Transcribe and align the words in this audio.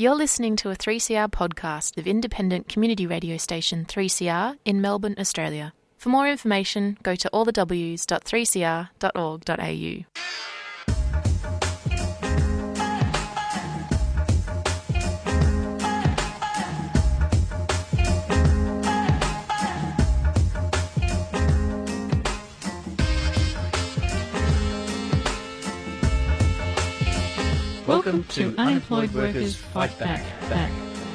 You're 0.00 0.14
listening 0.14 0.54
to 0.58 0.70
a 0.70 0.76
3CR 0.76 1.28
podcast 1.28 1.98
of 1.98 2.06
independent 2.06 2.68
community 2.68 3.04
radio 3.04 3.36
station 3.36 3.84
3CR 3.84 4.56
in 4.64 4.80
Melbourne, 4.80 5.16
Australia. 5.18 5.72
For 5.96 6.08
more 6.08 6.28
information, 6.28 6.96
go 7.02 7.16
to 7.16 7.28
allthews.3cr.org.au. 7.34 10.27
Welcome 28.08 28.24
to 28.24 28.54
Unemployed 28.56 29.12
Workers 29.12 29.54
Fight 29.54 29.98
Back. 29.98 30.24
Back. 30.48 30.72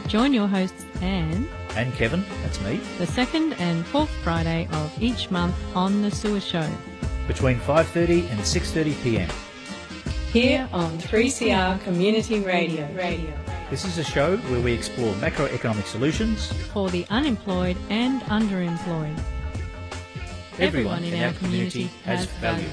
Join 0.08 0.32
your 0.32 0.46
hosts 0.46 0.86
Anne 1.02 1.50
And 1.76 1.92
Kevin, 1.96 2.24
that's 2.44 2.62
me, 2.62 2.80
the 3.00 3.08
second 3.08 3.54
and 3.54 3.84
fourth 3.84 4.12
Friday 4.24 4.68
of 4.72 5.02
each 5.02 5.32
month 5.32 5.56
on 5.76 6.04
the 6.04 6.12
Sewer 6.12 6.40
Show. 6.40 6.70
between 7.28 7.58
5.30 7.62 8.30
and 8.30 8.40
6.30pm. 8.42 9.32
Here 10.32 10.70
on 10.72 10.96
3CR 11.00 11.84
Community 11.84 12.42
Radio. 12.42 12.88
Radio. 12.94 13.34
This 13.72 13.86
is 13.86 13.98
a 13.98 14.04
show 14.04 14.38
where 14.38 14.62
we 14.62 14.72
explore 14.72 15.16
macroeconomic 15.16 15.86
solutions. 15.86 16.54
For 16.74 16.92
the 16.92 17.08
unemployed 17.10 17.78
and 17.90 18.22
underemployed. 18.24 19.20
Everyone 20.60 21.04
in 21.04 21.24
our 21.24 21.34
community 21.34 21.90
has 22.06 22.28
value. 22.28 22.70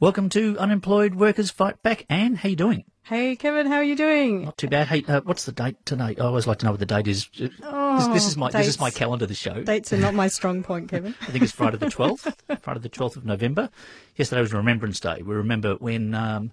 Welcome 0.00 0.30
to 0.30 0.56
Unemployed 0.58 1.14
Workers 1.14 1.50
Fight 1.50 1.82
Back. 1.82 2.06
Anne, 2.08 2.36
how 2.36 2.48
you 2.48 2.56
doing? 2.56 2.84
Hey 3.02 3.36
Kevin, 3.36 3.66
how 3.66 3.74
are 3.76 3.84
you 3.84 3.96
doing? 3.96 4.44
Not 4.46 4.56
too 4.56 4.68
bad. 4.68 4.86
Hey, 4.86 5.04
uh, 5.06 5.20
what's 5.24 5.44
the 5.44 5.52
date 5.52 5.76
tonight? 5.84 6.18
I 6.18 6.24
always 6.24 6.46
like 6.46 6.58
to 6.60 6.64
know 6.64 6.70
what 6.72 6.80
the 6.80 6.86
date 6.86 7.06
is. 7.06 7.28
Uh, 7.62 7.98
this, 7.98 8.06
this 8.08 8.26
is 8.26 8.36
my 8.36 8.50
this 8.50 8.66
is 8.66 8.80
my 8.80 8.90
calendar. 8.90 9.26
The 9.26 9.34
show. 9.34 9.62
Dates 9.62 9.92
are 9.92 9.98
not 9.98 10.14
my 10.14 10.28
strong 10.28 10.62
point, 10.62 10.88
Kevin. 10.88 11.14
I 11.20 11.26
think 11.26 11.42
it's 11.44 11.52
Friday 11.52 11.76
the 11.76 11.86
12th, 11.86 12.34
Friday 12.62 12.80
the 12.80 12.88
12th 12.88 13.16
of 13.16 13.26
November. 13.26 13.68
Yesterday 14.16 14.40
was 14.40 14.54
Remembrance 14.54 15.00
Day. 15.00 15.20
We 15.22 15.34
remember 15.34 15.74
when, 15.74 16.14
um, 16.14 16.50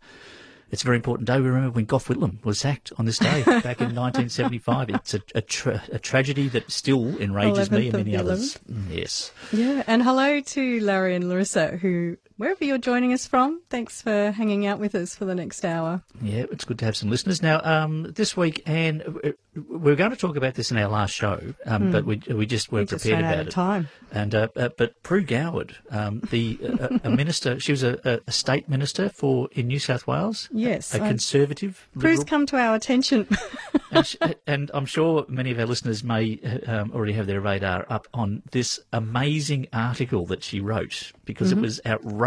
it's 0.69 0.81
a 0.81 0.85
very 0.85 0.97
important 0.97 1.27
day. 1.27 1.39
We 1.39 1.47
remember 1.47 1.69
when 1.71 1.85
Gough 1.85 2.07
Whitlam 2.07 2.43
was 2.43 2.59
sacked 2.59 2.91
on 2.97 3.05
this 3.05 3.19
day 3.19 3.43
back 3.45 3.79
in 3.79 3.95
1975. 3.95 4.89
It's 4.89 5.13
a, 5.13 5.21
a, 5.35 5.41
tra- 5.41 5.83
a 5.93 5.99
tragedy 5.99 6.49
that 6.49 6.69
still 6.69 7.17
enrages 7.19 7.71
me 7.71 7.91
11th 7.91 7.93
and 7.93 8.05
many 8.05 8.17
others. 8.17 8.57
Mm, 8.69 8.93
Yes. 8.93 9.31
Yeah, 9.53 9.83
and 9.87 10.03
hello 10.03 10.41
to 10.41 10.79
Larry 10.81 11.15
and 11.15 11.29
Larissa, 11.29 11.77
who, 11.77 12.17
wherever 12.37 12.63
you're 12.63 12.77
joining 12.77 13.13
us 13.13 13.25
from, 13.27 13.61
thanks 13.69 14.01
for 14.01 14.31
hanging 14.31 14.65
out 14.65 14.79
with 14.79 14.95
us 14.95 15.15
for 15.15 15.25
the 15.25 15.35
next 15.35 15.65
hour. 15.65 16.01
Yeah, 16.21 16.45
it's 16.51 16.65
good 16.65 16.79
to 16.79 16.85
have 16.85 16.95
some 16.95 17.09
listeners. 17.09 17.41
Now, 17.41 17.61
um, 17.63 18.03
this 18.15 18.37
week, 18.37 18.63
Anne, 18.65 19.01
uh, 19.23 19.31
we 19.69 19.91
are 19.91 19.95
going 19.95 20.11
to 20.11 20.17
talk 20.17 20.35
about 20.35 20.53
this 20.55 20.71
in 20.71 20.77
our 20.77 20.87
last 20.87 21.13
show, 21.13 21.53
um, 21.65 21.91
but 21.91 22.05
we, 22.05 22.21
we 22.29 22.45
just 22.45 22.71
weren't 22.71 22.89
Hmm. 22.89 22.95
just 22.95 23.05
prepared 23.05 23.25
about 23.25 23.47
it. 23.47 23.51
time. 23.51 23.89
And 24.11 24.33
uh, 24.33 24.47
uh, 24.55 24.69
but 24.77 25.01
Pru 25.03 25.25
Goward, 25.25 25.75
um, 25.91 26.21
the 26.29 26.57
uh, 26.79 26.99
a 27.03 27.09
minister, 27.09 27.59
she 27.59 27.71
was 27.73 27.83
a, 27.83 27.99
a- 28.05 28.19
a 28.27 28.31
state 28.31 28.69
minister 28.69 29.09
for 29.09 29.49
in 29.51 29.67
New 29.67 29.79
South 29.79 30.07
Wales. 30.07 30.47
Yes, 30.51 30.93
a 30.93 30.99
conservative. 30.99 31.87
Pru's 31.97 32.19
liberal. 32.19 32.25
come 32.25 32.45
to 32.47 32.57
our 32.57 32.75
attention. 32.75 33.27
and, 33.91 34.05
sh- 34.07 34.15
and 34.45 34.71
I'm 34.73 34.85
sure 34.85 35.25
many 35.27 35.51
of 35.51 35.59
our 35.59 35.65
listeners 35.65 36.03
may 36.03 36.39
uh, 36.67 36.71
um, 36.81 36.91
already 36.93 37.13
have 37.13 37.27
their 37.27 37.41
radar 37.41 37.85
up 37.89 38.07
on 38.13 38.43
this 38.51 38.79
amazing 38.93 39.67
article 39.73 40.25
that 40.27 40.43
she 40.43 40.59
wrote 40.59 41.11
because 41.25 41.49
Mm-hmm. 41.49 41.59
it 41.59 41.61
was 41.63 41.81
outrageous. 41.85 42.26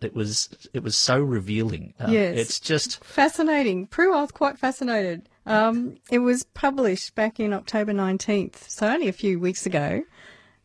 It 0.00 0.14
was 0.14 0.48
it 0.72 0.82
was 0.82 0.96
so 0.96 1.18
revealing. 1.20 1.94
Um, 1.98 2.12
Yes. 2.12 2.36
it's 2.38 2.60
just 2.60 3.02
Fascinating. 3.04 3.86
Pru, 3.88 4.14
I 4.14 4.20
was 4.20 4.30
quite 4.32 4.58
fascinated. 4.58 5.28
Um, 5.46 5.96
it 6.10 6.20
was 6.20 6.44
published 6.54 7.14
back 7.14 7.38
in 7.38 7.52
October 7.52 7.92
19th, 7.92 8.68
so 8.70 8.88
only 8.88 9.08
a 9.08 9.12
few 9.12 9.38
weeks 9.38 9.66
ago. 9.66 10.02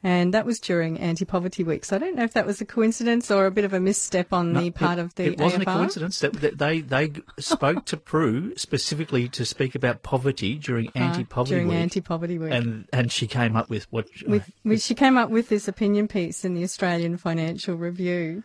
And 0.01 0.33
that 0.33 0.45
was 0.45 0.61
during 0.61 0.97
Anti-Poverty 0.97 1.63
Week. 1.65 1.83
So 1.83 1.97
I 1.97 1.99
don't 1.99 2.15
know 2.15 2.23
if 2.23 2.31
that 2.33 2.45
was 2.45 2.61
a 2.61 2.65
coincidence 2.65 3.29
or 3.29 3.45
a 3.45 3.51
bit 3.51 3.65
of 3.65 3.73
a 3.73 3.81
misstep 3.81 4.31
on 4.31 4.53
the 4.53 4.71
part 4.71 4.97
it, 4.97 5.01
of 5.01 5.15
the 5.15 5.25
It 5.25 5.39
wasn't 5.39 5.65
AFR. 5.65 5.73
a 5.73 5.77
coincidence 5.77 6.19
that, 6.19 6.33
that 6.35 6.57
they 6.57 6.79
they 6.79 7.11
spoke 7.37 7.83
to 7.85 7.97
Pru 7.97 8.57
specifically 8.57 9.27
to 9.27 9.43
speak 9.43 9.75
about 9.75 10.01
poverty 10.01 10.55
during 10.55 10.87
Uh, 10.87 10.99
anti-poverty 10.99 11.53
during 11.55 11.67
week, 11.67 11.77
Anti-Poverty 11.77 12.37
Week. 12.37 12.53
and 12.53 12.87
and 12.93 13.11
she 13.11 13.27
came 13.27 13.57
up 13.57 13.69
with 13.69 13.87
what 13.91 14.07
with, 14.25 14.49
with, 14.63 14.81
she 14.81 14.95
came 14.95 15.17
up 15.17 15.29
with 15.29 15.49
this 15.49 15.67
opinion 15.67 16.07
piece 16.07 16.45
in 16.45 16.53
the 16.53 16.63
Australian 16.63 17.17
Financial 17.17 17.75
Review. 17.75 18.43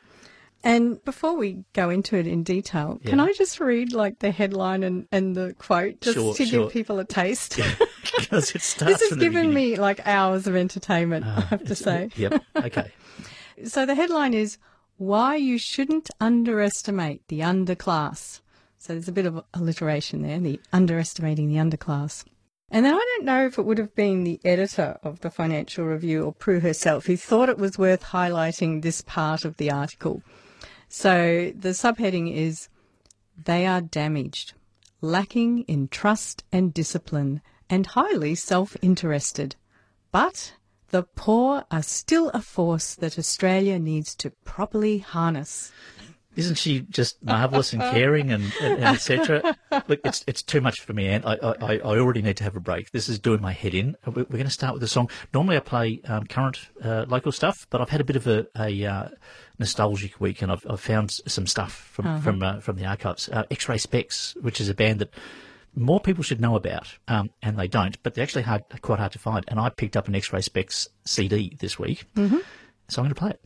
And 0.65 1.05
before 1.05 1.37
we 1.37 1.63
go 1.75 1.91
into 1.91 2.17
it 2.17 2.27
in 2.27 2.43
detail, 2.43 2.99
can 3.05 3.21
I 3.21 3.35
just 3.35 3.61
read 3.61 3.93
like 3.93 4.21
the 4.21 4.31
headline 4.31 4.83
and, 4.83 5.07
and 5.13 5.37
the 5.37 5.55
quote 5.59 6.01
just 6.01 6.15
Sure, 6.15 6.35
to 6.35 6.47
sure. 6.47 6.65
give 6.65 6.73
people 6.73 6.99
a 6.99 7.05
taste? 7.05 7.61
because 8.19 8.55
it 8.55 8.63
starts 8.63 8.99
this 9.01 9.11
has 9.11 9.19
given 9.19 9.51
beginning. 9.51 9.55
me 9.55 9.77
like 9.77 10.07
hours 10.07 10.47
of 10.47 10.57
entertainment, 10.57 11.27
ah, 11.29 11.37
I 11.37 11.41
have 11.43 11.65
to 11.65 11.75
say. 11.75 12.11
Yep. 12.17 12.43
Okay. 12.57 12.91
So 13.67 13.87
the 13.87 13.95
headline 13.95 14.35
is 14.35 14.59
Why 14.97 15.37
You 15.37 15.59
Shouldn't 15.59 16.11
Underestimate 16.21 17.23
the 17.29 17.39
Underclass. 17.41 18.41
So 18.79 18.95
there's 18.95 19.07
a 19.07 19.13
bit 19.13 19.27
of 19.27 19.45
alliteration 19.55 20.23
there, 20.23 20.41
the 20.41 20.61
underestimating 20.73 21.49
the 21.49 21.57
underclass. 21.57 22.25
And 22.69 22.85
then 22.85 22.95
I 22.95 22.99
don't 22.99 23.25
know 23.25 23.47
if 23.47 23.57
it 23.57 23.63
would 23.65 23.79
have 23.79 23.95
been 23.95 24.25
the 24.25 24.41
editor 24.45 24.99
of 25.05 25.21
the 25.21 25.31
Financial 25.31 25.85
Review 25.85 26.25
or 26.25 26.35
Pru 26.35 26.61
herself 26.63 27.07
who 27.07 27.17
thought 27.17 27.49
it 27.49 27.59
was 27.59 27.79
worth 27.79 28.03
highlighting 28.03 28.83
this 28.83 29.03
part 29.03 29.45
of 29.45 29.57
the 29.57 29.71
article. 29.71 30.21
So 30.97 31.53
the 31.59 31.71
subheading 31.71 32.33
is 32.33 32.69
They 33.37 33.67
Are 33.67 33.81
Damaged, 33.81 34.53
Lacking 35.01 35.63
in 35.63 35.89
Trust 35.89 36.45
and 36.53 36.73
Discipline, 36.73 37.43
and 37.69 37.85
Highly 37.85 38.37
Self 38.37 38.77
Interested. 38.81 39.57
But 40.13 40.53
the 40.91 41.03
poor 41.03 41.65
are 41.69 41.83
still 41.83 42.29
a 42.29 42.41
force 42.41 42.95
that 42.95 43.19
Australia 43.19 43.81
needs 43.81 44.15
to 44.15 44.31
properly 44.45 44.99
harness. 44.99 45.73
Isn't 46.37 46.59
she 46.59 46.83
just 46.83 47.21
marvellous 47.25 47.73
and 47.73 47.83
caring 47.83 48.31
and, 48.31 48.53
and, 48.61 48.75
and 48.75 48.85
etc.? 48.85 49.57
Look, 49.89 50.01
it's 50.05 50.25
it's 50.29 50.43
too 50.43 50.61
much 50.61 50.81
for 50.81 50.93
me, 50.93 51.09
Anne. 51.09 51.25
I, 51.25 51.35
I, 51.35 51.79
I 51.79 51.99
already 51.99 52.23
need 52.23 52.37
to 52.37 52.45
have 52.45 52.55
a 52.55 52.61
break. 52.61 52.93
This 52.93 53.09
is 53.09 53.19
doing 53.19 53.41
my 53.41 53.53
head 53.53 53.75
in. 53.75 53.97
We're, 54.07 54.13
we're 54.13 54.25
going 54.25 54.45
to 54.45 54.51
start 54.51 54.75
with 54.75 54.83
a 54.85 54.89
song. 54.89 55.11
Normally 55.33 55.57
I 55.57 55.61
play 55.61 56.01
um, 56.07 56.27
current 56.27 56.69
uh, 56.83 57.07
local 57.09 57.33
stuff, 57.33 57.67
but 57.71 57.81
I've 57.81 57.91
had 57.91 58.01
a 58.01 58.05
bit 58.05 58.17
of 58.17 58.29
a, 58.29 58.47
a 58.57 58.85
uh, 58.85 59.09
nostalgic 59.59 60.21
week 60.21 60.43
and 60.43 60.51
I've, 60.51 60.67
I've 60.69 60.81
found 60.81 61.11
some 61.27 61.47
stuff 61.47 61.73
from 61.73 62.21
from 62.21 62.43
uh, 62.43 62.61
from 62.61 62.77
the 62.77 62.87
archives. 62.87 63.29
Uh, 63.29 63.45
X-Ray 63.51 63.77
Spex, 63.77 64.41
which 64.43 64.61
is 64.61 64.69
a 64.69 64.75
band 64.75 65.01
that 65.01 65.15
more 65.77 66.01
people 66.01 66.23
should 66.23 66.41
know 66.41 66.57
about, 66.57 66.89
um, 67.09 67.31
and 67.43 67.59
they 67.59 67.69
don't, 67.69 68.01
but 68.03 68.15
they're 68.15 68.23
actually 68.23 68.43
hard, 68.43 68.65
quite 68.81 68.99
hard 68.99 69.13
to 69.13 69.19
find. 69.19 69.45
And 69.49 69.59
I 69.59 69.71
picked 69.71 69.97
up 69.97 70.09
an 70.09 70.15
X-Ray 70.15 70.41
Spex 70.41 70.89
CD 71.05 71.57
this 71.59 71.79
week, 71.79 72.07
mm-hmm. 72.15 72.39
so 72.89 73.03
I'm 73.03 73.09
going 73.09 73.15
to 73.15 73.21
play 73.21 73.31
it. 73.31 73.41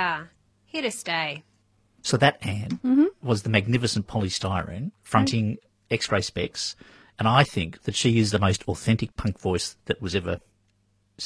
Ice. 0.00 0.18
3CR, 0.20 0.28
here 0.66 0.82
to 0.82 0.90
stay. 0.90 1.42
So 2.02 2.16
that 2.16 2.38
Anne 2.46 3.10
was 3.22 3.42
the 3.42 3.50
magnificent 3.50 4.06
Poly 4.06 4.28
Styrene 4.28 4.92
fronting 5.02 5.58
X-Ray 5.90 6.20
Spex, 6.20 6.74
and 7.18 7.28
I 7.28 7.44
think 7.44 7.82
that 7.82 7.94
she 7.94 8.18
is 8.18 8.30
the 8.30 8.38
most 8.38 8.66
authentic 8.68 9.14
punk 9.16 9.38
voice 9.38 9.76
that 9.84 10.00
was 10.00 10.14
ever 10.14 10.40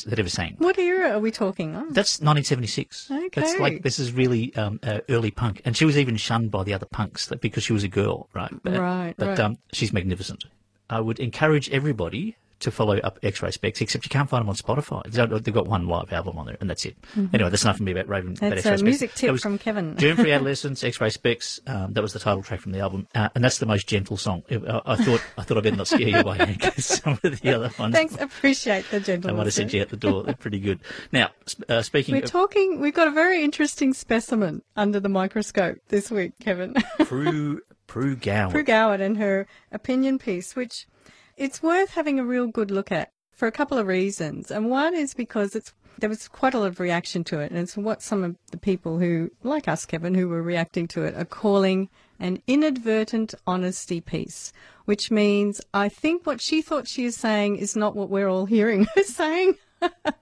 that 0.06 0.19
ever 0.19 0.29
sang. 0.29 0.56
What 0.59 0.76
era 0.76 1.11
are 1.12 1.21
we 1.21 1.31
talking 1.31 1.76
on? 1.76 1.93
That's 1.93 2.19
1976. 2.21 3.06
That's 3.32 3.53
Okay. 3.53 3.59
like 3.61 3.82
this 3.85 4.00
is 4.00 4.11
really 4.12 4.53
um, 4.56 4.81
uh, 4.82 4.99
early 5.09 5.31
punk, 5.31 5.62
and 5.65 5.77
she 5.77 5.85
was 5.85 5.97
even 5.97 6.17
shunned 6.17 6.50
by 6.50 6.65
the 6.65 6.75
other 6.75 6.87
punks 6.87 7.27
that, 7.27 7.41
because 7.41 7.62
she 7.62 7.73
was 7.73 7.85
a 7.85 7.88
girl, 7.88 8.29
right? 8.35 8.50
But, 8.65 8.81
Right, 8.81 9.15
But 9.17 9.29
right. 9.29 9.38
Um, 9.41 9.59
she's 9.73 9.93
magnificent. 9.93 10.47
I 10.91 10.99
would 11.00 11.20
encourage 11.20 11.70
everybody 11.70 12.37
to 12.61 12.71
follow 12.71 12.99
up 12.99 13.19
X-Ray 13.23 13.51
Spex, 13.51 13.81
except 13.81 14.05
you 14.05 14.11
can't 14.11 14.29
find 14.29 14.43
them 14.43 14.49
on 14.49 14.55
Spotify. 14.55 15.03
They've 15.11 15.55
got 15.55 15.67
one 15.67 15.87
live 15.87 16.12
album 16.12 16.39
on 16.39 16.47
there, 16.47 16.56
and 16.61 16.69
that's 16.69 16.85
it. 16.85 16.97
Anyway, 17.33 17.51
that's 17.51 17.65
enough 17.65 17.77
from 17.77 17.87
me 17.87 17.93
about 17.93 18.09
Raven. 18.09 18.35
about 18.35 18.35
Mm-hmm. 18.35 18.49
That's 18.49 18.67
X-Ray 18.67 18.75
a 18.75 18.79
Spex. 18.79 18.83
music 18.83 19.11
That 19.12 19.19
tip 19.19 19.41
from 19.41 19.59
Kevin. 19.59 19.95
Germfree 19.97 20.35
Adolescence, 20.35 20.85
X-Ray 20.85 21.11
Spex. 21.11 21.61
Um, 21.69 21.93
that 21.93 22.03
was 22.03 22.12
the 22.12 22.19
title 22.19 22.43
track 22.43 22.61
from 22.61 22.73
the 22.73 22.81
album, 22.81 23.06
uh, 23.15 23.29
and 23.35 23.43
that's 23.43 23.59
the 23.59 23.67
most 23.67 23.87
gentle 23.87 24.17
song. 24.17 24.43
I, 24.51 24.81
I 24.87 24.97
thought 24.97 25.23
I 25.39 25.43
thought 25.43 25.59
I 25.59 25.61
better 25.61 25.77
not 25.77 25.89
scare 25.89 26.09
you 26.09 26.19
away 26.19 26.56
because 26.59 26.85
some 27.03 27.19
of 27.23 27.41
the 27.41 27.55
other 27.55 27.71
ones 27.79 27.95
Thanks, 27.95 28.17
appreciate 28.19 28.91
the 28.91 29.01
I 29.29 29.33
might 29.33 29.45
have 29.45 29.55
sent 29.55 29.73
you 29.73 29.83
out 29.83 29.89
the 29.89 29.97
door. 29.97 30.23
They're 30.23 30.35
pretty 30.35 30.61
good. 30.61 30.81
Now, 31.12 31.31
uh, 31.69 31.83
speaking 31.83 32.15
We're 32.15 32.25
of 32.25 32.31
talking. 32.31 32.81
We've 32.81 32.95
got 32.95 33.09
a 33.09 33.12
very 33.12 33.43
interesting 33.43 33.95
specimen 33.95 34.62
under 34.77 35.01
the 35.01 35.09
microscope 35.09 35.79
this 35.89 36.11
week, 36.11 36.33
Kevin. 36.41 36.75
Pru 37.01 37.59
Pru 37.89 38.21
Gower. 38.21 38.53
Pru 38.53 38.65
Goward 38.65 39.01
and 39.01 39.19
her 39.19 39.47
opinion 39.71 40.19
piece, 40.19 40.56
which 40.56 40.87
it's 41.36 41.62
worth 41.62 41.90
having 41.90 42.19
a 42.19 42.25
real 42.25 42.46
good 42.46 42.70
look 42.70 42.90
at 42.92 43.10
for 43.32 43.48
a 43.48 43.52
couple 43.52 43.78
of 43.78 43.86
reasons. 43.86 44.50
And 44.50 44.70
one 44.70 44.94
is 44.94 45.14
because 45.14 45.54
it's 45.54 45.72
there 45.98 46.08
was 46.08 46.26
quite 46.26 46.54
a 46.54 46.58
lot 46.58 46.66
of 46.66 46.81
reaction 46.81 47.22
to 47.25 47.38
it, 47.38 47.52
and 47.52 47.60
it's 47.60 47.76
what 47.76 48.02
some 48.02 48.25
of 48.25 48.34
the 48.50 48.56
people 48.56 48.98
who, 48.98 49.31
like 49.44 49.69
us, 49.69 49.86
Kevin, 49.86 50.14
who 50.14 50.28
were 50.28 50.42
reacting 50.42 50.88
to 50.88 51.04
it, 51.04 51.14
are 51.14 51.25
calling 51.25 51.88
an 52.19 52.42
inadvertent 52.48 53.32
honesty 53.46 54.00
piece, 54.00 54.52
which 54.86 55.10
means 55.12 55.60
I 55.72 55.88
think 55.88 56.26
what 56.26 56.40
she 56.40 56.62
thought 56.62 56.88
she 56.88 57.04
is 57.04 57.16
saying 57.16 57.56
is 57.56 57.76
not 57.76 57.94
what 57.94 58.10
we're 58.10 58.28
all 58.28 58.46
hearing 58.46 58.86
her 58.96 59.02
saying. 59.04 59.54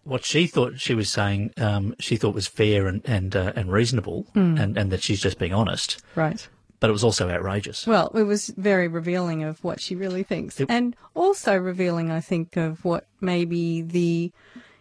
what 0.04 0.24
she 0.26 0.46
thought 0.46 0.78
she 0.78 0.94
was 0.94 1.08
saying, 1.10 1.52
um, 1.56 1.94
she 1.98 2.16
thought 2.16 2.34
was 2.34 2.48
fair 2.48 2.86
and 2.86 3.00
and 3.06 3.34
uh, 3.34 3.52
and 3.56 3.72
reasonable, 3.72 4.26
Hmm. 4.34 4.58
and, 4.58 4.76
and 4.76 4.90
that 4.92 5.02
she's 5.02 5.22
just 5.22 5.38
being 5.38 5.54
honest. 5.54 6.02
Right. 6.14 6.46
But 6.82 6.90
it 6.90 6.94
was 6.94 7.04
also 7.04 7.30
outrageous. 7.30 7.86
Well, 7.86 8.10
it 8.12 8.24
was 8.24 8.48
very 8.56 8.88
revealing 8.88 9.44
of 9.44 9.62
what 9.62 9.80
she 9.80 9.94
really 9.94 10.24
thinks, 10.24 10.58
It- 10.58 10.66
and 10.68 10.96
also 11.14 11.56
revealing, 11.56 12.10
I 12.10 12.20
think, 12.20 12.56
of 12.56 12.84
what 12.84 13.06
maybe 13.20 13.82
the, 13.82 14.32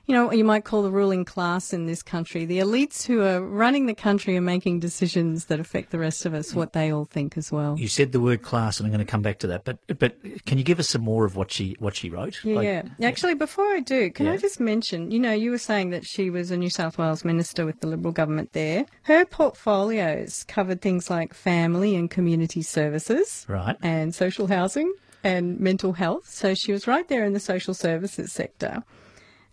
you 0.05 0.13
know, 0.15 0.25
what 0.25 0.37
you 0.37 0.43
might 0.43 0.63
call 0.65 0.81
the 0.81 0.91
ruling 0.91 1.23
class 1.25 1.73
in 1.73 1.85
this 1.85 2.01
country, 2.03 2.45
the 2.45 2.59
elites 2.59 3.05
who 3.05 3.21
are 3.21 3.41
running 3.41 3.85
the 3.85 3.93
country 3.95 4.35
and 4.35 4.45
making 4.45 4.79
decisions 4.79 5.45
that 5.45 5.59
affect 5.59 5.91
the 5.91 5.99
rest 5.99 6.25
of 6.25 6.33
us, 6.33 6.53
what 6.53 6.73
they 6.73 6.91
all 6.91 7.05
think 7.05 7.37
as 7.37 7.51
well. 7.51 7.77
You 7.79 7.87
said 7.87 8.11
the 8.11 8.19
word 8.19 8.41
class, 8.41 8.79
and 8.79 8.87
I'm 8.87 8.91
going 8.91 9.05
to 9.05 9.09
come 9.09 9.21
back 9.21 9.39
to 9.39 9.47
that. 9.47 9.63
But 9.63 9.77
but 9.99 10.17
can 10.45 10.57
you 10.57 10.63
give 10.63 10.79
us 10.79 10.89
some 10.89 11.01
more 11.03 11.25
of 11.25 11.35
what 11.35 11.51
she 11.51 11.75
what 11.79 11.95
she 11.95 12.09
wrote? 12.09 12.43
Yeah, 12.43 12.55
Like- 12.55 12.65
yeah. 12.97 13.07
Actually, 13.07 13.35
before 13.35 13.65
I 13.73 13.79
do, 13.79 14.09
can 14.11 14.27
I 14.27 14.37
just 14.37 14.59
mention, 14.59 15.11
you 15.11 15.19
know, 15.19 15.33
you 15.33 15.51
were 15.51 15.57
saying 15.57 15.91
that 15.91 16.05
she 16.05 16.29
was 16.29 16.51
a 16.51 16.57
New 16.57 16.69
South 16.69 16.97
Wales 16.97 17.23
minister 17.23 17.65
with 17.65 17.79
the 17.79 17.87
Liberal 17.87 18.11
government 18.11 18.53
there. 18.53 18.85
Her 19.03 19.25
portfolios 19.25 20.43
covered 20.47 20.81
things 20.81 21.09
like 21.09 21.33
family 21.33 21.95
and 21.95 22.09
community 22.09 22.61
services. 22.61 23.45
Right. 23.47 23.75
and 23.81 24.13
social 24.13 24.47
housing 24.47 24.91
and 25.23 25.59
mental 25.59 25.93
health. 25.93 26.27
So 26.27 26.53
she 26.55 26.71
was 26.71 26.87
right 26.87 27.07
there 27.07 27.23
in 27.25 27.33
the 27.33 27.39
social 27.39 27.73
services 27.73 28.31
sector. 28.31 28.83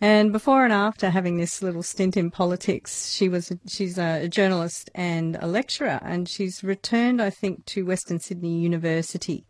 And 0.00 0.32
before 0.32 0.62
and 0.62 0.72
after 0.72 1.10
having 1.10 1.38
this 1.38 1.60
little 1.60 1.82
stint 1.82 2.16
in 2.16 2.30
politics, 2.30 3.12
she 3.12 3.28
was 3.28 3.52
she's 3.66 3.98
a 3.98 4.28
journalist 4.28 4.90
and 4.94 5.36
a 5.40 5.46
lecturer, 5.48 5.98
and 6.02 6.28
she's 6.28 6.62
returned, 6.62 7.20
I 7.20 7.30
think, 7.30 7.64
to 7.66 7.84
Western 7.84 8.20
Sydney 8.20 8.60
University, 8.60 9.44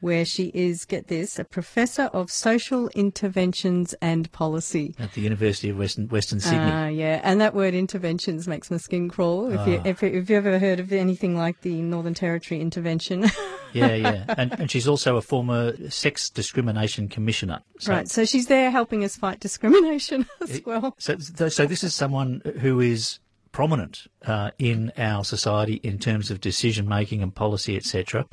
where 0.00 0.24
she 0.24 0.50
is 0.54 0.84
get 0.84 1.08
this 1.08 1.38
a 1.38 1.44
professor 1.44 2.04
of 2.04 2.30
social 2.30 2.88
interventions 2.88 3.94
and 4.00 4.30
policy. 4.32 4.94
At 4.98 5.12
the 5.12 5.20
University 5.20 5.70
of 5.70 5.78
Western 5.78 6.08
Western 6.08 6.40
Sydney. 6.40 6.58
Uh, 6.58 6.86
yeah, 6.88 7.20
and 7.22 7.40
that 7.40 7.54
word 7.54 7.74
interventions 7.74 8.46
makes 8.46 8.70
my 8.70 8.76
skin 8.76 9.08
crawl. 9.08 9.50
If 9.50 9.66
you 9.66 9.82
if, 9.84 10.02
if 10.02 10.02
you've 10.02 10.30
ever 10.30 10.58
heard 10.58 10.80
of 10.80 10.92
anything 10.92 11.36
like 11.36 11.60
the 11.62 11.82
Northern 11.82 12.14
Territory 12.14 12.60
intervention. 12.60 13.26
yeah, 13.72 13.94
yeah. 13.94 14.24
And, 14.28 14.58
and 14.58 14.70
she's 14.70 14.88
also 14.88 15.16
a 15.16 15.22
former 15.22 15.74
sex 15.90 16.30
discrimination 16.30 17.08
commissioner. 17.08 17.60
So, 17.78 17.92
Right, 17.92 18.08
so 18.08 18.24
she's 18.24 18.46
there 18.46 18.70
helping 18.70 19.04
us 19.04 19.16
fight 19.16 19.40
discrimination 19.40 20.26
as 20.42 20.62
well. 20.64 20.94
So, 20.98 21.18
so 21.18 21.66
this 21.66 21.84
is 21.84 21.94
someone 21.94 22.42
who 22.60 22.80
is 22.80 23.18
prominent 23.52 24.06
uh, 24.26 24.50
in 24.58 24.92
our 24.96 25.24
society 25.24 25.74
in 25.82 25.98
terms 25.98 26.30
of 26.30 26.40
decision 26.40 26.88
making 26.88 27.22
and 27.22 27.34
policy, 27.34 27.76
etc. 27.76 28.26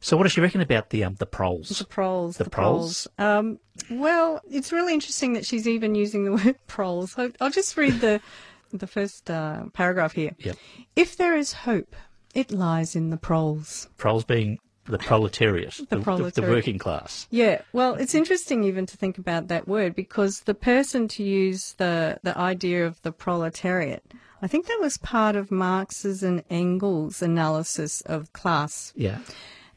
So, 0.00 0.16
what 0.16 0.24
does 0.24 0.32
she 0.32 0.40
reckon 0.40 0.60
about 0.60 0.90
the 0.90 1.04
um, 1.04 1.14
the 1.14 1.26
proles? 1.26 1.70
The 1.70 1.84
proles, 1.84 2.36
The 2.36 2.44
the, 2.44 2.50
proles. 2.50 3.08
Um, 3.18 3.58
well, 3.90 4.40
it's 4.50 4.72
really 4.72 4.94
interesting 4.94 5.32
that 5.34 5.46
she's 5.46 5.66
even 5.66 5.94
using 5.94 6.24
the 6.24 6.32
word 6.44 6.56
proles. 6.66 7.14
I'll, 7.18 7.30
I'll 7.40 7.50
just 7.50 7.76
read 7.76 8.00
the 8.00 8.20
the 8.72 8.86
first 8.86 9.30
uh, 9.30 9.64
paragraph 9.72 10.12
here. 10.12 10.32
Yep. 10.38 10.56
If 10.94 11.16
there 11.16 11.36
is 11.36 11.52
hope, 11.52 11.96
it 12.34 12.50
lies 12.50 12.94
in 12.94 13.10
the 13.10 13.16
proles. 13.16 13.88
Proles 13.96 14.24
being 14.24 14.58
the 14.84 14.98
proletariat, 14.98 15.74
the, 15.88 15.96
the, 15.96 16.02
proletariat. 16.02 16.54
working 16.54 16.78
class. 16.78 17.26
Yeah, 17.30 17.62
well, 17.72 17.94
it's 17.94 18.14
interesting 18.14 18.64
even 18.64 18.86
to 18.86 18.96
think 18.96 19.18
about 19.18 19.48
that 19.48 19.66
word 19.66 19.94
because 19.96 20.40
the 20.40 20.54
person 20.54 21.08
to 21.08 21.22
use 21.22 21.74
the 21.74 22.18
the 22.22 22.36
idea 22.38 22.86
of 22.86 23.00
the 23.02 23.12
proletariat, 23.12 24.04
I 24.42 24.46
think 24.46 24.66
that 24.66 24.78
was 24.80 24.98
part 24.98 25.34
of 25.36 25.50
Marx's 25.50 26.22
and 26.22 26.44
Engels' 26.50 27.22
analysis 27.22 28.00
of 28.02 28.32
class 28.32 28.92
Yeah. 28.94 29.18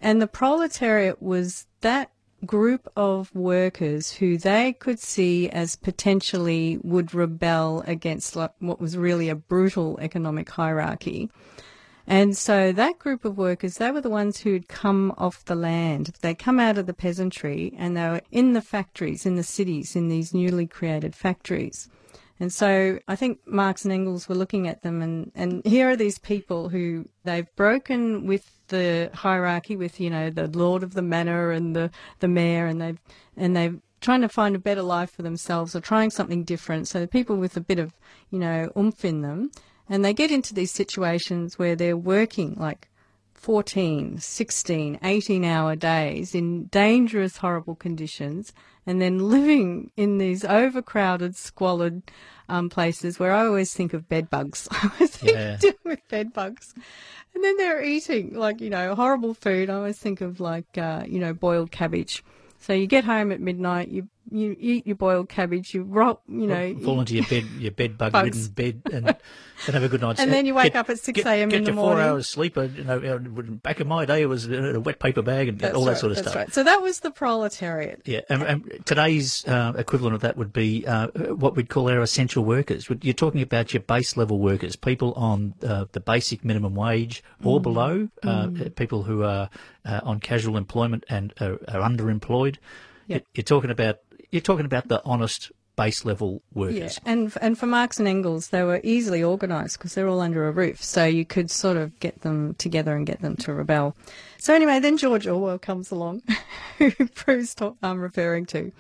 And 0.02 0.22
the 0.22 0.28
proletariat 0.28 1.22
was 1.22 1.68
that 1.82 2.12
group 2.46 2.88
of 2.96 3.34
workers 3.36 4.14
who 4.14 4.38
they 4.38 4.74
could 4.74 5.00
see 5.00 5.50
as 5.50 5.76
potentially 5.76 6.80
would 6.84 7.14
rebel 7.14 7.84
against 7.86 8.36
what 8.36 8.80
was 8.80 8.98
really 8.98 9.30
a 9.30 9.36
brutal 9.36 10.00
economic 10.00 10.50
hierarchy. 10.50 11.30
And 12.08 12.36
so 12.36 12.72
that 12.72 12.98
group 12.98 13.24
of 13.24 13.38
workers, 13.38 13.78
they 13.78 13.92
were 13.92 14.02
the 14.02 14.10
ones 14.10 14.40
who'd 14.40 14.68
come 14.68 15.14
off 15.18 15.46
the 15.46 15.54
land. 15.56 16.14
They 16.22 16.34
come 16.34 16.60
out 16.60 16.78
of 16.78 16.88
the 16.88 16.94
peasantry 16.94 17.74
and 17.78 17.96
they 17.96 18.08
were 18.10 18.22
in 18.32 18.54
the 18.54 18.62
factories, 18.62 19.26
in 19.26 19.36
the 19.36 19.44
cities, 19.44 19.96
in 19.96 20.10
these 20.10 20.34
newly 20.34 20.66
created 20.66 21.16
factories. 21.16 21.88
And 22.40 22.54
so 22.54 23.00
I 23.08 23.16
think 23.16 23.40
Marx 23.46 23.84
and 23.84 23.92
Engels 23.92 24.30
were 24.30 24.36
looking 24.36 24.68
at 24.68 24.82
them 24.82 25.02
and, 25.02 25.32
and 25.36 25.66
here 25.66 25.90
are 25.90 25.96
these 25.96 26.18
people 26.18 26.70
who 26.70 27.06
they've 27.24 27.54
broken 27.56 28.26
with 28.28 28.50
the 28.70 29.10
hierarchy 29.14 29.76
with, 29.76 30.00
you 30.00 30.10
know, 30.10 30.30
the 30.30 30.48
lord 30.48 30.84
of 30.84 30.94
the 30.94 31.02
manor 31.02 31.52
and 31.52 31.76
the, 31.76 31.92
the 32.20 32.28
mayor 32.28 32.66
and 32.66 32.82
they've, 32.82 33.00
and 33.36 33.56
they've 33.56 33.82
trying 34.00 34.22
to 34.22 34.30
find 34.30 34.56
a 34.56 34.60
better 34.60 34.82
life 34.82 35.12
for 35.12 35.24
themselves 35.24 35.76
or 35.76 35.82
trying 35.82 36.10
something 36.10 36.44
different. 36.44 36.88
So 36.88 37.02
the 37.02 37.08
people 37.08 37.36
with 37.36 37.58
a 37.58 37.62
bit 37.62 37.80
of, 37.80 37.94
you 38.30 38.40
know, 38.40 38.72
oomph 38.78 39.04
in 39.04 39.22
them 39.22 39.52
and 39.90 40.06
they 40.06 40.14
get 40.14 40.32
into 40.32 40.54
these 40.54 40.72
situations 40.72 41.58
where 41.58 41.76
they're 41.76 41.98
working 41.98 42.56
like 42.56 42.89
14, 43.40 44.18
16, 44.20 45.00
18 45.02 45.46
hour 45.46 45.76
days 45.76 46.36
in 46.36 46.66
dangerous, 46.66 47.38
horrible 47.38 47.74
conditions, 47.76 48.52
and 48.86 49.02
then 49.02 49.30
living 49.30 49.92
in 49.96 50.18
these 50.18 50.44
overcrowded, 50.44 51.38
squalid 51.38 52.04
um, 52.50 52.70
places 52.70 53.18
where 53.18 53.32
I 53.32 53.46
always 53.46 53.74
think 53.74 53.94
of 53.94 54.10
bed 54.10 54.30
bugs. 54.30 54.68
I 54.72 54.90
always 54.94 55.12
think 55.12 55.38
Yeah. 55.38 55.56
dealing 55.56 55.78
with 55.86 56.08
bed 56.10 56.34
bugs. 56.34 56.74
And 57.34 57.42
then 57.42 57.56
they're 57.56 57.82
eating 57.84 58.34
like, 58.34 58.60
you 58.60 58.70
know, 58.70 58.94
horrible 58.94 59.34
food. 59.34 59.70
I 59.70 59.76
always 59.76 59.98
think 59.98 60.20
of 60.20 60.42
like, 60.42 60.78
uh, 60.78 61.04
you 61.08 61.20
know, 61.20 61.34
boiled 61.34 61.72
cabbage. 61.72 62.24
So 62.60 62.74
you 62.74 62.88
get 62.88 63.06
home 63.06 63.32
at 63.32 63.40
midnight, 63.40 63.88
you 63.88 64.10
you 64.32 64.56
eat 64.60 64.86
your 64.88 64.96
boiled 64.96 65.30
cabbage, 65.30 65.74
you 65.74 65.84
rock, 65.84 66.22
you 66.28 66.48
know, 66.48 66.76
Fall 66.84 67.00
into 67.00 67.16
your 67.16 67.26
bed, 67.26 67.44
your 67.58 67.72
bed 67.72 67.98
bug 67.98 68.14
ridden 68.16 68.48
bed, 68.50 68.82
and, 68.92 69.08
and 69.08 69.74
have 69.74 69.84
a 69.84 69.90
good 69.90 70.02
night's 70.02 70.20
And 70.22 70.32
then 70.32 70.46
you 70.46 70.54
wake 70.56 70.74
Get- 70.74 70.80
up 70.80 70.90
at 70.90 71.00
6 71.00 71.26
a.m. 71.26 71.50
In 71.52 71.64
the 71.64 71.72
your 71.72 71.76
four 71.76 71.86
morning. 71.96 72.04
hours 72.06 72.30
sleep. 72.30 72.58
uh, 72.58 72.62
You 72.64 72.84
know, 72.84 72.98
uh, 73.00 73.18
back 73.62 73.80
in 73.82 73.88
my 73.88 74.06
day, 74.06 74.22
it 74.22 74.26
was 74.28 74.50
a 74.50 74.80
wet 74.80 75.00
paper 75.00 75.22
bag 75.22 75.48
and 75.50 75.60
That's 75.60 75.76
all 75.76 75.86
that 75.86 75.98
sort 75.98 76.12
of 76.12 76.18
that's 76.18 76.30
stuff. 76.30 76.36
Right. 76.36 76.54
So 76.54 76.64
that 76.64 76.82
was 76.82 77.00
the 77.02 77.12
proletariat. 77.12 78.02
Yeah, 78.06 78.22
and, 78.30 78.44
and 78.44 78.82
today's 78.86 79.46
uh, 79.48 79.74
equivalent 79.78 80.16
of 80.16 80.22
that 80.22 80.38
would 80.38 80.54
be 80.54 80.86
uh, 80.86 81.08
what 81.36 81.56
we'd 81.56 81.70
call 81.70 81.90
our 81.90 82.02
essential 82.02 82.44
workers. 82.46 82.90
You're 83.02 83.14
talking 83.14 83.42
about 83.42 83.74
your 83.74 83.82
base 83.82 84.16
level 84.18 84.40
workers, 84.40 84.76
people 84.76 85.14
on 85.14 85.54
uh, 85.64 85.86
the 85.92 86.00
basic 86.00 86.44
minimum 86.46 86.76
wage 86.76 87.24
or 87.44 87.60
below, 87.60 88.10
uh, 88.24 88.48
people 88.76 89.04
who 89.04 89.24
are 89.24 89.50
uh, 89.86 90.02
on 90.04 90.20
casual 90.20 90.58
employment 90.58 91.04
and 91.10 91.34
are, 91.42 91.54
are 91.68 91.82
underemployed. 91.90 92.58
Yep. 93.08 93.26
You're 93.34 93.44
talking 93.44 93.72
about 93.72 94.00
you're 94.32 94.42
talking 94.42 94.66
about 94.66 94.88
the 94.88 95.02
honest 95.06 95.52
base 95.76 96.04
level 96.04 96.42
Yeah, 96.54 96.60
workers. 96.60 97.00
and 97.06 97.32
and 97.42 97.58
for 97.58 97.66
Marx 97.66 98.00
and 98.00 98.08
Engels, 98.08 98.50
they 98.50 98.64
were 98.64 98.82
easily 98.84 99.24
organised 99.24 99.78
because 99.78 99.96
they're 99.96 100.10
all 100.10 100.20
under 100.20 100.46
a 100.48 100.52
roof, 100.52 100.84
so 100.84 101.06
you 101.06 101.24
could 101.26 101.50
sort 101.50 101.78
of 101.78 101.98
get 102.00 102.22
them 102.22 102.54
together 102.56 102.96
and 102.98 103.08
get 103.08 103.22
them 103.22 103.36
to 103.38 103.54
rebel. 103.54 103.96
So 104.38 104.54
anyway, 104.54 104.80
then 104.80 104.98
George 104.98 105.26
Orwell 105.26 105.58
comes 105.58 105.90
along, 105.90 106.22
who 106.78 106.92
ta- 106.92 107.74
I'm 107.82 108.00
referring 108.02 108.46
to, 108.48 108.72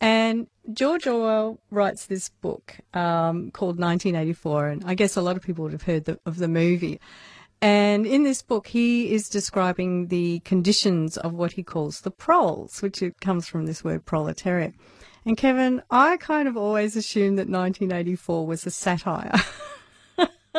and 0.00 0.46
George 0.72 1.06
Orwell 1.06 1.58
writes 1.70 2.06
this 2.06 2.28
book 2.28 2.76
um, 2.92 3.50
called 3.52 3.78
1984, 3.78 4.68
and 4.68 4.84
I 4.84 4.94
guess 4.94 5.16
a 5.16 5.22
lot 5.22 5.36
of 5.36 5.42
people 5.42 5.62
would 5.64 5.72
have 5.72 5.82
heard 5.82 6.04
the, 6.04 6.18
of 6.26 6.36
the 6.36 6.48
movie. 6.48 7.00
And 7.62 8.06
in 8.06 8.22
this 8.22 8.42
book, 8.42 8.66
he 8.66 9.12
is 9.12 9.28
describing 9.28 10.08
the 10.08 10.40
conditions 10.40 11.16
of 11.16 11.32
what 11.32 11.52
he 11.52 11.62
calls 11.62 12.00
the 12.00 12.10
proles, 12.10 12.82
which 12.82 13.02
it 13.02 13.20
comes 13.20 13.48
from 13.48 13.66
this 13.66 13.82
word 13.82 14.04
proletariat. 14.04 14.74
And 15.24 15.36
Kevin, 15.36 15.82
I 15.90 16.18
kind 16.18 16.46
of 16.48 16.56
always 16.56 16.94
assumed 16.96 17.38
that 17.38 17.48
1984 17.48 18.46
was 18.46 18.66
a 18.66 18.70
satire. 18.70 19.32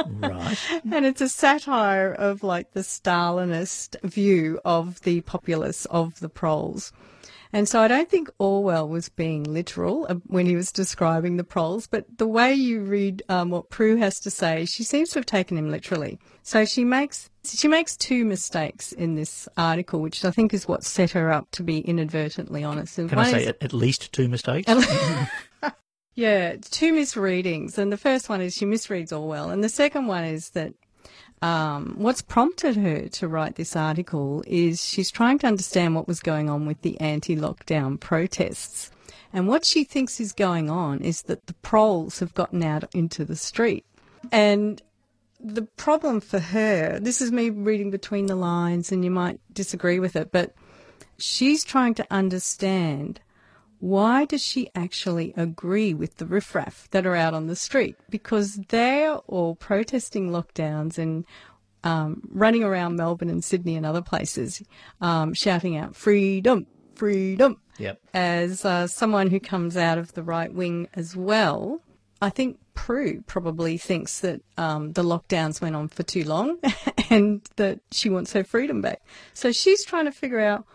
Right. 0.06 0.58
and 0.92 1.08
it's 1.08 1.22
a 1.22 1.30
satire 1.30 2.12
of 2.12 2.44
like 2.44 2.74
the 2.74 2.82
Stalinist 2.82 4.00
view 4.04 4.60
of 4.64 5.02
the 5.02 5.22
populace, 5.22 5.86
of 5.86 6.20
the 6.20 6.30
proles. 6.30 6.92
And 7.54 7.68
so 7.68 7.82
I 7.82 7.88
don't 7.88 8.10
think 8.10 8.30
Orwell 8.40 8.88
was 8.88 9.10
being 9.10 9.44
literal 9.44 10.06
uh, 10.10 10.16
when 10.28 10.46
he 10.46 10.56
was 10.56 10.72
describing 10.72 11.38
the 11.38 11.44
proles, 11.44 11.88
but 11.88 12.06
the 12.18 12.28
way 12.28 12.54
you 12.54 12.82
read 12.82 13.24
um, 13.30 13.50
what 13.50 13.70
Pru 13.70 13.98
has 14.00 14.20
to 14.22 14.30
say, 14.30 14.66
she 14.66 14.84
seems 14.84 15.10
to 15.10 15.20
have 15.20 15.26
taken 15.26 15.58
him 15.58 15.70
literally. 15.70 16.20
So 16.44 16.66
she 16.66 16.84
makes 16.84 17.30
she 17.46 17.68
makes 17.68 17.96
two 17.96 18.26
mistakes 18.26 18.92
in 18.92 19.16
this 19.16 19.48
article, 19.58 20.02
which 20.02 20.26
I 20.26 20.32
think 20.32 20.54
is 20.54 20.68
what 20.68 20.84
set 20.84 21.12
her 21.12 21.32
up 21.32 21.50
to 21.52 21.64
be 21.64 21.80
inadvertently 21.80 22.64
honest. 22.64 22.98
And 22.98 23.10
Can 23.10 23.20
I 23.20 23.32
say 23.32 23.42
is, 23.44 23.48
at, 23.48 23.64
at 23.64 23.74
least 23.74 24.12
two 24.12 24.28
mistakes? 24.28 24.70
yeah, 26.16 26.56
two 26.60 26.94
misreadings. 26.94 27.78
And 27.78 27.92
the 27.92 27.98
first 27.98 28.28
one 28.28 28.42
is 28.42 28.54
she 28.54 28.66
misreads 28.66 29.18
Orwell, 29.18 29.50
and 29.50 29.64
the 29.64 29.70
second 29.70 30.08
one 30.08 30.26
is 30.26 30.50
that 30.52 30.74
um, 31.42 31.96
what's 31.98 32.22
prompted 32.22 32.76
her 32.78 33.08
to 33.10 33.28
write 33.28 33.56
this 33.56 33.76
article 33.76 34.44
is 34.48 34.84
she's 34.84 35.12
trying 35.12 35.38
to 35.40 35.48
understand 35.48 35.96
what 35.96 36.08
was 36.08 36.20
going 36.20 36.50
on 36.50 36.66
with 36.66 36.82
the 36.82 37.00
anti 37.00 37.36
lockdown 37.36 38.00
protests. 38.00 38.92
And 39.34 39.48
what 39.48 39.66
she 39.66 39.84
thinks 39.84 40.20
is 40.20 40.34
going 40.34 40.70
on 40.70 41.02
is 41.02 41.24
that 41.24 41.46
the 41.46 41.54
proles 41.56 42.20
have 42.20 42.34
gotten 42.34 42.64
out 42.64 42.86
into 42.96 43.24
the 43.24 43.36
street. 43.36 43.86
And 44.32 44.82
the 45.40 45.64
problem 45.64 46.22
for 46.22 46.40
her, 46.40 47.00
this 47.00 47.22
is 47.22 47.32
me 47.32 47.50
reading 47.50 47.92
between 47.92 48.26
the 48.26 48.36
lines, 48.36 48.92
and 48.92 49.04
you 49.04 49.12
might 49.12 49.40
disagree 49.54 50.00
with 50.00 50.16
it, 50.16 50.32
but 50.32 50.56
she's 51.18 51.64
trying 51.64 51.94
to 51.96 52.08
understand 52.10 53.20
why 53.80 54.26
does 54.26 54.42
she 54.42 54.70
actually 54.74 55.34
agree 55.38 55.94
with 55.94 56.18
the 56.18 56.26
riffraff 56.26 56.88
that 56.92 57.06
are 57.06 57.16
out 57.16 57.34
on 57.34 57.48
the 57.48 57.56
street? 57.56 57.96
Because 58.10 58.60
they're 58.70 59.16
all 59.16 59.56
protesting 59.56 60.32
lockdowns 60.32 60.98
and 60.98 61.26
um, 61.84 62.22
running 62.30 62.64
around 62.64 62.96
Melbourne 62.96 63.30
and 63.30 63.44
Sydney 63.44 63.76
and 63.76 63.86
other 63.86 64.02
places, 64.02 64.64
um, 65.00 65.34
shouting 65.34 65.78
out 65.78 65.96
freedom, 65.96 66.66
freedom. 66.96 67.62
Yep. 67.78 68.00
As 68.14 68.66
uh, 68.66 68.88
someone 68.88 69.30
who 69.30 69.40
comes 69.40 69.78
out 69.78 69.98
of 69.98 70.14
the 70.14 70.24
right 70.24 70.52
wing 70.52 70.88
as 70.96 71.16
well, 71.16 71.82
I 72.22 72.30
think 72.32 72.58
Pru 72.76 73.26
probably 73.28 73.78
thinks 73.78 74.20
that 74.22 74.42
um, 74.58 74.94
the 74.94 75.04
lockdowns 75.04 75.62
went 75.62 75.76
on 75.76 75.88
for 75.88 76.04
too 76.04 76.24
long 76.24 76.58
and 77.10 77.48
that 77.58 77.80
she 77.92 78.10
wants 78.10 78.34
her 78.34 78.44
freedom 78.44 78.82
back. 78.82 79.02
So 79.34 79.52
she's 79.52 79.86
trying 79.86 80.06
to 80.06 80.12
figure 80.12 80.40
out 80.40 80.66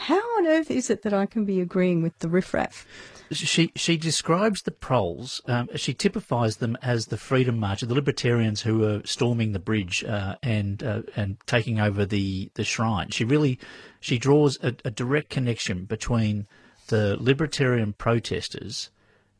how 0.00 0.18
on 0.38 0.46
earth 0.46 0.70
is 0.70 0.88
it 0.88 1.02
that 1.02 1.12
I 1.12 1.26
can 1.26 1.44
be 1.44 1.60
agreeing 1.60 2.02
with 2.02 2.18
the 2.20 2.28
riffraff? 2.28 2.86
She 3.32 3.70
she 3.76 3.96
describes 3.96 4.62
the 4.62 4.72
proles. 4.72 5.40
Um, 5.46 5.68
she 5.76 5.94
typifies 5.94 6.56
them 6.56 6.76
as 6.82 7.06
the 7.06 7.16
Freedom 7.16 7.58
March, 7.58 7.82
the 7.82 7.94
libertarians 7.94 8.62
who 8.62 8.82
are 8.82 9.02
storming 9.04 9.52
the 9.52 9.60
bridge 9.60 10.02
uh, 10.02 10.34
and 10.42 10.82
uh, 10.82 11.02
and 11.14 11.36
taking 11.46 11.78
over 11.78 12.04
the, 12.04 12.50
the 12.54 12.64
shrine. 12.64 13.10
She 13.10 13.24
really 13.24 13.58
she 14.00 14.18
draws 14.18 14.58
a, 14.62 14.74
a 14.84 14.90
direct 14.90 15.28
connection 15.28 15.84
between 15.84 16.46
the 16.88 17.16
libertarian 17.20 17.92
protesters 17.92 18.90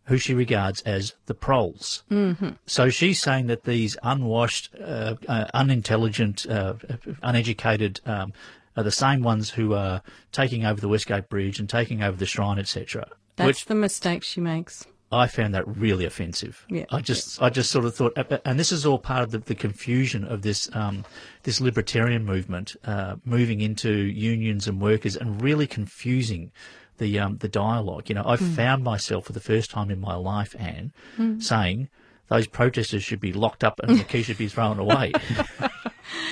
who 0.04 0.18
she 0.18 0.34
regards 0.34 0.82
as 0.82 1.14
the 1.26 1.34
proles. 1.34 2.02
Mm-hmm. 2.10 2.50
So 2.66 2.90
she's 2.90 3.20
saying 3.20 3.46
that 3.46 3.62
these 3.62 3.96
unwashed, 4.02 4.74
uh, 4.80 5.14
uh, 5.28 5.46
unintelligent, 5.54 6.46
uh, 6.50 6.74
uneducated 7.22 8.00
um, 8.04 8.32
are 8.76 8.82
the 8.82 8.90
same 8.90 9.22
ones 9.22 9.50
who 9.50 9.74
are 9.74 10.02
taking 10.32 10.64
over 10.64 10.80
the 10.80 10.88
Westgate 10.88 11.28
Bridge 11.28 11.58
and 11.58 11.68
taking 11.68 12.02
over 12.02 12.16
the 12.16 12.26
shrine, 12.26 12.58
etc. 12.58 13.08
That's 13.36 13.46
which 13.46 13.64
the 13.66 13.74
mistake 13.74 14.22
she 14.22 14.40
makes. 14.40 14.86
I 15.12 15.26
found 15.26 15.54
that 15.54 15.66
really 15.66 16.04
offensive. 16.04 16.64
Yeah, 16.68 16.84
I 16.90 17.00
just, 17.00 17.42
I 17.42 17.50
just 17.50 17.70
sort 17.72 17.84
of 17.84 17.96
thought, 17.96 18.16
and 18.44 18.60
this 18.60 18.70
is 18.70 18.86
all 18.86 18.98
part 18.98 19.24
of 19.24 19.32
the, 19.32 19.38
the 19.38 19.56
confusion 19.56 20.24
of 20.24 20.42
this, 20.42 20.70
um, 20.72 21.04
this 21.42 21.60
libertarian 21.60 22.24
movement 22.24 22.76
uh, 22.84 23.16
moving 23.24 23.60
into 23.60 23.90
unions 23.90 24.68
and 24.68 24.80
workers 24.80 25.16
and 25.16 25.42
really 25.42 25.66
confusing 25.66 26.52
the 27.00 27.18
um, 27.18 27.38
the 27.38 27.48
dialogue. 27.48 28.08
You 28.08 28.14
know, 28.14 28.22
I 28.24 28.36
mm. 28.36 28.54
found 28.54 28.84
myself 28.84 29.24
for 29.24 29.32
the 29.32 29.40
first 29.40 29.70
time 29.70 29.90
in 29.90 30.00
my 30.00 30.14
life, 30.14 30.54
Anne, 30.56 30.92
mm. 31.18 31.42
saying 31.42 31.88
those 32.28 32.46
protesters 32.46 33.02
should 33.02 33.20
be 33.20 33.32
locked 33.32 33.64
up 33.64 33.80
and 33.82 33.98
the 33.98 34.04
key 34.04 34.22
should 34.22 34.38
be 34.38 34.46
thrown 34.46 34.78
away. 34.78 35.12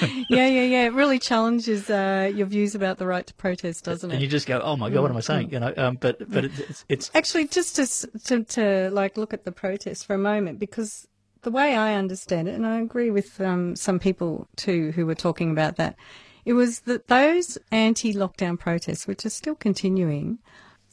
yeah, 0.29 0.47
yeah, 0.47 0.63
yeah. 0.63 0.85
It 0.85 0.93
really 0.93 1.19
challenges 1.19 1.89
uh, 1.91 2.31
your 2.35 2.47
views 2.47 2.75
about 2.75 2.99
the 2.99 3.07
right 3.07 3.27
to 3.27 3.35
protest, 3.35 3.85
doesn't 3.85 4.11
it? 4.11 4.15
And 4.15 4.23
you 4.23 4.29
just 4.29 4.47
go, 4.47 4.61
"Oh 4.61 4.77
my 4.77 4.91
god, 4.91 5.03
what 5.03 5.11
am 5.11 5.17
I 5.17 5.21
saying?" 5.21 5.51
You 5.51 5.61
know. 5.61 5.73
Um, 5.77 5.97
but 5.97 6.31
but 6.31 6.45
it's, 6.45 6.85
it's 6.89 7.11
actually 7.15 7.47
just 7.47 7.77
to, 7.77 8.19
to 8.25 8.45
to 8.45 8.91
like 8.91 9.17
look 9.17 9.33
at 9.33 9.45
the 9.45 9.53
protest 9.53 10.07
for 10.07 10.15
a 10.15 10.19
moment 10.19 10.59
because 10.59 11.09
the 11.43 11.51
way 11.51 11.77
I 11.77 11.95
understand 11.95 12.49
it, 12.49 12.55
and 12.55 12.67
I 12.67 12.81
agree 12.81 13.11
with 13.11 13.41
um, 13.41 13.77
some 13.77 13.99
people 13.99 14.49
too 14.57 14.93
who 14.93 15.07
were 15.07 15.15
talking 15.15 15.51
about 15.51 15.77
that, 15.77 15.97
it 16.45 16.53
was 16.55 16.81
that 16.81 17.09
those 17.09 17.59
anti-lockdown 17.71 18.59
protests, 18.59 19.07
which 19.07 19.25
are 19.25 19.31
still 19.31 19.55
continuing, 19.55 20.39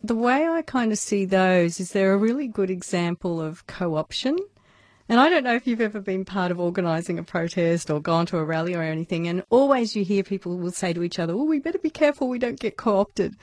the 0.03 0.15
way 0.15 0.47
I 0.47 0.62
kind 0.62 0.91
of 0.91 0.97
see 0.97 1.25
those 1.25 1.79
is 1.79 1.91
they're 1.91 2.13
a 2.13 2.17
really 2.17 2.47
good 2.47 2.69
example 2.69 3.41
of 3.41 3.65
co-option 3.67 4.38
and 5.07 5.19
I 5.19 5.29
don't 5.29 5.43
know 5.43 5.55
if 5.55 5.67
you've 5.67 5.81
ever 5.81 6.00
been 6.00 6.25
part 6.25 6.51
of 6.51 6.59
organising 6.59 7.19
a 7.19 7.24
protest 7.24 7.89
or 7.89 8.00
gone 8.00 8.25
to 8.27 8.38
a 8.38 8.43
rally 8.43 8.74
or 8.74 8.81
anything, 8.81 9.27
and 9.27 9.43
always 9.50 9.95
you 9.95 10.03
hear 10.03 10.24
people 10.24 10.57
will 10.57 10.71
say 10.71 10.93
to 10.93 11.03
each 11.03 11.19
other, 11.19 11.35
well, 11.35 11.45
we 11.45 11.59
better 11.59 11.77
be 11.77 11.89
careful 11.89 12.27
we 12.27 12.39
don't 12.39 12.59
get 12.59 12.77
co 12.77 13.00
opted. 13.00 13.35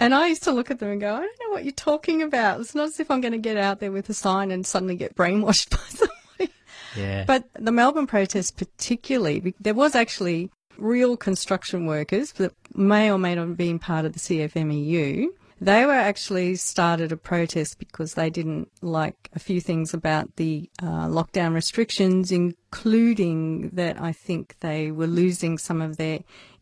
And 0.00 0.14
I 0.14 0.28
used 0.28 0.42
to 0.44 0.52
look 0.52 0.70
at 0.70 0.80
them 0.80 0.90
and 0.90 1.00
go, 1.00 1.14
I 1.14 1.20
don't 1.20 1.38
know 1.44 1.50
what 1.50 1.64
you're 1.64 1.72
talking 1.72 2.22
about. 2.22 2.60
It's 2.60 2.74
not 2.74 2.88
as 2.88 2.98
if 2.98 3.10
I'm 3.10 3.20
going 3.20 3.32
to 3.32 3.38
get 3.38 3.56
out 3.56 3.78
there 3.78 3.92
with 3.92 4.08
a 4.08 4.14
sign 4.14 4.50
and 4.50 4.66
suddenly 4.66 4.96
get 4.96 5.14
brainwashed 5.14 5.70
by 5.70 5.78
somebody. 5.88 6.52
Yeah. 6.96 7.24
But 7.24 7.44
the 7.54 7.70
Melbourne 7.70 8.06
protest, 8.06 8.56
particularly, 8.56 9.54
there 9.60 9.74
was 9.74 9.94
actually 9.94 10.50
real 10.78 11.16
construction 11.16 11.86
workers 11.86 12.32
that 12.32 12.52
may 12.74 13.10
or 13.10 13.18
may 13.18 13.34
not 13.34 13.48
have 13.48 13.56
been 13.56 13.78
part 13.78 14.04
of 14.04 14.14
the 14.14 14.18
CFMEU 14.18 15.26
they 15.62 15.86
were 15.86 15.92
actually 15.92 16.56
started 16.56 17.12
a 17.12 17.16
protest 17.16 17.78
because 17.78 18.14
they 18.14 18.30
didn't 18.30 18.68
like 18.80 19.30
a 19.32 19.38
few 19.38 19.60
things 19.60 19.94
about 19.94 20.34
the 20.34 20.68
uh, 20.82 21.06
lockdown 21.06 21.54
restrictions, 21.54 22.32
including 22.32 23.70
that 23.70 24.00
I 24.00 24.10
think 24.10 24.56
they 24.58 24.90
were 24.90 25.06
losing 25.06 25.58
some 25.58 25.80
of 25.80 25.98
their 25.98 26.18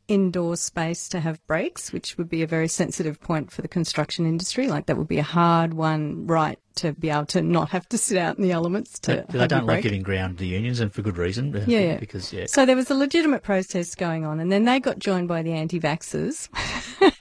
indoor 0.06 0.54
space 0.54 1.08
to 1.08 1.20
have 1.20 1.44
breaks, 1.46 1.94
which 1.94 2.18
would 2.18 2.28
be 2.28 2.42
a 2.42 2.46
very 2.46 2.68
sensitive 2.68 3.18
point 3.20 3.50
for 3.50 3.62
the 3.62 3.68
construction 3.68 4.26
industry. 4.26 4.66
Like 4.68 4.84
that 4.84 4.98
would 4.98 5.08
be 5.08 5.18
a 5.18 5.22
hard 5.22 5.72
one, 5.72 6.26
right, 6.26 6.58
to 6.76 6.92
be 6.92 7.10
able 7.10 7.26
to 7.26 7.42
not 7.42 7.70
have 7.70 7.88
to 7.88 7.98
sit 7.98 8.18
out 8.18 8.36
in 8.36 8.42
the 8.42 8.52
elements. 8.52 8.98
To 9.00 9.24
they, 9.28 9.38
they 9.38 9.46
don't 9.46 9.66
like 9.66 9.82
giving 9.82 10.02
ground 10.02 10.38
to 10.38 10.44
the 10.44 10.48
unions, 10.48 10.80
and 10.80 10.92
for 10.92 11.02
good 11.02 11.16
reason. 11.16 11.54
Uh, 11.54 11.64
yeah, 11.66 11.98
because 11.98 12.32
yeah. 12.32 12.46
So 12.46 12.66
there 12.66 12.76
was 12.76 12.90
a 12.90 12.94
legitimate 12.94 13.42
protest 13.42 13.96
going 13.98 14.24
on, 14.24 14.40
and 14.40 14.50
then 14.50 14.64
they 14.64 14.80
got 14.80 14.98
joined 14.98 15.28
by 15.28 15.42
the 15.42 15.52
anti-vaxxers. 15.52 16.48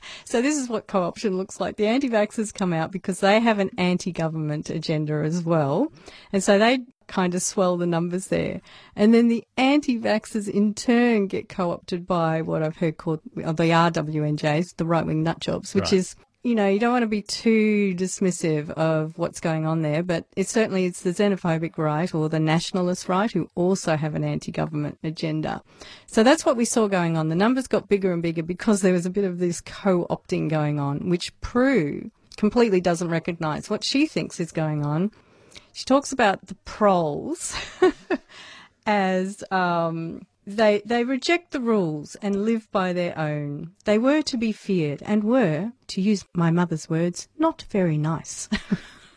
so 0.26 0.42
this 0.42 0.58
is 0.58 0.70
what 0.70 0.88
co-option 0.88 1.38
looks 1.38 1.60
like. 1.60 1.78
The 1.78 1.88
anti-vaxxers 1.88 2.54
come 2.54 2.74
out 2.74 2.92
because 2.92 3.20
they 3.20 3.40
have 3.40 3.60
an 3.60 3.72
anti-government 3.78 4.70
agenda 4.70 5.14
as 5.24 5.44
well, 5.44 5.92
and 6.32 6.44
so 6.44 6.58
they 6.58 6.80
kind 7.10 7.36
of 7.36 7.42
swell 7.42 7.76
the 7.76 7.88
numbers 7.88 8.28
there. 8.28 8.62
And 8.96 9.14
then 9.14 9.28
the 9.28 9.44
anti-vaxxers 9.58 10.48
in 10.48 10.74
turn 10.76 11.28
get 11.28 11.50
co-opted 11.50 12.08
by 12.08 12.42
what 12.42 12.64
I've 12.64 12.78
heard 12.78 12.98
called 12.98 13.20
the 13.36 13.44
RWNJs, 13.44 14.78
the 14.78 14.86
right-wing 14.86 15.26
nutjobs, 15.26 15.76
which 15.76 15.86
right. 15.86 15.94
is 15.94 16.16
you 16.44 16.56
know, 16.56 16.68
you 16.68 16.80
don't 16.80 16.94
want 16.94 17.04
to 17.04 17.08
be 17.08 17.22
too 17.22 17.94
dismissive 17.96 18.70
of 18.72 19.18
what's 19.18 19.40
going 19.40 19.66
on 19.66 19.82
there, 19.82 20.04
but 20.04 20.26
it 20.36 20.48
certainly 20.48 20.86
it's 20.86 21.02
the 21.02 21.12
xenophobic 21.12 21.78
right 21.78 22.14
or 22.14 22.30
the 22.30 22.40
nationalist 22.40 23.10
right 23.10 23.32
who 23.32 23.50
also 23.56 23.98
have 23.98 24.16
an 24.16 24.24
anti-government 24.24 24.98
agenda. 25.04 25.62
So 26.08 26.24
that's 26.24 26.46
what 26.46 26.56
we 26.56 26.66
saw 26.66 26.88
going 26.88 27.18
on. 27.18 27.28
The 27.28 27.36
numbers 27.36 27.68
got 27.68 27.90
bigger 27.90 28.14
and 28.14 28.22
bigger 28.22 28.44
because 28.44 28.82
there 28.82 28.94
was 28.94 29.06
a 29.06 29.10
bit 29.10 29.26
of 29.26 29.40
this 29.40 29.60
co-opting 29.62 30.50
going 30.50 30.80
on, 30.80 31.10
which 31.10 31.38
Pru 31.42 32.10
completely 32.38 32.80
doesn't 32.80 33.10
recognise. 33.10 33.70
What 33.70 33.84
she 33.84 34.08
thinks 34.08 34.40
is 34.40 34.52
going 34.52 34.86
on 34.86 35.12
she 35.74 35.86
talks 35.86 36.12
about 36.12 36.46
the 36.46 36.56
proles 36.66 37.56
as 38.86 39.44
um, 39.52 40.26
they 40.56 40.82
they 40.86 41.04
reject 41.04 41.52
the 41.52 41.60
rules 41.60 42.16
and 42.22 42.46
live 42.46 42.72
by 42.72 42.94
their 42.94 43.18
own. 43.18 43.72
They 43.86 43.98
were 43.98 44.22
to 44.24 44.38
be 44.38 44.52
feared 44.52 45.02
and 45.06 45.24
were, 45.24 45.74
to 45.88 46.02
use 46.02 46.26
my 46.34 46.52
mother's 46.52 46.90
words, 46.90 47.28
not 47.38 47.66
very 47.70 47.98
nice. 47.98 48.50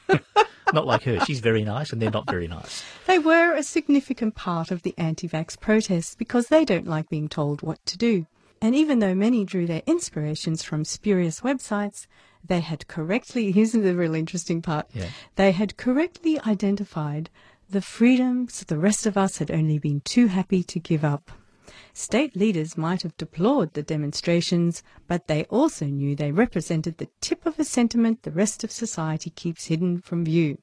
not 0.72 0.86
like 0.86 1.04
her. 1.04 1.20
She's 1.20 1.40
very 1.40 1.64
nice 1.64 1.92
and 1.92 2.00
they're 2.00 2.10
not 2.10 2.30
very 2.30 2.48
nice. 2.48 2.84
They 3.06 3.18
were 3.18 3.54
a 3.54 3.62
significant 3.62 4.34
part 4.34 4.70
of 4.70 4.82
the 4.82 4.94
anti 4.98 5.28
vax 5.28 5.58
protests 5.58 6.14
because 6.14 6.48
they 6.48 6.64
don't 6.64 6.86
like 6.86 7.08
being 7.08 7.28
told 7.28 7.62
what 7.62 7.84
to 7.86 7.98
do. 7.98 8.26
And 8.60 8.74
even 8.74 9.00
though 9.00 9.14
many 9.14 9.44
drew 9.44 9.66
their 9.66 9.82
inspirations 9.86 10.62
from 10.62 10.84
spurious 10.84 11.40
websites, 11.40 12.06
they 12.44 12.60
had 12.60 12.86
correctly, 12.88 13.52
here's 13.52 13.72
the 13.72 13.96
really 13.96 14.18
interesting 14.18 14.62
part, 14.62 14.86
yeah. 14.92 15.08
they 15.36 15.52
had 15.52 15.76
correctly 15.76 16.40
identified 16.40 17.30
the 17.72 17.80
freedoms 17.80 18.62
the 18.64 18.76
rest 18.76 19.06
of 19.06 19.16
us 19.16 19.38
had 19.38 19.50
only 19.50 19.78
been 19.78 20.02
too 20.02 20.26
happy 20.26 20.62
to 20.62 20.78
give 20.78 21.04
up. 21.04 21.30
State 21.94 22.36
leaders 22.36 22.76
might 22.76 23.00
have 23.00 23.16
deplored 23.16 23.72
the 23.72 23.82
demonstrations, 23.82 24.82
but 25.08 25.26
they 25.26 25.44
also 25.44 25.86
knew 25.86 26.14
they 26.14 26.32
represented 26.32 26.98
the 26.98 27.08
tip 27.22 27.46
of 27.46 27.58
a 27.58 27.64
sentiment 27.64 28.22
the 28.22 28.30
rest 28.30 28.62
of 28.62 28.70
society 28.70 29.30
keeps 29.30 29.66
hidden 29.66 30.02
from 30.02 30.22
view. 30.22 30.58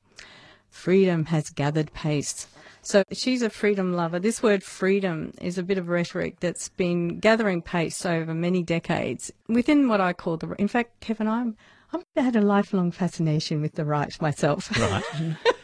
Freedom 0.70 1.26
has 1.26 1.50
gathered 1.50 1.92
pace. 1.94 2.46
So 2.84 3.04
she's 3.12 3.42
a 3.42 3.50
freedom 3.50 3.94
lover. 3.94 4.20
This 4.20 4.44
word 4.44 4.64
freedom 4.64 5.34
is 5.42 5.58
a 5.58 5.64
bit 5.64 5.80
of 5.80 5.90
rhetoric 5.90 6.40
that's 6.40 6.70
been 6.70 7.20
gathering 7.20 7.64
pace 7.64 8.06
over 8.06 8.36
many 8.36 8.62
decades 8.62 9.32
within 9.48 9.88
what 9.88 10.00
I 10.00 10.14
call 10.14 10.38
the. 10.38 10.50
In 10.60 10.68
fact, 10.68 11.00
Kevin, 11.00 11.28
I'm 11.28 11.58
I've 11.92 12.04
had 12.16 12.36
a 12.36 12.42
lifelong 12.42 12.92
fascination 12.92 13.62
with 13.62 13.74
the 13.74 13.86
right 13.86 14.14
myself. 14.22 14.70
Right. 14.80 15.36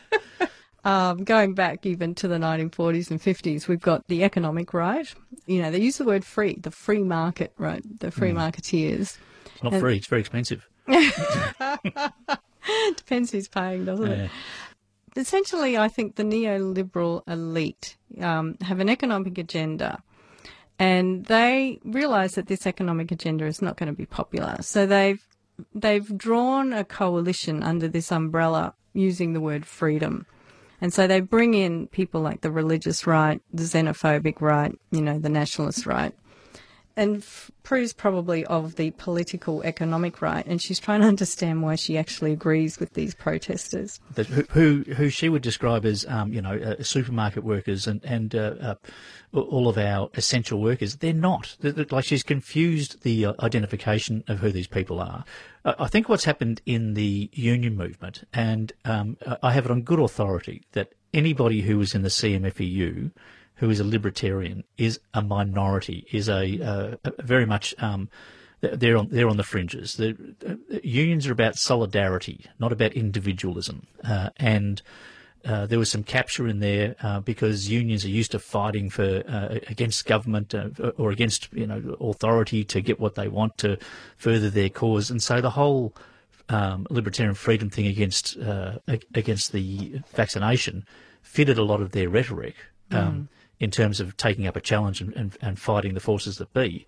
um, 0.85 1.23
going 1.23 1.55
back 1.55 1.85
even 1.85 2.13
to 2.15 2.27
the 2.27 2.37
1940s 2.37 3.09
and 3.09 3.19
50s, 3.19 3.67
we've 3.67 3.81
got 3.81 4.07
the 4.07 4.23
economic 4.23 4.73
right. 4.73 5.11
You 5.47 5.63
know, 5.63 5.71
they 5.71 5.81
use 5.81 5.97
the 5.97 6.05
word 6.05 6.23
free, 6.23 6.57
the 6.61 6.71
free 6.71 7.03
market, 7.03 7.53
right? 7.57 7.83
The 7.99 8.11
free 8.11 8.31
marketeers. 8.31 9.17
It's 9.45 9.63
not 9.63 9.73
free. 9.73 9.97
It's 9.97 10.07
very 10.07 10.21
expensive. 10.21 10.67
Depends 12.97 13.31
who's 13.31 13.47
paying, 13.47 13.85
doesn't 13.85 14.11
it? 14.11 14.31
Essentially, 15.15 15.77
I 15.77 15.87
think 15.87 16.15
the 16.15 16.23
neoliberal 16.23 17.23
elite 17.27 17.97
um, 18.21 18.57
have 18.61 18.79
an 18.79 18.89
economic 18.89 19.37
agenda, 19.37 20.03
and 20.77 21.25
they 21.25 21.79
realise 21.83 22.35
that 22.35 22.47
this 22.47 22.67
economic 22.67 23.11
agenda 23.11 23.45
is 23.45 23.61
not 23.61 23.77
going 23.77 23.87
to 23.87 23.93
be 23.93 24.05
popular. 24.05 24.57
So 24.61 24.85
they've 24.85 25.25
they've 25.73 26.17
drawn 26.17 26.73
a 26.73 26.83
coalition 26.83 27.63
under 27.63 27.87
this 27.87 28.11
umbrella 28.11 28.73
using 28.93 29.33
the 29.33 29.39
word 29.39 29.65
freedom. 29.65 30.25
And 30.85 30.93
so 30.93 31.07
they 31.07 31.19
bring 31.19 31.55
in 31.55 31.87
people 31.87 32.21
like 32.21 32.41
the 32.41 32.51
religious 32.51 33.07
right, 33.07 33.41
the 33.51 33.63
xenophobic 33.63 34.39
right, 34.39 34.71
you 34.91 35.01
know, 35.01 35.17
the 35.17 35.29
nationalist 35.29 35.87
right. 35.87 36.13
And 36.97 37.25
Pru's 37.63 37.91
probably 37.91 38.45
of 38.45 38.75
the 38.75 38.91
political 38.91 39.61
economic 39.63 40.21
right, 40.21 40.45
and 40.45 40.61
she's 40.61 40.79
trying 40.79 41.01
to 41.01 41.07
understand 41.07 41.61
why 41.61 41.75
she 41.75 41.97
actually 41.97 42.31
agrees 42.31 42.79
with 42.79 42.93
these 42.93 43.13
protesters. 43.13 43.99
that 44.13 44.27
who, 44.27 44.83
who 44.95 45.09
she 45.09 45.27
would 45.27 45.41
describe 45.41 45.85
as 45.85 46.05
um, 46.07 46.31
you 46.31 46.41
know 46.41 46.53
uh, 46.53 46.81
supermarket 46.83 47.43
workers 47.43 47.85
and 47.87 48.03
and 48.05 48.33
uh, 48.33 48.53
uh, 48.61 48.75
all 49.33 49.67
of 49.67 49.77
our 49.77 50.09
essential 50.13 50.61
workers. 50.61 50.97
They're 50.97 51.13
not. 51.13 51.57
They're- 51.59 51.85
like 51.91 52.05
she's 52.05 52.23
confused 52.23 53.03
the 53.03 53.25
uh, 53.25 53.33
identification 53.41 54.23
of 54.27 54.39
who 54.39 54.51
these 54.51 54.67
people 54.67 54.99
are. 55.01 55.25
I 55.65 55.75
I 55.79 55.87
think 55.87 56.07
what's 56.07 56.25
happened 56.25 56.61
in 56.65 56.93
the 56.93 57.29
union 57.33 57.75
movement, 57.75 58.23
and 58.33 58.71
um, 58.85 59.17
I 59.43 59.51
have 59.51 59.65
it 59.65 59.71
on 59.71 59.81
good 59.81 59.99
authority 59.99 60.63
that 60.71 60.93
anybody 61.13 61.61
who 61.61 61.77
was 61.77 61.93
in 61.95 62.01
the 62.03 62.09
CFMEU 62.09 63.11
who 63.55 63.69
is 63.69 63.79
a 63.79 63.83
libertarian 63.83 64.63
is 64.77 64.99
a 65.13 65.21
minority, 65.21 66.05
is 66.11 66.27
a, 66.29 66.61
uh, 66.61 66.95
a 67.03 67.23
very 67.23 67.45
much 67.45 67.73
um, 67.79 68.09
they're 68.61 68.97
on 68.97 69.09
they're 69.09 69.29
on 69.29 69.37
the 69.37 69.43
fringes. 69.43 69.95
The 69.95 70.17
uh, 70.47 70.79
unions 70.83 71.27
are 71.27 71.31
about 71.31 71.55
solidarity, 71.55 72.45
not 72.59 72.71
about 72.71 72.93
individualism, 72.93 73.87
uh, 74.03 74.29
and. 74.37 74.81
Uh, 75.47 75.67
there 75.67 75.77
was 75.77 75.91
some 75.91 76.01
capture 76.01 76.47
in 76.47 76.59
there 76.59 76.95
because 77.23 77.69
unions 77.69 78.03
are 78.03 78.09
used 78.09 78.31
to 78.31 78.39
fighting 78.39 78.89
for 78.89 79.21
against 79.67 80.03
government 80.07 80.55
or 80.97 81.11
against 81.11 81.53
you 81.53 81.67
know 81.67 81.95
authority 82.01 82.63
to 82.63 82.81
get 82.81 82.99
what 82.99 83.13
they 83.13 83.27
want 83.27 83.55
to 83.55 83.77
further 84.17 84.49
their 84.49 84.69
cause, 84.69 85.11
and 85.11 85.21
so 85.21 85.41
the 85.41 85.51
whole 85.51 85.93
um, 86.49 86.87
libertarian 86.89 87.35
freedom 87.35 87.69
thing 87.69 87.85
against 87.85 88.35
against 88.87 89.51
the 89.51 90.01
vaccination 90.15 90.83
fitted 91.21 91.59
a 91.59 91.63
lot 91.63 91.79
of 91.79 91.91
their 91.91 92.09
rhetoric 92.09 92.55
um, 92.89 93.29
in 93.59 93.71
terms 93.71 93.99
of 93.99 94.17
taking 94.17 94.47
up 94.47 94.55
a 94.55 94.61
challenge 94.61 95.01
and, 95.01 95.13
and, 95.15 95.37
and 95.41 95.59
fighting 95.59 95.93
the 95.93 95.99
forces 95.99 96.37
that 96.37 96.53
be. 96.53 96.87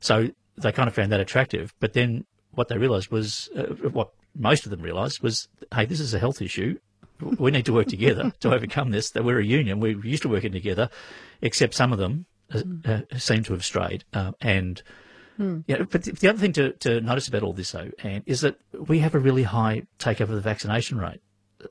So 0.00 0.28
they 0.56 0.72
kind 0.72 0.88
of 0.88 0.94
found 0.94 1.12
that 1.12 1.20
attractive. 1.20 1.74
But 1.80 1.92
then 1.92 2.24
what 2.52 2.68
they 2.68 2.78
realised 2.78 3.10
was, 3.10 3.48
uh, 3.56 3.64
what 3.90 4.10
most 4.34 4.64
of 4.64 4.70
them 4.70 4.82
realised 4.82 5.22
was, 5.22 5.48
hey, 5.74 5.84
this 5.84 6.00
is 6.00 6.14
a 6.14 6.18
health 6.18 6.40
issue. 6.40 6.78
We 7.20 7.50
need 7.50 7.66
to 7.66 7.72
work 7.72 7.88
together 7.88 8.32
to 8.40 8.54
overcome 8.54 8.90
this. 8.90 9.10
That 9.10 9.24
we're 9.24 9.40
a 9.40 9.44
union. 9.44 9.80
We're 9.80 9.98
used 10.04 10.22
to 10.22 10.28
working 10.28 10.52
together, 10.52 10.90
except 11.42 11.74
some 11.74 11.92
of 11.92 11.98
them 11.98 12.26
uh, 12.52 12.62
uh, 12.84 13.18
seem 13.18 13.42
to 13.44 13.52
have 13.52 13.64
strayed. 13.64 14.04
Uh, 14.12 14.32
and 14.40 14.82
yeah, 15.66 15.82
but 15.90 16.04
the, 16.04 16.12
the 16.12 16.28
other 16.28 16.38
thing 16.38 16.52
to, 16.54 16.72
to 16.72 17.00
notice 17.00 17.28
about 17.28 17.42
all 17.42 17.52
this, 17.52 17.72
though, 17.72 17.90
Anne, 18.02 18.22
is 18.26 18.40
that 18.40 18.58
we 18.72 19.00
have 19.00 19.14
a 19.14 19.18
really 19.18 19.42
high 19.42 19.82
take 19.98 20.20
up 20.20 20.28
of 20.28 20.34
the 20.34 20.40
vaccination 20.40 20.98
rate. 20.98 21.20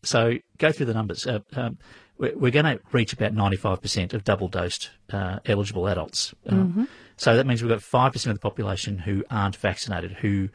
So 0.04 0.34
go 0.58 0.72
through 0.72 0.88
the 0.88 0.94
numbers. 0.94 1.26
Uh, 1.26 1.40
um, 1.56 1.78
we're, 2.18 2.52
going 2.52 2.66
to 2.66 2.80
reach 2.92 3.14
about 3.14 3.34
95% 3.34 4.14
of 4.14 4.24
double 4.24 4.48
dosed 4.48 4.90
uh, 5.12 5.40
eligible 5.46 5.88
adults. 5.88 6.34
Um, 6.48 6.88
So 7.18 7.36
that 7.36 7.46
means 7.46 7.62
we've 7.62 7.70
got 7.70 7.80
5% 7.80 8.28
of 8.28 8.34
the 8.34 8.40
population 8.40 8.98
who 9.00 9.24
aren't 9.30 9.56
vaccinated, 9.56 10.12
who 10.14 10.50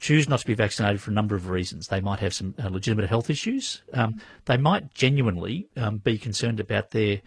choose 0.00 0.28
not 0.28 0.40
to 0.40 0.46
be 0.46 0.54
vaccinated 0.54 1.00
for 1.00 1.10
a 1.10 1.14
number 1.14 1.34
of 1.34 1.48
reasons. 1.48 1.88
They 1.88 2.00
might 2.00 2.20
have 2.20 2.32
some 2.34 2.54
uh, 2.62 2.68
legitimate 2.68 3.08
health 3.08 3.30
issues. 3.30 3.82
Um, 3.92 4.20
they 4.44 4.56
might 4.56 4.92
genuinely 4.94 5.68
um, 5.76 5.98
be 5.98 6.18
concerned 6.18 6.60
about 6.60 6.90
their 6.90 7.20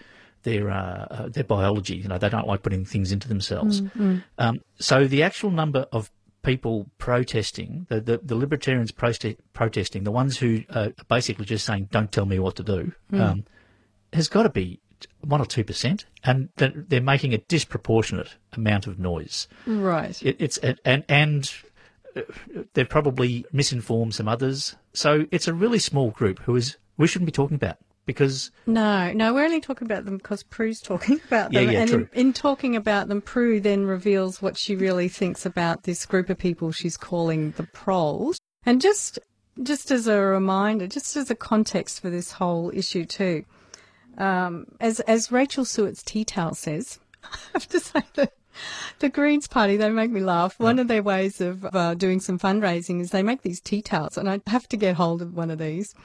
their 0.44 0.70
uh, 0.70 1.06
uh, 1.12 1.30
their 1.30 1.44
biology. 1.44 1.98
You 1.98 2.08
know, 2.08 2.18
they 2.18 2.30
don't 2.30 2.48
like 2.48 2.64
putting 2.64 2.86
things 2.86 3.12
into 3.12 3.28
themselves. 3.28 3.82
Um, 4.38 4.62
so 4.80 5.06
the 5.06 5.22
actual 5.24 5.52
number 5.52 5.86
of 5.92 6.12
people 6.44 6.88
protesting, 6.98 7.86
the 7.90 8.00
the, 8.02 8.20
the 8.24 8.36
libertarians 8.36 8.92
prote- 8.92 9.38
protesting, 9.54 10.04
the 10.04 10.12
ones 10.12 10.38
who 10.38 10.64
are 10.74 10.94
basically 11.10 11.46
just 11.46 11.66
saying, 11.66 11.90
"Don't 11.92 12.12
tell 12.12 12.26
me 12.26 12.40
what 12.40 12.56
to 12.56 12.64
do," 12.64 12.94
um, 13.14 13.44
has 14.14 14.28
got 14.28 14.44
to 14.44 14.50
be 14.50 14.80
one 15.22 15.42
or 15.42 15.46
two 15.46 15.64
percent, 15.64 16.06
and 16.24 16.50
they're 16.58 16.74
they're 16.76 17.02
making 17.02 17.34
a 17.34 17.38
disproportionate 17.38 18.36
amount 18.54 18.88
of 18.88 19.00
noise. 19.00 19.48
Right. 19.66 20.22
It, 20.24 20.36
it's 20.40 20.58
and 20.58 21.04
and 21.08 21.52
uh, 22.16 22.22
they've 22.74 22.90
probably 22.90 23.46
misinformed 23.52 24.16
some 24.16 24.28
others. 24.28 24.76
So 24.94 25.26
it's 25.32 25.48
a 25.48 25.54
really 25.54 25.80
small 25.80 26.12
group 26.12 26.40
who 26.40 26.56
is 26.56 26.78
we 26.98 27.08
shouldn't 27.08 27.28
be 27.28 27.32
talking 27.32 27.56
about 27.56 27.78
because 28.06 28.52
No, 28.66 29.14
no, 29.14 29.34
we're 29.34 29.46
only 29.46 29.62
talking 29.62 29.86
about 29.86 30.04
them 30.06 30.18
because 30.18 30.44
Pru's 30.44 30.82
talking 30.82 31.22
about 31.28 31.54
Yeah, 31.54 31.62
them. 31.62 31.72
yeah, 31.72 31.80
and 31.82 31.90
true. 31.90 32.10
In, 32.14 32.28
in 32.28 32.34
talking 32.34 32.76
about 32.76 33.08
them, 33.08 33.22
Pru 33.22 33.62
then 33.62 33.86
reveals 33.86 34.42
what 34.42 34.58
she 34.58 34.76
really 34.76 35.08
thinks 35.08 35.46
about 35.46 35.84
this 35.84 36.06
group 36.08 36.30
of 36.30 36.38
people 36.40 36.72
she's 36.72 36.98
calling 36.98 37.52
the 37.52 37.64
proles. 37.64 38.40
And 38.66 38.82
just 38.82 39.20
just 39.62 39.92
as 39.92 40.08
a 40.08 40.20
reminder, 40.20 40.88
just 40.88 41.16
as 41.18 41.30
a 41.30 41.36
context 41.36 42.02
for 42.02 42.10
this 42.10 42.32
whole 42.32 42.72
issue 42.74 43.06
too, 43.06 43.46
um, 44.20 44.66
as 44.80 45.00
as 45.02 45.32
Rachel 45.32 45.66
Siewert's 45.66 46.04
tea 46.04 46.26
towel 46.26 46.54
says, 46.56 47.00
I 47.24 47.38
have 47.54 47.68
to 47.70 47.80
say 47.80 48.02
that 48.16 48.34
the 49.00 49.10
Greens 49.10 49.48
Party, 49.48 49.78
they 49.78 49.90
make 49.90 50.12
me 50.12 50.22
laugh. 50.22 50.60
One 50.60 50.80
of 50.80 50.88
their 50.88 51.04
ways 51.04 51.42
of 51.42 51.66
uh, 51.74 51.94
doing 51.94 52.20
some 52.20 52.38
fundraising 52.38 53.00
is 53.02 53.12
they 53.12 53.24
make 53.24 53.42
these 53.42 53.60
tea 53.60 53.82
towels, 53.82 54.18
and 54.18 54.30
I 54.30 54.42
have 54.48 54.68
to 54.70 54.78
get 54.78 54.96
hold 54.96 55.22
of 55.22 55.36
one 55.36 55.50
of 55.52 55.60
these. 55.60 55.96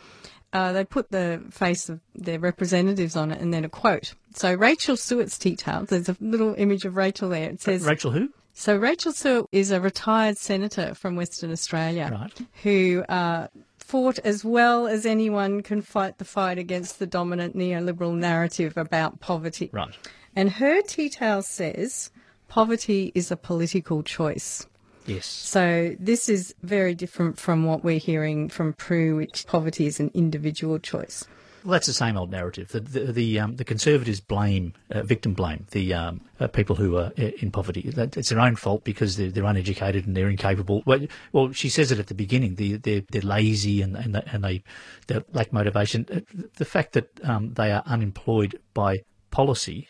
Uh, 0.53 0.73
they 0.73 0.85
put 0.85 1.11
the 1.11 1.43
face 1.51 1.89
of 1.89 2.01
their 2.15 2.39
representatives 2.39 3.17
on 3.17 3.33
it 3.33 3.41
and 3.41 3.53
then 3.53 3.65
a 3.65 3.69
quote. 3.69 4.15
So 4.35 4.55
Rachel 4.55 4.95
Siewert's 4.95 5.37
tea 5.37 5.57
towel, 5.57 5.85
there's 5.85 6.09
a 6.09 6.17
little 6.21 6.55
image 6.57 6.85
of 6.85 6.95
Rachel 6.97 7.29
there. 7.29 7.51
It 7.51 7.61
says, 7.61 7.85
Rachel 7.85 8.13
who 8.13 8.29
so 8.57 8.77
Rachel 8.77 9.13
Siewert 9.13 9.49
is 9.51 9.73
a 9.73 9.81
retired 9.81 10.39
senator 10.39 10.95
from 10.95 11.17
Western 11.17 11.51
Australia 11.51 12.09
Right. 12.13 12.49
who 12.63 13.03
uh, 13.09 13.49
fought 13.85 14.19
as 14.21 14.43
well 14.45 14.87
as 14.87 15.05
anyone 15.05 15.63
can 15.63 15.83
fight 15.83 16.17
the 16.17 16.25
fight 16.25 16.59
against 16.59 16.99
the 16.99 17.07
dominant 17.07 17.55
neoliberal 17.55 18.17
narrative 18.17 18.79
about 18.79 19.21
poverty. 19.21 19.69
right. 19.73 19.95
And 20.35 20.51
her 20.53 20.81
tea 20.81 21.11
towel 21.11 21.43
says 21.43 22.11
poverty 22.49 23.13
is 23.15 23.31
a 23.31 23.37
political 23.37 24.03
choice. 24.03 24.67
Yes. 25.07 25.27
So 25.27 25.95
this 26.01 26.31
is 26.31 26.55
very 26.63 26.95
different 26.95 27.39
from 27.39 27.65
what 27.65 27.85
we're 27.85 27.99
hearing 27.99 28.49
from 28.49 28.73
Pru, 28.73 29.17
which 29.17 29.47
poverty 29.47 29.87
is 29.87 30.01
an 30.01 30.11
individual 30.15 30.79
choice. 30.79 31.27
Well, 31.65 31.73
that's 31.73 31.87
the 31.87 31.95
same 31.95 32.19
old 32.19 32.31
narrative. 32.31 32.69
The 32.69 32.81
the 32.81 33.13
the, 33.13 33.41
um, 33.41 33.57
the 33.57 33.65
conservatives 33.65 34.21
blame 34.21 34.75
uh, 34.91 35.03
victim 35.03 35.33
blame 35.33 35.67
the 35.71 35.95
um, 35.95 36.21
uh, 36.39 36.47
people 36.47 36.77
who 36.77 36.99
are 36.99 37.11
in 37.17 37.51
poverty. 37.51 37.91
That, 37.91 38.19
it's 38.19 38.29
their 38.29 38.41
own 38.41 38.57
fault 38.57 38.85
because 38.85 39.17
they're, 39.17 39.31
they're 39.31 39.45
uneducated 39.45 40.07
and 40.07 40.15
they're 40.15 40.29
incapable. 40.29 40.83
Well, 40.85 41.07
well, 41.33 41.53
she 41.53 41.71
says 41.71 41.91
it 41.91 41.99
at 41.99 42.09
the 42.09 42.15
beginning. 42.15 42.57
The, 42.57 42.77
they're 42.77 43.03
they're 43.11 43.23
lazy 43.23 43.81
and 43.81 43.97
and 43.97 44.15
they, 44.15 44.23
and 44.27 44.45
they 44.45 44.63
they 45.07 45.23
lack 45.33 45.53
motivation. 45.55 46.07
Uh, 46.13 46.21
The 46.57 46.67
fact 46.67 46.93
that 46.93 47.09
um, 47.23 47.55
they 47.55 47.73
are 47.73 47.83
unemployed 47.87 48.61
by 48.75 49.03
policy, 49.31 49.89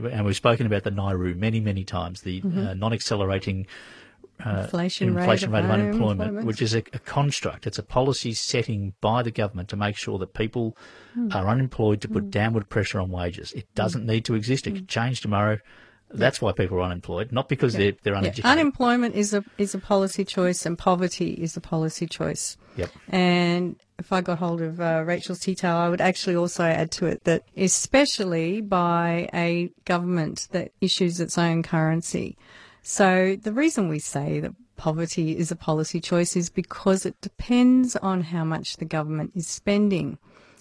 know, 0.00 0.08
and 0.08 0.24
we've 0.24 0.36
spoken 0.36 0.66
about 0.66 0.84
the 0.84 0.90
NAIRU 0.90 1.36
many 1.36 1.60
many 1.60 1.84
times. 1.84 2.22
The 2.22 2.40
uh, 2.42 2.74
non-accelerating 4.44 5.08
Inflation, 5.08 5.08
inflation 5.08 5.50
rate, 5.52 5.58
rate 5.60 5.64
of 5.64 5.70
unemployment, 5.70 6.20
unemployment. 6.20 6.46
which 6.46 6.62
is 6.62 6.74
a, 6.74 6.78
a 6.92 6.98
construct. 6.98 7.66
It's 7.66 7.78
a 7.78 7.82
policy 7.82 8.32
setting 8.34 8.94
by 9.00 9.22
the 9.22 9.30
government 9.30 9.68
to 9.70 9.76
make 9.76 9.96
sure 9.96 10.18
that 10.18 10.34
people 10.34 10.76
Hmm. 11.14 11.28
are 11.32 11.46
unemployed 11.48 12.00
to 12.02 12.08
put 12.08 12.30
downward 12.30 12.68
pressure 12.68 13.00
on 13.00 13.10
wages. 13.10 13.52
It 13.52 13.72
doesn't 13.74 14.04
need 14.04 14.24
to 14.26 14.34
exist. 14.34 14.66
It 14.66 14.70
Hmm. 14.70 14.76
could 14.76 14.88
change 14.88 15.20
tomorrow. 15.20 15.58
That's 16.12 16.40
why 16.40 16.52
people 16.52 16.78
are 16.78 16.82
unemployed, 16.82 17.32
not 17.32 17.48
because 17.48 17.72
they're 17.74 17.92
they're 18.02 18.12
Yeah, 18.12 18.18
uneducated. 18.20 18.44
unemployment 18.44 19.14
is 19.16 19.34
a 19.34 19.42
is 19.58 19.74
a 19.74 19.78
policy 19.78 20.24
choice, 20.24 20.64
and 20.66 20.78
poverty 20.78 21.30
is 21.32 21.56
a 21.56 21.60
policy 21.60 22.06
choice. 22.06 22.56
Yep. 22.76 22.90
And 23.08 23.76
if 23.98 24.12
I 24.12 24.20
got 24.20 24.38
hold 24.38 24.60
of 24.60 24.80
uh, 24.80 25.02
Rachel's 25.04 25.40
tea 25.40 25.54
towel, 25.56 25.80
I 25.80 25.88
would 25.88 26.00
actually 26.00 26.36
also 26.36 26.62
add 26.64 26.90
to 26.92 27.06
it 27.06 27.24
that, 27.24 27.42
especially 27.56 28.60
by 28.60 29.28
a 29.34 29.70
government 29.84 30.48
that 30.52 30.70
issues 30.80 31.20
its 31.20 31.36
own 31.38 31.62
currency. 31.62 32.36
So 32.86 33.38
the 33.40 33.52
reason 33.54 33.88
we 33.88 33.98
say 33.98 34.40
that 34.40 34.52
poverty 34.76 35.38
is 35.38 35.50
a 35.50 35.56
policy 35.56 36.00
choice 36.00 36.36
is 36.36 36.50
because 36.50 37.06
it 37.06 37.18
depends 37.22 37.96
on 37.96 38.20
how 38.24 38.44
much 38.44 38.76
the 38.76 38.84
government 38.84 39.32
is 39.34 39.46
spending. 39.46 40.18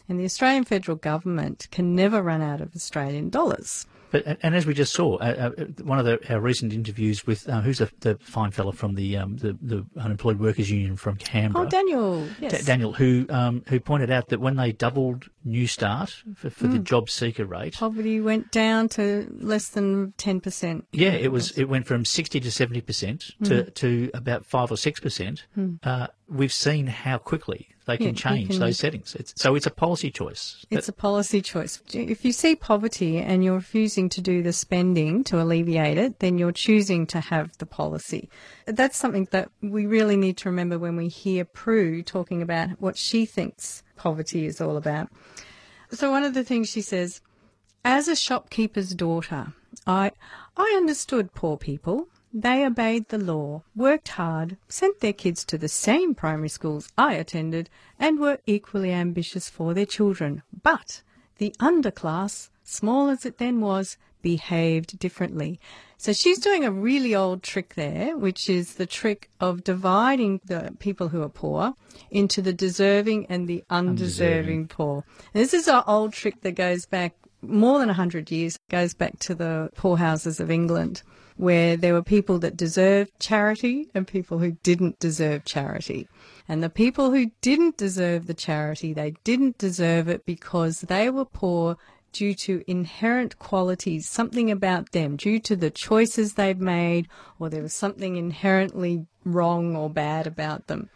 And 0.08 0.18
the 0.18 0.24
Australian 0.24 0.64
federal 0.64 0.96
government 0.96 1.68
can 1.70 1.96
never 1.96 2.22
run 2.22 2.42
out 2.42 2.62
of 2.62 2.74
Australian 2.74 3.30
dollars. 3.30 3.86
But 4.14 4.38
and, 4.44 4.54
as 4.56 4.68
we 4.68 4.76
just 4.76 4.94
saw, 4.94 5.18
uh, 5.18 5.52
uh, 5.58 5.64
one 5.84 5.98
of 5.98 6.06
the, 6.06 6.20
our 6.32 6.40
recent 6.40 6.72
interviews 6.72 7.26
with 7.26 7.50
uh, 7.50 7.62
who's 7.62 7.80
the, 7.80 7.90
the 8.02 8.16
fine 8.22 8.52
fellow 8.52 8.72
from 8.72 8.94
the, 8.94 9.18
um, 9.18 9.38
the 9.38 9.58
the 9.60 9.86
unemployed 10.00 10.40
workers 10.40 10.70
union 10.70 10.96
from 10.98 11.16
Canberra. 11.18 11.66
Oh, 11.66 11.68
Daniel. 11.70 12.28
Yes. 12.40 12.52
Da- 12.52 12.62
Daniel, 12.74 12.94
who 12.94 13.26
um, 13.30 13.64
who 13.68 13.80
pointed 13.80 14.12
out 14.12 14.30
that 14.30 14.40
when 14.40 14.56
they 14.56 14.72
doubled 14.72 15.26
Newstart 15.46 16.14
for, 16.36 16.52
for 16.52 16.68
the 16.68 16.78
job 16.80 17.10
seeker 17.10 17.46
rate, 17.46 17.74
Poverty 17.74 18.22
went 18.22 18.52
down 18.52 18.88
to 18.90 19.28
less 19.40 19.70
than 19.70 20.14
10%. 20.20 20.84
yeah, 20.92 21.10
it 21.12 21.32
was 21.32 21.52
it 21.58 21.66
went 21.66 21.88
from 21.88 22.06
sixty 22.06 22.40
to 22.40 22.52
seventy 22.52 22.82
percent 22.82 23.32
to 23.46 23.70
to 23.72 24.12
about 24.14 24.46
five 24.46 24.72
or 24.72 24.78
six 24.78 25.00
percent. 25.00 25.46
Uh, 25.82 26.08
we've 26.30 26.54
seen 26.54 26.88
how 26.88 27.18
quickly 27.18 27.70
they 27.86 27.98
can 27.98 28.08
Yeah, 28.08 28.14
change 28.14 28.50
can- 28.52 28.60
those 28.60 28.78
settings. 28.80 29.14
It's, 29.16 29.34
so 29.36 29.56
it's 29.56 29.66
a 29.66 29.72
policy 29.72 30.10
choice. 30.10 30.66
It's 30.70 30.88
a 30.88 30.94
policy 30.94 31.42
choice. 31.42 31.82
If 31.94 32.24
you 32.24 32.32
see 32.32 32.56
poverty 32.56 33.18
and 33.18 33.44
you're 33.44 33.56
refusing 33.56 34.08
to 34.10 34.22
do 34.22 34.42
the 34.42 34.54
spending 34.54 35.24
to 35.26 35.42
alleviate 35.42 35.98
it, 35.98 36.20
then 36.20 36.38
you're 36.38 36.54
choosing 36.54 37.06
to 37.08 37.20
have 37.20 37.58
the 37.58 37.66
policy. 37.66 38.30
That's 38.66 38.98
something 38.98 39.28
that 39.32 39.50
we 39.62 39.86
really 39.86 40.16
need 40.16 40.38
to 40.38 40.50
remember 40.50 40.80
when 40.80 40.96
we 40.96 41.10
hear 41.10 41.44
Pru 41.44 42.06
talking 42.06 42.42
about 42.42 42.80
what 42.80 42.98
she 42.98 43.26
thinks 43.26 43.84
poverty 43.98 44.46
is 44.46 44.62
all 44.62 44.78
about. 44.78 45.10
So 45.92 46.10
one 46.10 46.24
of 46.24 46.34
the 46.34 46.44
things 46.46 46.70
she 46.70 46.82
says, 46.82 47.22
as 47.86 48.08
a 48.08 48.16
shopkeeper's 48.16 48.96
daughter, 48.96 49.54
I 49.86 50.12
I 50.56 50.74
understood 50.78 51.34
poor 51.34 51.58
people. 51.58 52.08
They 52.36 52.66
obeyed 52.66 53.10
the 53.10 53.20
law, 53.20 53.62
worked 53.76 54.08
hard, 54.08 54.58
sent 54.68 55.02
their 55.02 55.14
kids 55.14 55.46
to 55.46 55.58
the 55.58 55.68
same 55.68 56.16
primary 56.16 56.50
schools 56.50 56.90
I 56.98 57.14
attended, 57.14 57.70
and 58.00 58.20
were 58.20 58.40
equally 58.48 58.92
ambitious 58.92 59.50
for 59.50 59.76
their 59.76 59.86
children. 59.86 60.42
But 60.64 61.04
the 61.38 61.54
underclass, 61.60 62.50
small 62.64 63.10
as 63.10 63.24
it 63.24 63.38
then 63.38 63.62
was, 63.62 63.98
behaved 64.24 64.98
differently. 64.98 65.60
So 65.98 66.12
she's 66.12 66.40
doing 66.40 66.66
a 66.66 66.72
really 66.72 67.14
old 67.14 67.44
trick 67.44 67.76
there, 67.76 68.18
which 68.18 68.50
is 68.50 68.76
the 68.76 68.88
trick 68.88 69.30
of 69.40 69.64
dividing 69.64 70.42
the 70.44 70.76
people 70.80 71.10
who 71.10 71.22
are 71.22 71.30
poor 71.30 71.76
into 72.10 72.42
the 72.42 72.54
deserving 72.54 73.28
and 73.28 73.48
the 73.48 73.64
undeserving 73.70 74.70
poor. 74.70 75.06
And 75.36 75.44
this 75.44 75.54
is 75.54 75.68
our 75.68 75.84
old 75.86 76.14
trick 76.14 76.42
that 76.42 76.56
goes 76.56 76.88
back 76.88 77.14
more 77.44 77.78
than 77.78 77.90
100 77.90 78.32
years, 78.32 78.58
goes 78.72 78.96
back 78.96 79.20
to 79.20 79.36
the 79.36 79.70
poorhouses 79.76 80.40
of 80.40 80.50
England, 80.50 81.04
where 81.36 81.76
there 81.76 81.94
were 81.94 82.04
people 82.04 82.40
that 82.40 82.58
deserved 82.58 83.12
charity 83.20 83.90
and 83.94 84.08
people 84.08 84.40
who 84.40 84.52
didn't 84.64 85.00
deserve 85.00 85.46
charity. 85.46 86.08
And 86.48 86.62
the 86.62 86.70
people 86.70 87.12
who 87.12 87.32
didn't 87.42 87.78
deserve 87.78 88.28
the 88.28 88.34
charity, 88.34 88.94
they 88.94 89.16
didn't 89.24 89.58
deserve 89.58 90.08
it 90.08 90.26
because 90.26 90.82
they 90.82 91.10
were 91.10 91.26
poor 91.26 91.78
due 92.12 92.36
to 92.36 92.64
inherent 92.68 93.40
qualities, 93.40 94.08
something 94.08 94.52
about 94.52 94.92
them, 94.92 95.16
due 95.16 95.40
to 95.40 95.56
the 95.56 95.72
choices 95.72 96.34
they've 96.34 96.60
made, 96.60 97.08
or 97.40 97.50
there 97.50 97.64
was 97.64 97.74
something 97.74 98.16
inherently 98.16 99.08
wrong 99.26 99.76
or 99.76 99.90
bad 99.90 100.28
about 100.28 100.68
them. 100.68 100.90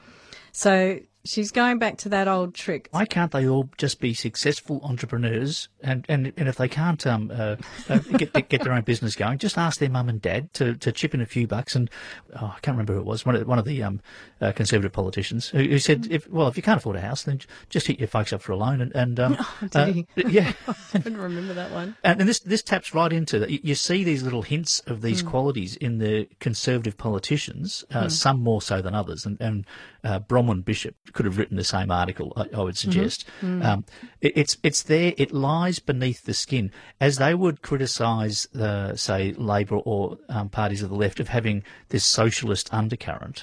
So 0.52 1.00
she's 1.28 1.52
going 1.52 1.80
back 1.80 1.98
to 2.00 2.10
that 2.10 2.28
old 2.28 2.54
trick. 2.54 2.88
Why 2.92 3.06
can't 3.06 3.32
they 3.32 3.48
all 3.48 3.70
just 3.78 4.00
be 4.00 4.13
successful 4.13 4.82
entrepreneurs? 4.84 5.70
And, 5.82 6.06
and, 6.10 6.34
and 6.38 6.48
if 6.48 6.58
they 6.58 6.68
can't 6.68 7.06
um, 7.06 7.32
uh, 7.34 7.56
uh, 7.90 7.98
get, 8.00 8.50
get 8.50 8.63
their 8.63 8.74
own 8.74 8.82
business 8.82 9.16
going, 9.16 9.38
just 9.38 9.58
ask 9.58 9.80
their 9.80 9.90
mum 9.90 10.10
and 10.10 10.22
dad 10.22 10.54
to, 10.56 10.76
to 10.76 10.92
chip 10.92 11.13
in 11.13 11.22
a 11.22 11.26
few 11.26 11.48
bucks. 11.48 11.76
And 11.76 11.90
oh, 12.40 12.54
I 12.56 12.60
can't 12.62 12.76
remember 12.76 12.94
who 12.94 13.00
it 13.00 13.06
was. 13.06 13.26
One 13.26 13.36
of, 13.36 13.48
one 13.48 13.60
of 13.60 13.66
the 13.66 13.84
um, 13.84 14.02
uh, 14.42 14.52
conservative 14.54 14.92
politicians 14.94 15.50
who, 15.50 15.60
who 15.63 15.80
said, 15.80 16.08
if, 16.10 16.28
"Well, 16.30 16.48
if 16.48 16.58
you 16.58 16.63
can't 16.63 16.80
afford 16.80 16.96
a 16.96 17.02
house, 17.02 17.24
then 17.24 17.40
just 17.70 17.88
hit 17.88 18.00
your 18.00 18.08
folks 18.08 18.34
up 18.34 18.42
for 18.42 18.52
a 18.54 18.58
loan." 18.58 18.82
And, 18.82 18.96
and 18.96 19.20
um, 19.20 19.38
did 19.70 19.96
he? 19.96 20.08
yeah. 20.28 20.54
I 20.68 21.00
couldn't 21.00 21.18
remember 21.18 21.54
that 21.56 21.72
one. 21.72 21.96
And, 22.04 22.20
and 22.22 22.30
this 22.30 22.40
this 22.40 22.63
taps 22.63 22.94
right 22.94 23.12
into 23.12 23.40
that. 23.40 23.50
You, 23.50 23.60
you 23.63 23.76
see 23.76 24.04
these 24.04 24.24
little 24.24 24.42
hints 24.42 24.80
of 24.88 25.02
these 25.02 25.22
Hmm. 25.22 25.30
qualities 25.30 25.76
in 25.76 25.98
the 25.98 26.28
conservative 26.40 26.98
politicians, 26.98 27.84
uh, 27.92 28.08
some 28.10 28.40
more 28.40 28.62
so 28.62 28.82
than 28.82 28.94
others. 28.96 29.26
And, 29.26 29.40
and 29.42 29.66
uh, 30.04 30.20
Bronwyn 30.20 30.63
Bishop 30.63 30.96
could 31.17 31.25
have 31.30 31.38
written 31.39 31.58
the 31.58 31.63
same 31.77 31.89
article. 32.01 32.27
I, 32.36 32.41
I 32.41 32.45
Mm-hmm. 32.45 32.63
would 32.65 32.77
suggest 32.77 33.19
Hmm. 33.41 33.62
um, 33.67 33.80
it, 34.25 34.34
it's 34.41 34.53
it's 34.67 34.84
there. 34.93 35.12
It 35.23 35.32
lies 35.34 35.77
beneath 35.91 36.21
the 36.30 36.34
skin, 36.43 36.65
as 37.08 37.13
they 37.17 37.34
would 37.41 37.58
criticise 37.69 38.38
the 38.62 38.95
say 38.95 39.34
Labor 39.53 39.77
or 39.91 40.01
um, 40.36 40.47
parties 40.49 40.82
of 40.84 40.89
the 40.89 40.95
left 41.06 41.19
of 41.19 41.27
having 41.38 41.58
this 41.93 42.06
socialist 42.06 42.65
undercurrent. 42.82 43.38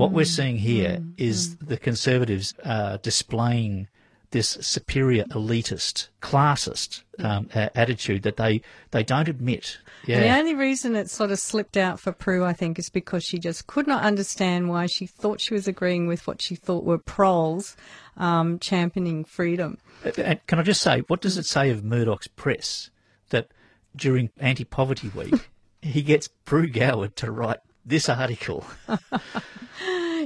What 0.00 0.08
Hmm. 0.10 0.16
we're 0.16 0.34
seeing 0.38 0.58
here 0.72 0.94
is 1.30 1.56
the 1.72 1.76
Conservatives 1.88 2.54
uh, 2.74 2.96
displaying 3.10 3.88
this 4.32 4.58
superior 4.60 5.24
elitist, 5.24 6.08
classist 6.20 7.02
um, 7.18 7.48
attitude 7.54 8.22
that 8.22 8.36
they, 8.36 8.60
they 8.90 9.02
don't 9.02 9.28
admit. 9.28 9.78
Yeah. 10.06 10.16
And 10.16 10.24
the 10.24 10.38
only 10.38 10.54
reason 10.54 10.96
it 10.96 11.08
sort 11.08 11.30
of 11.30 11.38
slipped 11.38 11.76
out 11.76 12.00
for 12.00 12.12
Pru, 12.12 12.44
I 12.44 12.52
think, 12.52 12.78
is 12.78 12.90
because 12.90 13.24
she 13.24 13.38
just 13.38 13.66
could 13.66 13.86
not 13.86 14.02
understand 14.02 14.68
why 14.68 14.86
she 14.86 15.06
thought 15.06 15.40
she 15.40 15.54
was 15.54 15.68
agreeing 15.68 16.06
with 16.06 16.26
what 16.26 16.42
she 16.42 16.56
thought 16.56 16.84
were 16.84 16.98
proles 16.98 17.76
um, 18.16 18.58
championing 18.58 19.24
freedom. 19.24 19.78
And 20.16 20.44
can 20.46 20.58
I 20.58 20.62
just 20.62 20.82
say, 20.82 21.00
what 21.06 21.20
does 21.20 21.38
it 21.38 21.46
say 21.46 21.70
of 21.70 21.84
Murdoch's 21.84 22.26
press 22.26 22.90
that 23.30 23.48
during 23.94 24.30
Anti-Poverty 24.38 25.10
Week 25.10 25.50
he 25.82 26.02
gets 26.02 26.28
Pru 26.46 26.72
Goward 26.72 27.14
to 27.16 27.30
write 27.30 27.60
this 27.84 28.08
article? 28.08 28.64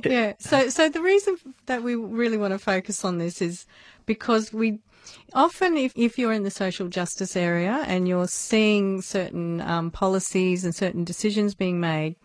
yeah. 0.05 0.35
So, 0.39 0.69
so 0.69 0.89
the 0.89 1.01
reason 1.01 1.37
that 1.67 1.83
we 1.83 1.95
really 1.95 2.37
want 2.37 2.53
to 2.53 2.59
focus 2.59 3.05
on 3.05 3.19
this 3.19 3.41
is 3.41 3.67
because 4.05 4.53
we 4.53 4.81
often, 5.33 5.77
if, 5.77 5.93
if 5.97 6.19
you're 6.19 6.33
in 6.33 6.43
the 6.43 6.51
social 6.51 6.89
justice 6.89 7.37
area 7.37 7.85
and 7.87 8.09
you're 8.09 8.29
seeing 8.29 9.03
certain 9.03 9.61
um, 9.61 9.91
policies 9.91 10.65
and 10.65 10.75
certain 10.75 11.05
decisions 11.05 11.55
being 11.55 11.81
made, 11.81 12.17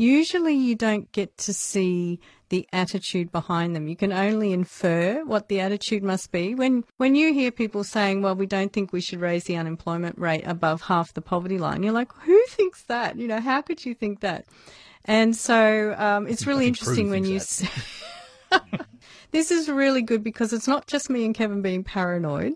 usually 0.00 0.54
you 0.54 0.74
don't 0.74 1.12
get 1.12 1.36
to 1.36 1.52
see 1.52 2.18
the 2.48 2.66
attitude 2.72 3.30
behind 3.30 3.76
them. 3.76 3.86
You 3.86 3.94
can 3.94 4.12
only 4.12 4.52
infer 4.52 5.22
what 5.24 5.48
the 5.48 5.60
attitude 5.60 6.02
must 6.02 6.32
be. 6.32 6.54
When 6.54 6.84
when 6.96 7.14
you 7.14 7.32
hear 7.32 7.50
people 7.50 7.84
saying, 7.84 8.22
"Well, 8.22 8.34
we 8.34 8.46
don't 8.46 8.72
think 8.72 8.92
we 8.92 9.00
should 9.00 9.20
raise 9.20 9.44
the 9.44 9.56
unemployment 9.56 10.18
rate 10.18 10.42
above 10.46 10.82
half 10.82 11.12
the 11.12 11.20
poverty 11.20 11.58
line," 11.58 11.82
you're 11.82 11.92
like, 11.92 12.12
"Who 12.22 12.42
thinks 12.48 12.82
that? 12.84 13.16
You 13.16 13.28
know, 13.28 13.40
how 13.40 13.60
could 13.60 13.84
you 13.84 13.94
think 13.94 14.20
that?" 14.20 14.46
And 15.04 15.36
so 15.36 15.94
um, 15.96 16.26
it's 16.26 16.46
really 16.46 16.66
interesting 16.66 17.10
when 17.10 17.24
you 17.24 17.38
say. 17.38 17.68
this 19.30 19.50
is 19.50 19.68
really 19.68 20.02
good 20.02 20.24
because 20.24 20.52
it's 20.52 20.66
not 20.66 20.86
just 20.86 21.08
me 21.08 21.24
and 21.24 21.34
Kevin 21.34 21.62
being 21.62 21.84
paranoid. 21.84 22.54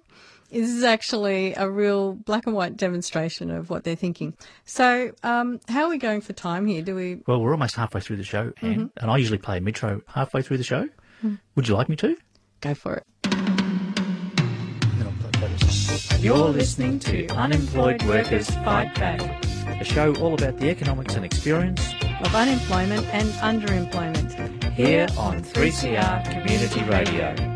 This 0.54 0.70
is 0.70 0.84
actually 0.84 1.52
a 1.54 1.68
real 1.68 2.12
black 2.14 2.46
and 2.46 2.54
white 2.54 2.76
demonstration 2.76 3.50
of 3.50 3.68
what 3.70 3.84
they're 3.84 3.96
thinking. 3.96 4.34
So, 4.64 5.12
um, 5.22 5.58
how 5.68 5.84
are 5.84 5.90
we 5.90 5.98
going 5.98 6.20
for 6.20 6.32
time 6.32 6.64
here? 6.66 6.80
Do 6.80 6.94
we? 6.94 7.18
Well, 7.26 7.40
we're 7.40 7.50
almost 7.52 7.74
halfway 7.74 8.00
through 8.00 8.16
the 8.18 8.24
show, 8.24 8.52
Anne, 8.62 8.70
Mm-hmm. 8.74 8.86
and 8.98 9.10
I 9.10 9.16
usually 9.16 9.38
play 9.38 9.58
a 9.58 9.60
metro 9.60 10.00
halfway 10.06 10.42
through 10.42 10.58
the 10.58 10.64
show. 10.64 10.88
Hmm. 11.20 11.34
Would 11.56 11.66
you 11.68 11.74
like 11.74 11.88
me 11.88 11.96
to? 11.96 12.16
Go 12.60 12.74
for 12.74 12.94
it. 12.94 13.04
Then 13.22 13.32
I'll 15.02 15.12
play- 15.20 15.30
play 15.32 15.48
this 15.58 16.08
song. 16.08 16.20
You're 16.20 16.48
listening 16.48 16.98
to 17.00 17.26
Unemployed 17.30 18.02
Workers 18.04 18.48
Fight 18.50 18.94
Back, 18.94 19.20
a 19.80 19.84
show 19.84 20.14
all 20.16 20.34
about 20.34 20.58
the 20.58 20.70
economics 20.70 21.14
and 21.16 21.24
experience 21.24 21.92
Of 22.22 22.34
unemployment 22.34 23.06
and 23.12 23.28
underemployment. 23.42 24.72
here 24.72 25.06
on 25.18 25.42
3CR 25.42 26.24
Community 26.30 26.82
Radio. 26.84 27.53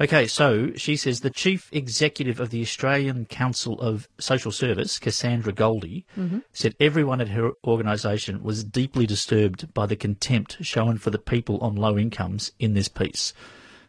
Okay, 0.00 0.26
so 0.26 0.72
she 0.76 0.96
says 0.96 1.20
the 1.20 1.28
chief 1.30 1.68
executive 1.72 2.40
of 2.40 2.48
the 2.48 2.62
Australian 2.62 3.26
Council 3.26 3.78
of 3.78 4.08
Social 4.18 4.50
Service, 4.50 4.98
Cassandra 4.98 5.52
Goldie, 5.52 6.06
Mm-hmm. 6.18 6.38
said 6.54 6.74
everyone 6.80 7.20
at 7.20 7.28
her 7.28 7.50
organisation 7.66 8.42
was 8.42 8.64
deeply 8.64 9.06
disturbed 9.06 9.74
by 9.74 9.84
the 9.84 9.96
contempt 9.96 10.56
shown 10.64 10.96
for 10.96 11.10
the 11.10 11.18
people 11.18 11.58
on 11.58 11.74
low 11.76 11.98
incomes 11.98 12.52
in 12.58 12.72
this 12.72 12.88
piece. 12.88 13.34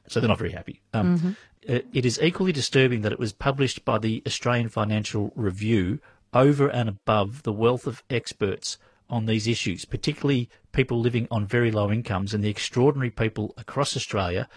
So 0.10 0.20
they're 0.20 0.30
not 0.30 0.38
very 0.38 0.52
happy. 0.52 0.82
Um, 0.94 1.18
Mm-hmm. 1.18 1.30
uh, 1.76 1.80
It 1.94 2.06
is 2.06 2.20
equally 2.22 2.52
disturbing 2.52 3.02
that 3.02 3.12
it 3.12 3.20
was 3.20 3.34
published 3.34 3.84
by 3.86 3.98
the 3.98 4.24
Australian 4.26 4.70
Financial 4.70 5.32
Review 5.36 6.00
over 6.34 6.68
and 6.68 6.90
above 6.90 7.44
the 7.44 7.54
wealth 7.54 7.88
of 7.88 8.04
experts 8.10 8.78
on 9.10 9.26
these 9.26 9.48
issues, 9.48 9.86
particularly 9.86 10.50
people 10.74 11.00
living 11.00 11.28
on 11.32 11.46
very 11.46 11.72
low 11.72 11.92
incomes 11.92 12.34
and 12.34 12.44
the 12.44 12.50
extraordinary 12.50 13.10
people 13.10 13.54
across 13.58 13.96
Australia 13.96 14.48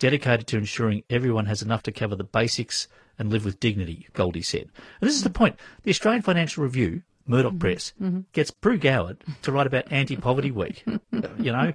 dedicated 0.00 0.46
to 0.48 0.56
ensuring 0.56 1.04
everyone 1.10 1.46
has 1.46 1.62
enough 1.62 1.82
to 1.84 1.92
cover 1.92 2.16
the 2.16 2.24
basics 2.24 2.88
and 3.18 3.30
live 3.30 3.44
with 3.44 3.60
dignity, 3.60 4.08
Goldie 4.14 4.42
said. 4.42 4.68
And 5.00 5.08
this 5.08 5.14
is 5.14 5.22
the 5.22 5.30
point. 5.30 5.56
The 5.84 5.90
Australian 5.90 6.22
Financial 6.22 6.64
Review, 6.64 7.02
Murdoch 7.26 7.58
Press, 7.58 7.92
gets 8.32 8.50
Pru 8.50 8.80
Goward 8.80 9.18
to 9.42 9.52
write 9.52 9.66
about 9.66 9.92
Anti-Poverty 9.92 10.50
Week, 10.50 10.82
you 11.38 11.52
know? 11.52 11.74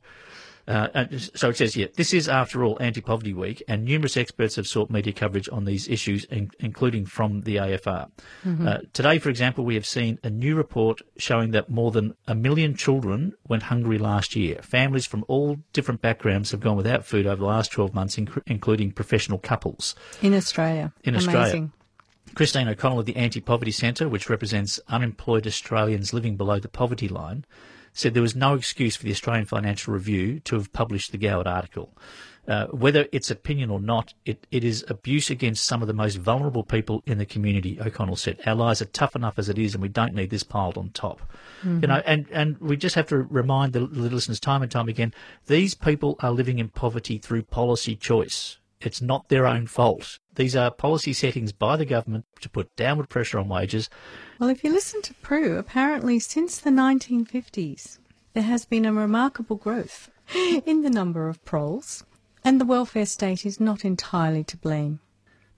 Uh, 0.67 0.87
and 0.93 1.21
so 1.35 1.49
it 1.49 1.57
says 1.57 1.75
here, 1.75 1.87
this 1.95 2.13
is, 2.13 2.27
after 2.27 2.63
all, 2.63 2.77
Anti-Poverty 2.81 3.33
Week, 3.33 3.61
and 3.67 3.85
numerous 3.85 4.17
experts 4.17 4.55
have 4.55 4.67
sought 4.67 4.89
media 4.89 5.13
coverage 5.13 5.47
on 5.49 5.65
these 5.65 5.87
issues, 5.87 6.25
in, 6.25 6.49
including 6.59 7.05
from 7.05 7.41
the 7.41 7.57
AFR. 7.57 8.09
Uh, 8.65 8.77
today, 8.93 9.19
for 9.19 9.29
example, 9.29 9.63
we 9.63 9.75
have 9.75 9.85
seen 9.85 10.17
a 10.23 10.29
new 10.29 10.55
report 10.55 11.01
showing 11.17 11.51
that 11.51 11.69
more 11.69 11.91
than 11.91 12.15
a 12.27 12.33
million 12.33 12.75
children 12.75 13.33
went 13.47 13.63
hungry 13.63 13.99
last 13.99 14.35
year. 14.35 14.59
Families 14.63 15.05
from 15.05 15.23
all 15.27 15.57
different 15.73 16.01
backgrounds 16.01 16.51
have 16.51 16.61
gone 16.61 16.77
without 16.77 17.05
food 17.05 17.27
over 17.27 17.37
the 17.37 17.45
last 17.45 17.71
12 17.71 17.93
months, 17.93 18.15
inc- 18.15 18.41
including 18.47 18.91
professional 18.91 19.37
couples. 19.37 19.95
in 20.21 20.33
Australia. 20.33 20.91
In 21.03 21.13
Amazing. 21.15 21.35
Australia. 21.35 21.69
Kristin 22.33 22.67
O'Connell 22.67 22.99
of 22.99 23.05
the 23.05 23.15
Anti 23.15 23.39
Poverty 23.39 23.71
Centre, 23.71 24.09
which 24.09 24.29
represents 24.29 24.79
unemployed 24.89 25.47
Australians 25.47 26.13
living 26.13 26.35
below 26.35 26.59
the 26.59 26.67
poverty 26.67 27.07
line, 27.07 27.45
said 27.95 28.13
there 28.13 28.21
was 28.21 28.35
no 28.35 28.53
excuse 28.53 28.95
for 28.95 29.05
the 29.05 29.11
Australian 29.11 29.45
Financial 29.45 29.93
Review 29.93 30.39
to 30.41 30.55
have 30.55 30.71
published 30.71 31.11
the 31.11 31.17
Goward 31.17 31.47
article. 31.47 31.97
Uh, 32.47 32.67
whether 32.67 33.07
it's 33.11 33.31
opinion 33.31 33.71
or 33.71 33.79
not, 33.79 34.13
it, 34.23 34.45
it 34.51 34.63
is 34.63 34.85
abuse 34.87 35.31
against 35.31 35.65
some 35.65 35.81
of 35.81 35.87
the 35.87 35.93
most 35.93 36.17
vulnerable 36.17 36.63
people 36.63 37.01
in 37.07 37.17
the 37.17 37.25
community, 37.25 37.79
O'Connell 37.81 38.15
said. 38.15 38.39
Our 38.45 38.53
lives 38.53 38.83
are 38.83 38.85
tough 38.85 39.15
enough 39.15 39.39
as 39.39 39.49
it 39.49 39.57
is, 39.57 39.73
and 39.73 39.81
we 39.81 39.89
don't 39.89 40.13
need 40.13 40.29
this 40.29 40.43
piled 40.43 40.77
on 40.77 40.89
top. 40.89 41.21
You 41.81 41.87
know, 41.87 42.03
and, 42.05 42.27
and 42.31 42.59
we 42.59 42.77
just 42.77 42.93
have 42.93 43.07
to 43.07 43.17
remind 43.17 43.73
the, 43.73 43.79
the 43.87 44.09
listeners 44.09 44.39
time 44.39 44.61
and 44.61 44.71
time 44.71 44.89
again 44.89 45.11
these 45.47 45.73
people 45.73 46.17
are 46.19 46.31
living 46.31 46.59
in 46.59 46.69
poverty 46.69 47.17
through 47.17 47.43
policy 47.43 47.95
choice. 47.95 48.59
It's 48.85 49.01
not 49.01 49.29
their 49.29 49.47
own 49.47 49.67
fault. 49.67 50.19
These 50.35 50.55
are 50.55 50.69
policy 50.69 51.13
settings 51.13 51.51
by 51.51 51.75
the 51.75 51.85
government 51.85 52.25
to 52.41 52.49
put 52.49 52.75
downward 52.75 53.09
pressure 53.09 53.39
on 53.39 53.49
wages. 53.49 53.89
Well, 54.39 54.49
if 54.49 54.63
you 54.63 54.71
listen 54.71 55.01
to 55.03 55.13
Pru, 55.15 55.57
apparently 55.57 56.19
since 56.19 56.59
the 56.59 56.69
1950s, 56.69 57.99
there 58.33 58.43
has 58.43 58.65
been 58.65 58.85
a 58.85 58.93
remarkable 58.93 59.55
growth 59.55 60.09
in 60.35 60.81
the 60.81 60.89
number 60.89 61.27
of 61.29 61.43
proles, 61.45 62.03
and 62.43 62.59
the 62.59 62.65
welfare 62.65 63.05
state 63.05 63.45
is 63.45 63.59
not 63.59 63.85
entirely 63.85 64.43
to 64.43 64.57
blame. 64.57 64.99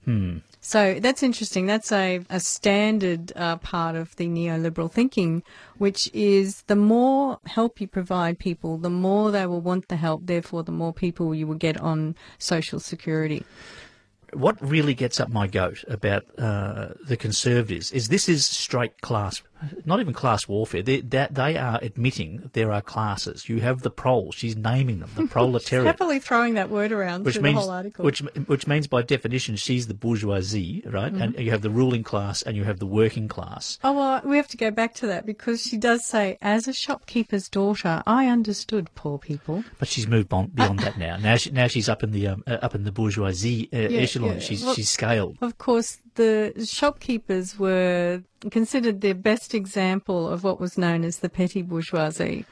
Hmm. 0.08 0.38
So 0.62 1.02
that's 1.02 1.22
interesting. 1.22 1.66
That's 1.66 1.92
a, 1.92 2.22
a 2.30 2.40
standard 2.40 3.34
uh, 3.36 3.58
part 3.58 3.98
of 3.98 4.16
the 4.16 4.28
neoliberal 4.28 4.90
thinking, 4.90 5.44
which 5.80 6.10
is 6.14 6.62
the 6.68 6.78
more 6.78 7.40
help 7.46 7.82
you 7.82 7.88
provide 7.88 8.40
people, 8.40 8.78
the 8.78 8.90
more 8.90 9.32
they 9.32 9.46
will 9.46 9.60
want 9.60 9.90
the 9.90 9.98
help, 9.98 10.22
therefore, 10.26 10.64
the 10.64 10.72
more 10.72 10.94
people 10.94 11.36
you 11.36 11.46
will 11.46 11.56
get 11.56 11.76
on 11.76 12.16
social 12.38 12.80
security. 12.80 13.46
What 14.32 14.56
really 14.62 14.94
gets 14.94 15.20
up 15.20 15.28
my 15.28 15.48
goat 15.48 15.84
about 15.90 16.24
uh, 16.38 16.94
the 17.06 17.18
Conservatives 17.18 17.92
is 17.92 18.08
this 18.08 18.30
is 18.30 18.46
straight 18.46 19.02
class, 19.02 19.42
not 19.86 20.00
even 20.00 20.14
class 20.14 20.48
warfare. 20.48 20.82
They, 20.82 21.02
that 21.02 21.36
they 21.36 21.58
are 21.58 21.80
admitting 21.82 22.50
there 22.54 22.72
are 22.72 22.82
classes. 22.82 23.50
You 23.50 23.60
have 23.62 23.82
the 23.82 23.90
proles. 23.90 24.36
She's 24.36 24.56
naming 24.56 25.00
them, 25.00 25.10
the 25.16 25.28
proletariat. 25.28 25.88
Happily 25.88 26.20
throwing 26.20 26.56
that 26.56 26.70
word 26.70 26.92
around 26.92 27.26
which 27.26 27.40
means 27.40 27.56
the 27.56 27.62
whole 27.62 27.70
article. 27.72 28.06
which 28.06 28.20
which 28.48 28.68
means 28.68 28.88
by 28.88 29.02
definition 29.02 29.56
she's 29.56 29.88
the 29.88 29.94
bourgeoisie, 29.94 30.84
right? 30.86 31.12
Mm-hmm. 31.14 31.22
And 31.22 31.40
you 31.40 31.52
have 31.52 31.62
the 31.62 31.70
ruling 31.70 32.04
class 32.04 32.42
and 32.42 32.56
you 32.58 32.64
have 32.64 32.80
the 32.80 32.86
working 32.86 33.28
class. 33.28 33.80
Oh, 33.84 33.94
well, 33.94 34.22
we 34.24 34.38
have 34.38 34.48
to 34.50 34.58
go 34.58 34.72
back 34.72 34.94
to 34.96 35.08
that 35.08 35.26
because 35.26 35.62
she 35.62 35.78
does 35.78 36.06
say, 36.06 36.38
as 36.42 36.68
a 36.68 36.74
shopkeeper's 36.74 37.50
daughter, 37.50 38.04
I 38.06 38.28
understood 38.28 38.90
poor 38.96 39.18
people. 39.18 39.64
But 39.80 39.88
she's 39.88 40.08
moved 40.08 40.34
on 40.34 40.48
beyond 40.48 40.80
that 40.80 40.98
now. 40.98 41.18
Now 41.18 41.36
she, 41.38 41.52
now 41.52 41.68
she's 41.68 41.90
up 41.90 42.04
in 42.04 42.12
the 42.12 42.28
um, 42.28 42.44
uh, 42.48 42.58
up 42.62 42.76
in 42.76 42.84
the 42.84 42.92
bourgeoisie 42.92 43.70
uh, 43.74 43.78
echelon. 43.78 44.34
yeah. 44.36 44.40
She's 44.40 44.64
Well- 44.64 44.74
she's 44.74 44.90
scaled. 44.90 45.38
Of 45.42 45.58
course, 45.58 46.00
the 46.18 46.68
shopkeepers 46.70 47.58
were 47.58 48.22
considered 48.52 49.02
the 49.02 49.14
best 49.14 49.54
example 49.56 50.28
of 50.28 50.44
what 50.44 50.60
was 50.60 50.78
known 50.78 51.04
as 51.04 51.20
the 51.20 51.30
petty 51.30 51.62
bourgeoisie. 51.62 52.46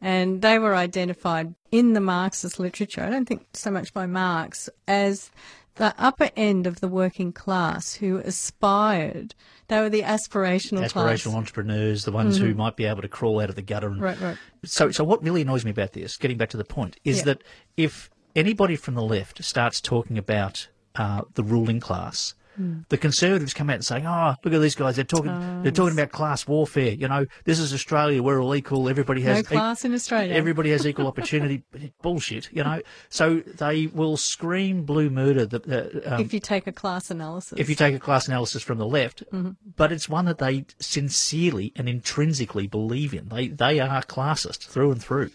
And 0.00 0.40
they 0.40 0.58
were 0.58 0.74
identified 0.74 1.54
in 1.70 1.92
the 1.92 2.00
Marxist 2.00 2.58
literature, 2.58 3.02
I 3.02 3.10
don't 3.10 3.26
think 3.26 3.46
so 3.52 3.70
much 3.70 3.92
by 3.92 4.06
Marx, 4.06 4.70
as 4.88 5.30
the 5.74 5.94
upper 5.98 6.30
end 6.36 6.66
of 6.66 6.80
the 6.80 6.88
working 6.88 7.32
class 7.32 7.94
who 7.94 8.16
aspired. 8.18 9.34
They 9.68 9.78
were 9.80 9.90
the 9.90 10.02
aspirational, 10.02 10.84
Aspirational 10.84 10.92
class. 10.92 11.26
entrepreneurs, 11.26 12.04
the 12.04 12.12
ones 12.12 12.38
who 12.38 12.54
might 12.54 12.76
be 12.76 12.86
able 12.86 13.02
to 13.02 13.08
crawl 13.08 13.40
out 13.40 13.50
of 13.50 13.56
the 13.56 13.62
gutter. 13.62 13.88
And, 13.88 14.00
Right, 14.00 14.20
right. 14.20 14.36
So, 14.64 14.90
so 14.90 15.04
what 15.04 15.22
really 15.22 15.42
annoys 15.42 15.64
me 15.64 15.70
about 15.70 15.92
this, 15.92 16.16
getting 16.16 16.38
back 16.38 16.50
to 16.50 16.56
the 16.56 16.64
point, 16.64 16.96
is 17.04 17.18
Yeah. 17.18 17.24
that 17.24 17.42
if 17.76 18.10
anybody 18.34 18.76
from 18.76 18.94
the 18.94 19.02
left 19.02 19.44
starts 19.44 19.80
talking 19.80 20.16
about 20.18 20.68
uh, 20.96 21.22
the 21.34 21.44
ruling 21.44 21.78
class, 21.78 22.34
Hmm. 22.56 22.80
the 22.88 22.98
conservatives 22.98 23.54
come 23.54 23.70
out 23.70 23.74
and 23.76 23.84
saying, 23.84 24.06
"Oh, 24.06 24.34
look 24.44 24.52
at 24.52 24.60
these 24.60 24.74
guys! 24.74 24.96
They're 24.96 25.04
talking, 25.04 25.30
Oh, 25.30 25.60
they're 25.62 25.70
talking 25.70 25.92
about 25.96 26.10
class 26.10 26.48
warfare. 26.48 26.90
You 26.92 27.06
know, 27.06 27.26
this 27.44 27.60
is 27.60 27.72
Australia. 27.72 28.22
We're 28.22 28.42
all 28.42 28.54
equal. 28.56 28.88
Everybody 28.88 29.22
has 29.22 29.36
No 29.36 29.40
e- 29.40 29.42
class 29.44 29.84
in 29.84 29.94
Australia. 29.94 30.34
Everybody 30.34 30.70
has 30.70 30.84
equal 30.86 31.06
opportunity. 31.06 31.62
Bullshit. 32.02 32.48
You 32.52 32.64
know. 32.64 32.82
So 33.08 33.40
they 33.40 33.86
will 33.86 34.16
scream 34.16 34.82
blue 34.82 35.10
murder. 35.10 35.46
The, 35.46 35.58
the, 35.60 36.14
um, 36.14 36.20
if 36.20 36.34
you 36.34 36.40
take 36.40 36.66
a 36.66 36.72
class 36.72 37.10
analysis. 37.10 37.58
if 37.58 37.68
you 37.68 37.74
take 37.76 37.94
a 37.94 38.00
class 38.00 38.26
analysis 38.26 38.62
from 38.62 38.78
the 38.78 38.86
left, 38.86 39.22
Mm-hmm. 39.32 39.50
but 39.76 39.92
it's 39.92 40.08
one 40.08 40.24
that 40.24 40.38
they 40.38 40.64
sincerely 40.80 41.72
and 41.76 41.88
intrinsically 41.88 42.66
believe 42.66 43.14
in. 43.14 43.28
They 43.28 43.48
they 43.48 43.80
are 43.80 44.02
classist 44.02 44.66
through 44.66 44.92
and 44.92 45.02
through. 45.02 45.30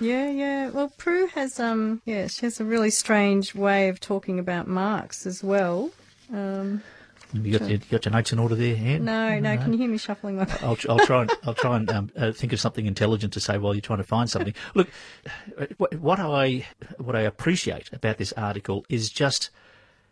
Yeah, 0.00 0.28
yeah. 0.30 0.70
Well, 0.70 0.92
Pru 0.98 1.28
has 1.30 1.58
um, 1.58 2.02
yeah, 2.04 2.26
she 2.26 2.44
has 2.44 2.60
a 2.60 2.64
really 2.64 2.90
strange 2.90 3.54
way 3.54 3.88
of 3.88 3.98
talking 4.00 4.38
about 4.38 4.66
Marx 4.68 5.26
as 5.26 5.42
well. 5.44 5.90
Um, 6.32 6.82
You 7.32 7.58
got, 7.58 7.68
your, 7.68 7.70
you 7.70 7.84
got 7.90 8.04
your 8.04 8.12
notes 8.12 8.32
in 8.32 8.38
order 8.38 8.54
there, 8.54 8.76
Anne? 8.76 9.04
no, 9.04 9.38
no, 9.38 9.56
can 9.56 9.72
you 9.72 9.78
hear 9.78 9.88
me 9.88 9.98
shuffling 9.98 10.36
my? 10.36 10.46
I'll, 10.62 10.78
I'll 10.88 10.98
try 11.00 11.22
and 11.22 11.30
I'll 11.44 11.54
try 11.54 11.76
and 11.76 11.90
um, 11.90 12.10
uh, 12.16 12.32
think 12.32 12.52
of 12.52 12.60
something 12.60 12.86
intelligent 12.86 13.32
to 13.34 13.40
say 13.40 13.58
while 13.58 13.74
you're 13.74 13.80
trying 13.80 13.98
to 13.98 14.04
find 14.04 14.30
something. 14.30 14.54
Look, 14.74 14.88
what, 15.78 15.94
what 15.96 16.20
I 16.20 16.66
what 16.98 17.16
I 17.16 17.22
appreciate 17.22 17.92
about 17.92 18.18
this 18.18 18.32
article 18.34 18.84
is 18.88 19.10
just 19.10 19.50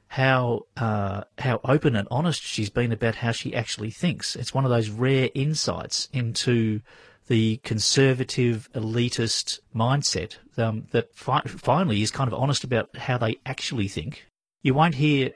how 0.08 0.66
uh, 0.76 1.22
how 1.38 1.60
open 1.64 1.96
and 1.96 2.08
honest 2.10 2.42
she's 2.42 2.70
been 2.70 2.92
about 2.92 3.16
how 3.16 3.32
she 3.32 3.54
actually 3.54 3.90
thinks. 3.90 4.36
It's 4.36 4.52
one 4.52 4.64
of 4.64 4.70
those 4.70 4.90
rare 4.90 5.30
insights 5.34 6.08
into 6.12 6.80
the 7.26 7.56
conservative 7.64 8.68
elitist 8.74 9.60
mindset 9.74 10.36
um, 10.58 10.86
that 10.90 11.14
fi- 11.14 11.40
finally 11.46 12.02
is 12.02 12.10
kind 12.10 12.28
of 12.28 12.34
honest 12.38 12.64
about 12.64 12.94
how 12.96 13.16
they 13.18 13.36
actually 13.46 13.88
think. 13.88 14.26
You 14.62 14.74
won't 14.74 14.94
hear 14.96 15.30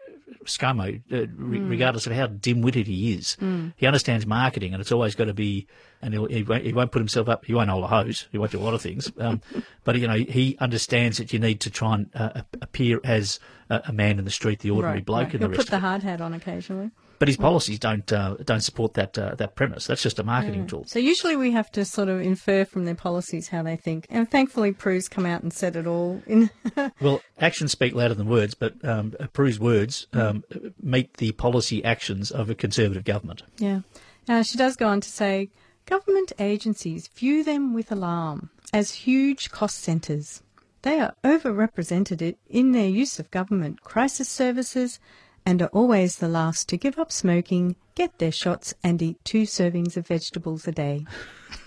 ScoMo, 0.44 1.00
uh, 1.12 1.26
re- 1.36 1.58
regardless 1.60 2.06
of 2.06 2.12
how 2.12 2.26
dim-witted 2.26 2.86
he 2.86 3.12
is. 3.14 3.36
He 3.76 3.86
understands 3.86 4.26
marketing, 4.26 4.72
and 4.72 4.80
it's 4.80 4.92
always 4.92 5.14
got 5.14 5.24
to 5.26 5.34
be. 5.34 5.66
And 6.00 6.14
he'll, 6.14 6.26
he, 6.26 6.44
won't, 6.44 6.64
he 6.64 6.72
won't 6.72 6.92
put 6.92 7.00
himself 7.00 7.28
up. 7.28 7.44
He 7.44 7.54
won't 7.54 7.70
hold 7.70 7.82
a 7.82 7.88
hose. 7.88 8.28
He 8.30 8.38
won't 8.38 8.52
do 8.52 8.58
a 8.58 8.62
lot 8.62 8.72
of 8.74 8.80
things. 8.80 9.10
Um, 9.18 9.40
but 9.84 9.96
you 9.98 10.06
know, 10.06 10.14
he 10.14 10.56
understands 10.60 11.18
that 11.18 11.32
you 11.32 11.38
need 11.40 11.60
to 11.62 11.70
try 11.70 11.94
and 11.96 12.10
uh, 12.14 12.42
appear 12.62 13.00
as 13.02 13.40
a, 13.68 13.82
a 13.88 13.92
man 13.92 14.18
in 14.20 14.24
the 14.24 14.30
street, 14.30 14.60
the 14.60 14.70
ordinary 14.70 14.98
Right, 14.98 15.04
bloke, 15.04 15.24
right. 15.24 15.34
and 15.34 15.42
He'll 15.42 15.50
the 15.50 15.56
put 15.56 15.66
the 15.68 15.80
hard 15.80 16.02
hat 16.04 16.20
on 16.20 16.34
occasionally. 16.34 16.90
But 17.18 17.28
his 17.28 17.36
policies 17.36 17.78
don't 17.78 18.12
uh, 18.12 18.36
don't 18.44 18.60
support 18.60 18.94
that 18.94 19.18
uh, 19.18 19.34
that 19.36 19.56
premise. 19.56 19.86
That's 19.86 20.02
just 20.02 20.18
a 20.18 20.22
marketing 20.22 20.66
tool. 20.66 20.84
So 20.86 20.98
usually 20.98 21.36
we 21.36 21.50
have 21.52 21.70
to 21.72 21.84
sort 21.84 22.08
of 22.08 22.20
infer 22.20 22.64
from 22.64 22.84
their 22.84 22.94
policies 22.94 23.48
how 23.48 23.62
they 23.62 23.76
think, 23.76 24.06
and 24.08 24.30
thankfully 24.30 24.72
Pru's 24.72 25.08
come 25.08 25.26
out 25.26 25.42
and 25.42 25.52
said 25.52 25.74
it 25.74 25.86
all. 25.86 26.22
In 26.26 26.50
Well, 27.00 27.20
actions 27.40 27.72
speak 27.72 27.94
louder 27.94 28.14
than 28.14 28.28
words, 28.28 28.54
but 28.54 28.74
um, 28.84 29.14
Pru's 29.32 29.58
words 29.58 30.06
um, 30.12 30.44
meet 30.80 31.16
the 31.16 31.32
policy 31.32 31.84
actions 31.84 32.30
of 32.30 32.50
a 32.50 32.54
conservative 32.54 33.04
government. 33.04 33.42
yeah, 33.58 33.80
uh, 34.28 34.42
she 34.42 34.56
does 34.56 34.76
go 34.76 34.86
on 34.86 35.00
to 35.00 35.08
say, 35.08 35.50
government 35.86 36.32
agencies 36.38 37.08
view 37.08 37.42
them 37.42 37.74
with 37.74 37.90
alarm 37.90 38.50
as 38.72 38.92
huge 38.92 39.50
cost 39.50 39.78
centres. 39.78 40.42
They 40.82 41.00
are 41.00 41.14
overrepresented 41.24 42.36
in 42.48 42.72
their 42.72 42.88
use 42.88 43.18
of 43.18 43.30
government 43.30 43.82
crisis 43.82 44.28
services 44.28 45.00
and 45.48 45.62
are 45.62 45.68
always 45.72 46.16
the 46.16 46.28
last 46.28 46.68
to 46.68 46.76
give 46.76 46.98
up 46.98 47.10
smoking, 47.10 47.74
get 47.94 48.18
their 48.18 48.30
shots, 48.30 48.74
and 48.84 49.00
eat 49.00 49.16
two 49.24 49.42
servings 49.44 49.96
of 49.96 50.06
vegetables 50.06 50.68
a 50.68 50.72
day. 50.72 51.06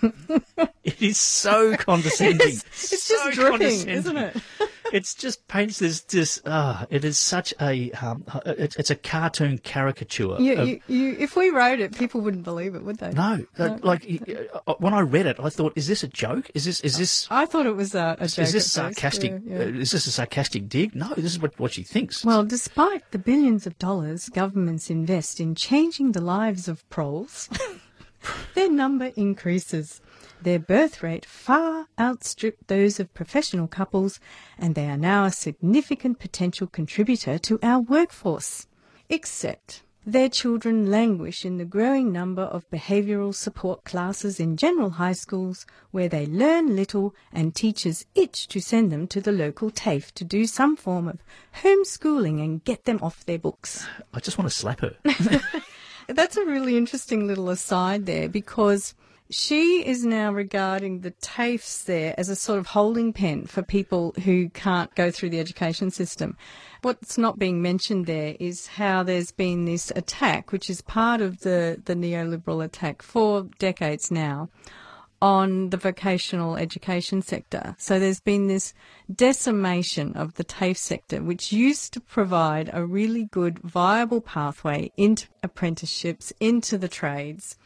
It 0.84 1.00
is 1.00 1.18
so 1.18 1.76
condescending. 1.88 2.48
It's, 2.48 2.92
it's 2.92 3.02
So 3.04 3.14
just 3.16 3.34
dripping, 3.34 3.58
condescending. 3.58 3.96
isn't 3.98 4.16
it? 4.16 4.36
It's 4.92 5.14
just 5.14 5.48
paints 5.48 5.78
this 5.78 6.02
this 6.02 6.42
ah. 6.44 6.86
it 6.90 7.04
is 7.04 7.18
such 7.18 7.54
a 7.60 7.90
um. 7.92 8.24
It's, 8.44 8.76
it's 8.76 8.90
a 8.90 8.94
cartoon 8.94 9.58
caricature. 9.58 10.36
You, 10.38 10.52
of- 10.54 10.68
you, 10.68 10.80
you, 10.86 11.16
if 11.18 11.34
we 11.34 11.48
wrote 11.50 11.80
it, 11.80 11.96
people 11.96 12.20
wouldn't 12.20 12.44
believe 12.44 12.74
it, 12.74 12.82
would 12.82 12.98
they? 12.98 13.10
no, 13.10 13.44
uh, 13.58 13.78
like 13.82 14.06
uh, 14.66 14.74
when 14.78 14.92
I 14.92 15.00
read 15.00 15.26
it, 15.26 15.36
I 15.40 15.48
thought, 15.48 15.72
is 15.76 15.88
this 15.88 16.02
a 16.02 16.08
joke? 16.08 16.50
Is 16.54 16.66
this 16.66 16.80
is 16.80 16.98
this 16.98 17.26
I 17.30 17.46
thought 17.46 17.66
it 17.66 17.74
was 17.74 17.94
a, 17.94 18.16
a 18.20 18.28
joke. 18.28 18.44
is 18.44 18.52
this 18.52 18.70
sarcastic? 18.70 19.32
yeah, 19.44 19.58
yeah. 19.58 19.64
Uh, 19.64 19.78
is 19.80 19.92
this 19.92 20.06
a 20.06 20.12
sarcastic 20.12 20.68
dig? 20.68 20.94
No, 20.94 21.08
this 21.16 21.32
is 21.32 21.38
what 21.38 21.58
what 21.58 21.72
she 21.72 21.82
thinks. 21.82 22.24
Well, 22.24 22.44
despite 22.44 23.10
the 23.12 23.18
billions 23.18 23.66
of 23.66 23.78
dollars 23.78 24.28
governments 24.28 24.90
invest 24.90 25.40
in 25.40 25.54
changing 25.54 26.12
the 26.12 26.20
lives 26.20 26.68
of 26.68 26.88
proles, 26.90 27.48
their 28.54 28.70
number 28.70 29.12
increases. 29.16 30.00
Their 30.42 30.58
birth 30.58 31.04
rate 31.04 31.24
far 31.24 31.86
outstripped 32.00 32.66
those 32.66 32.98
of 32.98 33.14
professional 33.14 33.68
couples, 33.68 34.18
and 34.58 34.74
they 34.74 34.88
are 34.88 34.96
now 34.96 35.24
a 35.24 35.30
significant 35.30 36.18
potential 36.18 36.66
contributor 36.66 37.38
to 37.38 37.60
our 37.62 37.78
workforce. 37.78 38.66
Except 39.08 39.84
their 40.04 40.28
children 40.28 40.90
languish 40.90 41.44
in 41.44 41.58
the 41.58 41.64
growing 41.64 42.10
number 42.10 42.42
of 42.42 42.68
behavioural 42.70 43.32
support 43.32 43.84
classes 43.84 44.40
in 44.40 44.56
general 44.56 44.90
high 44.90 45.12
schools 45.12 45.64
where 45.92 46.08
they 46.08 46.26
learn 46.26 46.74
little 46.74 47.14
and 47.32 47.54
teachers 47.54 48.04
itch 48.16 48.48
to 48.48 48.60
send 48.60 48.90
them 48.90 49.06
to 49.06 49.20
the 49.20 49.30
local 49.30 49.70
TAFE 49.70 50.12
to 50.14 50.24
do 50.24 50.44
some 50.46 50.74
form 50.74 51.06
of 51.06 51.22
homeschooling 51.62 52.42
and 52.42 52.64
get 52.64 52.84
them 52.84 52.98
off 53.00 53.24
their 53.24 53.38
books. 53.38 53.86
I 54.12 54.18
just 54.18 54.38
want 54.38 54.50
to 54.50 54.56
slap 54.56 54.80
her. 54.80 54.96
That's 56.08 56.36
a 56.36 56.44
really 56.44 56.76
interesting 56.76 57.28
little 57.28 57.48
aside 57.48 58.06
there 58.06 58.28
because 58.28 58.94
she 59.32 59.86
is 59.86 60.04
now 60.04 60.32
regarding 60.32 61.00
the 61.00 61.10
TAFEs 61.10 61.84
there 61.84 62.14
as 62.18 62.28
a 62.28 62.36
sort 62.36 62.58
of 62.58 62.66
holding 62.66 63.12
pen 63.12 63.46
for 63.46 63.62
people 63.62 64.14
who 64.24 64.50
can't 64.50 64.94
go 64.94 65.10
through 65.10 65.30
the 65.30 65.40
education 65.40 65.90
system. 65.90 66.36
What's 66.82 67.16
not 67.16 67.38
being 67.38 67.62
mentioned 67.62 68.06
there 68.06 68.36
is 68.38 68.66
how 68.66 69.02
there's 69.02 69.32
been 69.32 69.64
this 69.64 69.90
attack, 69.96 70.52
which 70.52 70.68
is 70.68 70.82
part 70.82 71.20
of 71.20 71.40
the, 71.40 71.80
the 71.84 71.94
neoliberal 71.94 72.64
attack 72.64 73.02
for 73.02 73.48
decades 73.58 74.10
now, 74.10 74.50
on 75.22 75.70
the 75.70 75.76
vocational 75.76 76.56
education 76.56 77.22
sector. 77.22 77.76
So 77.78 78.00
there's 78.00 78.18
been 78.18 78.48
this 78.48 78.74
decimation 79.14 80.14
of 80.14 80.34
the 80.34 80.42
TAFE 80.42 80.76
sector, 80.76 81.22
which 81.22 81.52
used 81.52 81.92
to 81.92 82.00
provide 82.00 82.68
a 82.72 82.84
really 82.84 83.26
good, 83.26 83.60
viable 83.60 84.20
pathway 84.20 84.90
into 84.96 85.28
apprenticeships, 85.44 86.32
into 86.40 86.76
the 86.76 86.88
trades. 86.88 87.56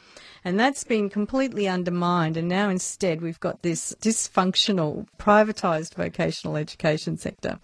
And 0.47 0.61
that's 0.61 0.85
been 0.85 1.11
completely 1.11 1.67
undermined. 1.67 2.37
And 2.37 2.49
now 2.49 2.69
instead 2.69 3.21
we've 3.21 3.41
got 3.41 3.63
this 3.63 3.97
dysfunctional, 4.01 5.09
privatised 5.19 5.95
vocational 5.95 6.57
education 6.57 7.17
sector. 7.17 7.59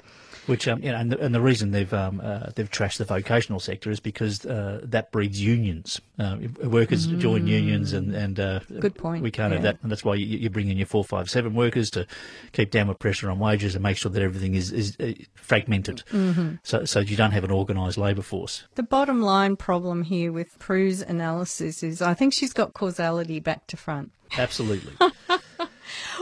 Which 0.47 0.67
um, 0.67 0.83
you 0.83 0.91
know, 0.91 0.99
and 0.99 1.13
the, 1.13 1.21
and 1.21 1.35
the 1.35 1.41
reason 1.41 1.71
they've 1.71 1.93
um, 1.95 2.21
uh, 2.23 2.51
they've 2.55 2.71
trashed 2.71 2.99
the 2.99 3.05
vocational 3.05 3.61
sector 3.61 3.91
is 3.91 4.01
because 4.01 4.45
uh, 4.45 4.81
that 4.83 5.13
breeds 5.13 5.41
unions. 5.41 6.01
Uh, 6.19 6.39
workers 6.65 7.07
join 7.07 7.47
unions, 7.47 7.93
and 7.93 8.13
and 8.15 8.41
uh, 8.41 8.61
Good 8.81 8.97
point, 8.97 9.23
We 9.23 9.31
can't 9.31 9.53
have 9.53 9.63
that, 9.63 9.79
and 9.83 9.91
that's 9.91 10.05
why 10.05 10.17
you, 10.17 10.27
you 10.27 10.51
bring 10.51 10.69
in 10.69 10.77
your 10.77 10.87
four, 10.87 11.05
five, 11.05 11.31
seven 11.31 11.55
workers 11.55 11.91
to 11.91 12.07
keep 12.53 12.73
downward 12.73 12.99
pressure 12.99 13.31
on 13.31 13.39
wages 13.39 13.77
and 13.77 13.83
make 13.83 13.97
sure 13.97 14.11
that 14.11 14.23
everything 14.23 14.55
is 14.55 14.73
is 14.73 14.97
uh, 14.99 15.13
fragmented, 15.35 16.03
mm-hmm. 16.11 16.57
so 16.65 16.85
so 16.85 17.01
you 17.01 17.17
don't 17.17 17.33
have 17.33 17.45
an 17.45 17.53
organised 17.53 17.99
labour 17.99 18.23
force. 18.23 18.65
The 18.75 18.83
bottom 18.83 19.23
line 19.23 19.57
problem 19.57 20.03
here 20.03 20.33
with 20.33 20.59
Pru's 20.59 21.03
analysis 21.03 21.85
is 21.85 22.03
I 22.03 22.15
think 22.15 22.33
she's 22.33 22.53
got 22.53 22.75
causality 22.75 23.39
back 23.39 23.69
to 23.69 23.77
front. 23.77 24.11
Absolutely. 24.37 24.93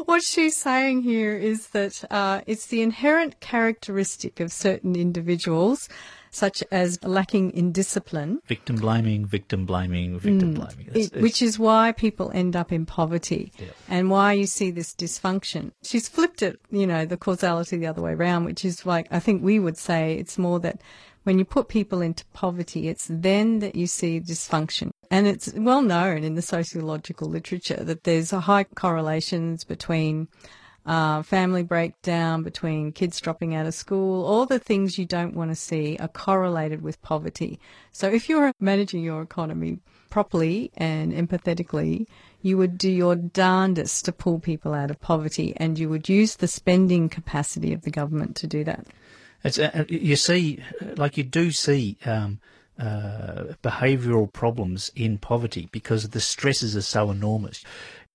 What 0.05 0.23
she's 0.23 0.57
saying 0.57 1.03
here 1.03 1.35
is 1.35 1.69
that 1.69 2.05
uh, 2.11 2.41
it's 2.47 2.67
the 2.67 2.83
inherent 2.83 3.41
characteristic 3.41 4.41
of 4.41 4.53
certain 4.53 4.97
individuals, 4.97 5.89
such 6.33 6.63
as 6.71 7.03
lacking 7.03 7.51
in 7.53 7.73
discipline, 7.73 8.39
victim 8.47 8.77
blaming, 8.77 9.27
victim 9.27 9.67
blaming, 9.67 10.19
victim 10.19 10.55
blaming. 10.55 10.87
It's- 10.89 11.07
it- 11.13 11.21
which 11.23 11.43
is 11.43 11.59
why 11.59 11.91
people 11.93 12.31
end 12.33 12.55
up 12.55 12.71
in 12.71 12.87
poverty 12.87 13.53
and 13.89 14.11
why 14.11 14.35
you 14.35 14.47
see 14.47 14.71
this 14.71 14.95
dysfunction. 14.95 15.73
She's 15.83 16.09
flipped 16.09 16.41
it, 16.43 16.61
you 16.71 16.87
know, 16.87 17.05
the 17.05 17.17
causality 17.17 17.77
the 17.79 17.89
other 17.89 18.03
way 18.03 18.13
around, 18.13 18.45
which 18.45 18.65
is 18.65 18.87
like, 18.87 19.09
I 19.11 19.19
think 19.19 19.43
we 19.43 19.59
would 19.59 19.77
say 19.77 20.15
it's 20.15 20.39
more 20.39 20.61
that 20.61 20.81
when 21.25 21.39
you 21.39 21.45
put 21.45 21.69
people 21.69 22.01
into 22.01 22.25
poverty, 22.33 22.89
it's 22.89 23.09
then 23.11 23.59
that 23.59 23.75
you 23.75 23.87
see 23.87 24.21
dysfunction. 24.21 24.91
And 25.11 25.27
it's 25.27 25.53
well 25.55 25.83
known 25.83 26.25
in 26.25 26.35
the 26.35 26.43
sociological 26.43 27.29
literature 27.29 27.83
that 27.85 28.05
there's 28.05 28.33
a 28.33 28.41
high 28.41 28.65
correlations 28.65 29.65
between 29.65 30.29
uh, 30.87 31.23
family 31.23 31.63
breakdown, 31.63 32.43
between 32.43 32.93
kids 32.93 33.21
dropping 33.21 33.55
out 33.55 33.67
of 33.67 33.75
school, 33.75 34.25
all 34.25 34.47
the 34.47 34.59
things 34.59 34.99
you 34.99 35.05
don't 35.05 35.35
want 35.35 35.51
to 35.51 35.55
see 35.55 35.97
are 36.01 36.09
correlated 36.09 36.83
with 36.83 37.03
poverty. 37.03 37.61
So 37.93 38.09
if 38.09 38.29
you're 38.29 38.53
managing 38.61 39.03
your 39.03 39.23
economy 39.23 39.79
properly 40.09 40.71
and 40.77 41.13
empathetically, 41.13 42.07
you 42.43 42.57
would 42.57 42.79
do 42.79 42.91
your 42.91 43.15
darndest 43.15 44.07
to 44.07 44.13
pull 44.13 44.41
people 44.41 44.73
out 44.73 44.91
of 44.91 45.01
poverty 45.01 45.53
and 45.59 45.79
you 45.79 45.89
would 45.89 46.09
use 46.09 46.37
the 46.37 46.49
spending 46.49 47.09
capacity 47.09 47.73
of 47.73 47.83
the 47.83 47.91
government 47.91 48.35
to 48.37 48.47
do 48.47 48.65
that. 48.65 48.87
It's, 49.43 49.59
uh, 49.59 49.85
you 49.89 50.17
see, 50.17 50.63
like 50.97 51.17
you 51.17 51.25
do 51.25 51.51
see 51.51 51.97
um, 52.05 52.41
uh, 52.79 53.55
behavioural 53.63 54.33
problems 54.33 54.91
in 54.95 55.19
poverty 55.19 55.69
because 55.73 56.09
the 56.11 56.21
stresses 56.21 56.77
are 56.77 56.83
so 56.83 57.11
enormous. 57.11 57.65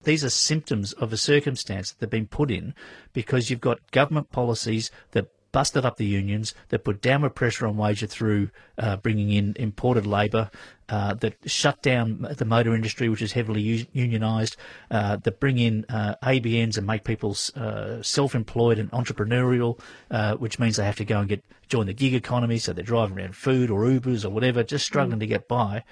These 0.04 0.24
are 0.24 0.30
symptoms 0.30 0.94
of 0.94 1.12
a 1.12 1.18
circumstance 1.18 1.92
that 1.92 2.00
they've 2.00 2.10
been 2.10 2.28
put 2.28 2.52
in 2.52 2.76
because 3.14 3.50
you've 3.50 3.62
got 3.62 3.92
government 3.92 4.32
policies 4.32 4.92
that 5.12 5.28
busted 5.56 5.86
up 5.86 5.96
the 5.96 6.06
unions, 6.06 6.54
that 6.68 6.84
put 6.84 7.02
downward 7.02 7.30
pressure 7.30 7.66
on 7.66 7.78
wages 7.78 8.10
through 8.12 8.50
uh, 8.78 8.98
bringing 8.98 9.32
in 9.32 9.54
imported 9.58 10.06
labour, 10.06 10.52
uh, 10.90 11.14
that 11.14 11.38
shut 11.46 11.82
down 11.82 12.28
the 12.38 12.44
motor 12.44 12.76
industry, 12.76 13.08
which 13.08 13.22
is 13.22 13.32
heavily 13.32 13.62
u- 13.62 13.86
unionised, 13.96 14.58
uh, 14.92 15.16
that 15.16 15.40
bring 15.40 15.58
in 15.58 15.86
uh, 15.88 16.16
ABNs 16.22 16.78
and 16.78 16.86
make 16.86 17.06
people 17.06 17.38
uh, 17.56 18.02
self-employed 18.02 18.78
and 18.78 18.92
entrepreneurial, 18.92 19.80
uh, 20.12 20.36
which 20.36 20.60
means 20.60 20.76
they 20.76 20.84
have 20.84 20.98
to 20.98 21.06
go 21.06 21.20
and 21.20 21.30
get 21.30 21.42
join 21.70 21.86
the 21.86 21.94
gig 21.94 22.14
economy, 22.14 22.58
so 22.58 22.74
they're 22.74 22.84
driving 22.84 23.18
around 23.18 23.34
food 23.34 23.72
or 23.72 23.86
Ubers 23.86 24.26
or 24.26 24.32
whatever, 24.32 24.62
just 24.62 24.86
struggling 24.86 25.22
to 25.22 25.26
get 25.26 25.48
by. 25.48 25.86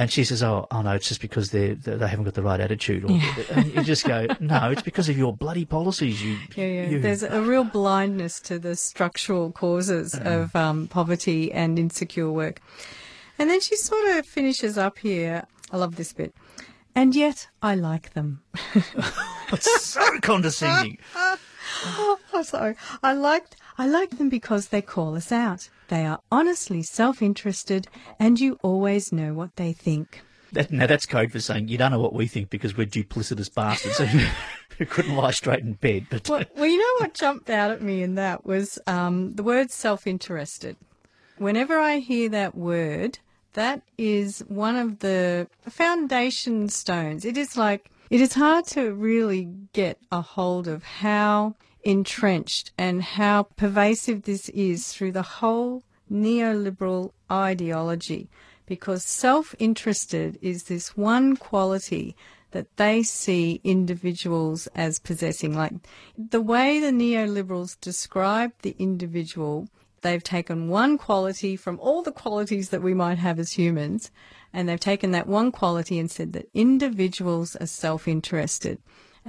And 0.00 0.10
she 0.10 0.24
says, 0.24 0.42
"Oh, 0.42 0.66
oh 0.70 0.80
no, 0.80 0.92
it's 0.92 1.06
just 1.08 1.20
because 1.20 1.50
they 1.50 1.74
they 1.74 2.08
haven't 2.08 2.24
got 2.24 2.32
the 2.34 2.42
right 2.42 2.58
attitude." 2.58 3.04
Or, 3.04 3.10
And 3.54 3.66
you 3.74 3.82
just 3.84 4.04
go, 4.06 4.26
"No, 4.40 4.70
it's 4.70 4.80
because 4.80 5.10
of 5.10 5.18
your 5.18 5.36
bloody 5.36 5.66
policies." 5.66 6.22
You, 6.24 6.38
Yeah, 6.56 6.64
yeah. 6.66 6.88
you- 6.88 7.00
There's 7.00 7.22
a 7.22 7.42
real 7.42 7.64
blindness 7.64 8.40
to 8.48 8.58
the 8.58 8.76
structural 8.76 9.52
causes 9.52 10.14
of 10.14 10.56
um, 10.56 10.88
poverty 10.88 11.52
and 11.52 11.78
insecure 11.78 12.30
work. 12.30 12.60
And 13.38 13.50
then 13.50 13.60
she 13.60 13.76
sort 13.76 14.06
of 14.16 14.24
finishes 14.26 14.78
up 14.78 14.98
here. 14.98 15.44
I 15.70 15.76
love 15.76 15.96
this 15.96 16.12
bit. 16.14 16.34
And 16.94 17.14
yet 17.14 17.48
I 17.62 17.74
like 17.74 18.14
them. 18.14 18.40
it's 19.52 19.84
so 19.84 20.18
condescending. 20.22 20.98
Oh, 22.32 22.42
sorry. 22.42 22.74
I 23.02 23.12
liked 23.12 23.56
I 23.80 23.86
like 23.86 24.18
them 24.18 24.28
because 24.28 24.68
they 24.68 24.82
call 24.82 25.16
us 25.16 25.32
out. 25.32 25.70
They 25.88 26.04
are 26.04 26.20
honestly 26.30 26.82
self-interested 26.82 27.88
and 28.18 28.38
you 28.38 28.58
always 28.62 29.10
know 29.10 29.32
what 29.32 29.56
they 29.56 29.72
think. 29.72 30.20
That, 30.52 30.70
now 30.70 30.86
that's 30.86 31.06
code 31.06 31.32
for 31.32 31.40
saying 31.40 31.68
you 31.68 31.78
don't 31.78 31.90
know 31.90 31.98
what 31.98 32.12
we 32.12 32.26
think 32.26 32.50
because 32.50 32.76
we're 32.76 32.86
duplicitous 32.86 33.50
bastards 33.54 33.96
who, 33.96 34.84
couldn't 34.84 35.16
lie 35.16 35.30
straight 35.30 35.60
in 35.60 35.72
bed. 35.72 36.08
But 36.10 36.28
Well, 36.28 36.44
well, 36.56 36.66
you 36.66 36.76
know 36.76 36.94
what 36.98 37.14
jumped 37.14 37.48
out 37.48 37.70
at 37.70 37.80
me 37.80 38.02
in 38.02 38.16
that 38.16 38.44
was 38.44 38.78
um, 38.86 39.34
the 39.36 39.42
word 39.42 39.70
self-interested. 39.70 40.76
Whenever 41.38 41.78
I 41.78 42.00
hear 42.00 42.28
that 42.28 42.54
word, 42.54 43.18
that 43.54 43.80
is 43.96 44.40
one 44.40 44.76
of 44.76 44.98
the 44.98 45.48
foundation 45.66 46.68
stones. 46.68 47.24
It 47.24 47.38
is 47.38 47.56
like 47.56 47.90
it 48.10 48.20
is 48.20 48.34
hard 48.34 48.66
to 48.66 48.92
really 48.92 49.48
get 49.72 49.96
a 50.12 50.20
hold 50.20 50.68
of 50.68 50.82
how 50.82 51.54
entrenched 51.82 52.72
and 52.76 53.02
how 53.02 53.44
pervasive 53.56 54.22
this 54.22 54.48
is 54.50 54.92
through 54.92 55.12
the 55.12 55.22
whole 55.22 55.82
neoliberal 56.10 57.12
ideology 57.30 58.28
because 58.66 59.02
self-interested 59.04 60.38
is 60.40 60.64
this 60.64 60.96
one 60.96 61.36
quality 61.36 62.14
that 62.52 62.76
they 62.76 63.02
see 63.02 63.60
individuals 63.64 64.68
as 64.74 64.98
possessing. 64.98 65.56
Like 65.56 65.72
the 66.16 66.40
way 66.40 66.80
the 66.80 66.90
neoliberals 66.90 67.80
describe 67.80 68.52
the 68.62 68.76
individual, 68.78 69.68
they've 70.02 70.22
taken 70.22 70.68
one 70.68 70.98
quality 70.98 71.56
from 71.56 71.78
all 71.80 72.02
the 72.02 72.12
qualities 72.12 72.70
that 72.70 72.82
we 72.82 72.94
might 72.94 73.18
have 73.18 73.38
as 73.38 73.52
humans, 73.52 74.10
and 74.52 74.68
they've 74.68 74.80
taken 74.80 75.12
that 75.12 75.26
one 75.26 75.52
quality 75.52 75.98
and 75.98 76.10
said 76.10 76.32
that 76.32 76.48
individuals 76.54 77.56
are 77.56 77.66
self-interested. 77.66 78.80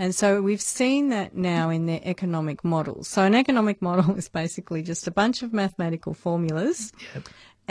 And 0.02 0.16
so 0.16 0.42
we've 0.42 0.64
seen 0.64 1.10
that 1.10 1.36
now 1.36 1.70
in 1.70 1.86
their 1.86 2.02
economic 2.04 2.64
models. 2.64 3.08
So 3.08 3.22
an 3.22 3.36
economic 3.36 3.84
model 3.84 4.16
is 4.18 4.30
basically 4.30 4.82
just 4.82 5.06
a 5.06 5.12
bunch 5.12 5.44
of 5.44 5.54
mathematical 5.54 6.16
formulas. 6.16 6.92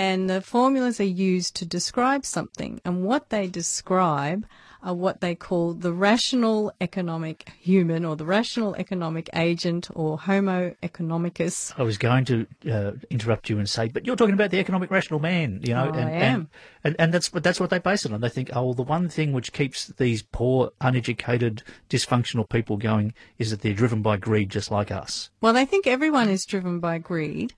And 0.01 0.31
the 0.31 0.41
formulas 0.41 0.99
are 0.99 1.05
used 1.05 1.57
to 1.57 1.67
describe 1.67 2.25
something. 2.25 2.81
And 2.87 3.05
what 3.05 3.29
they 3.29 3.47
describe 3.49 4.47
are 4.83 4.95
what 4.95 5.21
they 5.21 5.35
call 5.35 5.75
the 5.75 5.93
rational 5.93 6.73
economic 6.81 7.51
human 7.61 8.07
or 8.07 8.17
the 8.17 8.25
rational 8.25 8.75
economic 8.77 9.29
agent 9.35 9.91
or 9.95 10.19
Homo 10.19 10.75
economicus. 10.83 11.75
I 11.77 11.83
was 11.83 11.99
going 11.99 12.25
to 12.25 12.47
uh, 12.73 12.93
interrupt 13.11 13.51
you 13.51 13.59
and 13.59 13.69
say, 13.69 13.89
but 13.89 14.07
you're 14.07 14.17
talking 14.17 14.33
about 14.33 14.51
the 14.51 14.59
economic 14.59 14.91
rational 14.91 15.21
man, 15.21 15.61
you 15.63 15.75
know, 15.75 15.91
Oh, 15.93 15.99
I 15.99 16.01
and, 16.01 16.11
am. 16.11 16.35
and 16.41 16.49
and 16.83 16.97
and 16.99 17.13
that's 17.13 17.31
what 17.31 17.43
that's 17.43 17.61
what 17.61 17.69
they 17.69 17.79
base 17.79 18.07
it 18.07 18.13
on. 18.15 18.23
They 18.23 18.31
think, 18.31 18.49
oh, 18.55 18.65
well, 18.65 18.75
the 18.75 18.83
one 18.83 19.11
thing 19.11 19.35
which 19.35 19.53
keeps 19.53 19.89
these 19.89 20.23
poor, 20.23 20.71
uneducated, 20.81 21.63
dysfunctional 21.91 22.49
people 22.49 22.79
going 22.79 23.13
is 23.37 23.51
that 23.51 23.61
they're 23.61 23.75
driven 23.75 24.01
by 24.01 24.17
greed, 24.17 24.49
just 24.49 24.71
like 24.71 24.91
us. 24.91 25.29
Well, 25.43 25.53
they 25.53 25.67
think 25.67 25.87
everyone 25.87 26.31
is 26.31 26.47
driven 26.47 26.81
by 26.81 26.97
greed. 26.97 27.53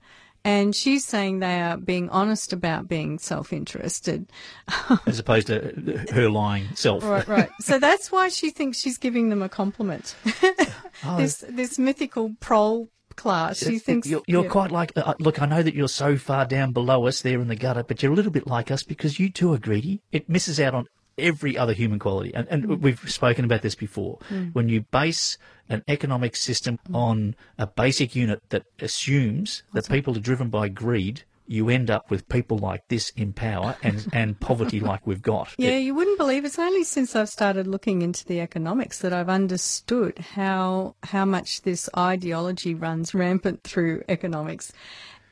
And 0.45 0.75
she's 0.75 1.05
saying 1.05 1.39
they 1.39 1.61
are 1.61 1.77
being 1.77 2.09
honest 2.09 2.51
about 2.51 2.87
being 2.89 3.17
self 3.17 3.53
interested. 3.53 4.29
as 5.07 5.19
opposed 5.19 5.47
to 5.47 6.05
her 6.11 6.29
lying 6.29 6.67
self. 6.75 7.03
Right, 7.03 7.27
right. 7.27 7.49
So 7.61 7.79
that's 7.79 8.11
why 8.11 8.27
she 8.27 8.49
thinks 8.49 8.77
she's 8.77 8.97
giving 8.97 9.29
them 9.29 9.41
a 9.41 9.47
compliment. 9.47 10.15
this 11.17 11.45
this 11.47 11.79
mythical 11.79 12.35
prole 12.41 12.89
class. 13.15 13.59
She 13.59 13.79
thinks 13.79 14.07
you're, 14.07 14.23
you're 14.27 14.43
yeah. 14.43 14.49
quite 14.49 14.71
like. 14.71 14.91
Uh, 14.97 15.13
look, 15.19 15.41
I 15.41 15.45
know 15.45 15.63
that 15.63 15.73
you're 15.73 15.87
so 15.87 16.17
far 16.17 16.45
down 16.45 16.73
below 16.73 17.07
us 17.07 17.21
there 17.21 17.39
in 17.39 17.47
the 17.47 17.55
gutter, 17.55 17.83
but 17.83 18.03
you're 18.03 18.11
a 18.11 18.15
little 18.15 18.31
bit 18.31 18.47
like 18.47 18.69
us 18.71 18.83
because 18.83 19.19
you 19.19 19.29
too 19.29 19.53
are 19.53 19.57
greedy. 19.57 20.01
It 20.11 20.27
misses 20.29 20.59
out 20.59 20.73
on 20.73 20.87
every 21.17 21.57
other 21.57 21.73
human 21.73 21.99
quality, 21.99 22.33
and, 22.33 22.47
and 22.49 22.63
mm. 22.63 22.79
we've 22.79 22.99
spoken 23.09 23.45
about 23.45 23.61
this 23.61 23.75
before. 23.75 24.19
Mm. 24.29 24.53
When 24.53 24.69
you 24.69 24.81
base 24.81 25.37
an 25.69 25.83
economic 25.87 26.35
system 26.35 26.79
mm. 26.89 26.95
on 26.95 27.35
a 27.57 27.67
basic 27.67 28.15
unit 28.15 28.41
that 28.49 28.63
assumes 28.79 29.63
that 29.73 29.87
people 29.89 30.15
are 30.15 30.21
driven 30.21 30.49
by 30.49 30.69
greed. 30.69 31.23
You 31.45 31.67
end 31.67 31.91
up 31.91 32.09
with 32.09 32.29
people 32.29 32.57
like 32.57 32.87
this 32.87 33.09
in 33.11 33.33
power 33.33 33.75
and, 33.83 34.07
and 34.13 34.39
poverty 34.39 34.79
like 34.79 35.05
we've 35.05 35.21
got. 35.21 35.53
Yeah, 35.57 35.71
It- 35.71 35.81
you 35.81 35.93
wouldn't 35.93 36.17
believe 36.17 36.45
it's 36.45 36.57
only 36.59 36.83
since 36.83 37.15
I've 37.15 37.29
started 37.29 37.67
looking 37.67 38.01
into 38.01 38.25
the 38.25 38.39
economics 38.39 38.99
that 38.99 39.11
I've 39.11 39.29
understood 39.29 40.19
how 40.19 40.95
how 41.03 41.25
much 41.25 41.63
this 41.63 41.89
ideology 41.97 42.73
runs 42.73 43.13
rampant 43.13 43.63
through 43.63 44.03
economics, 44.07 44.71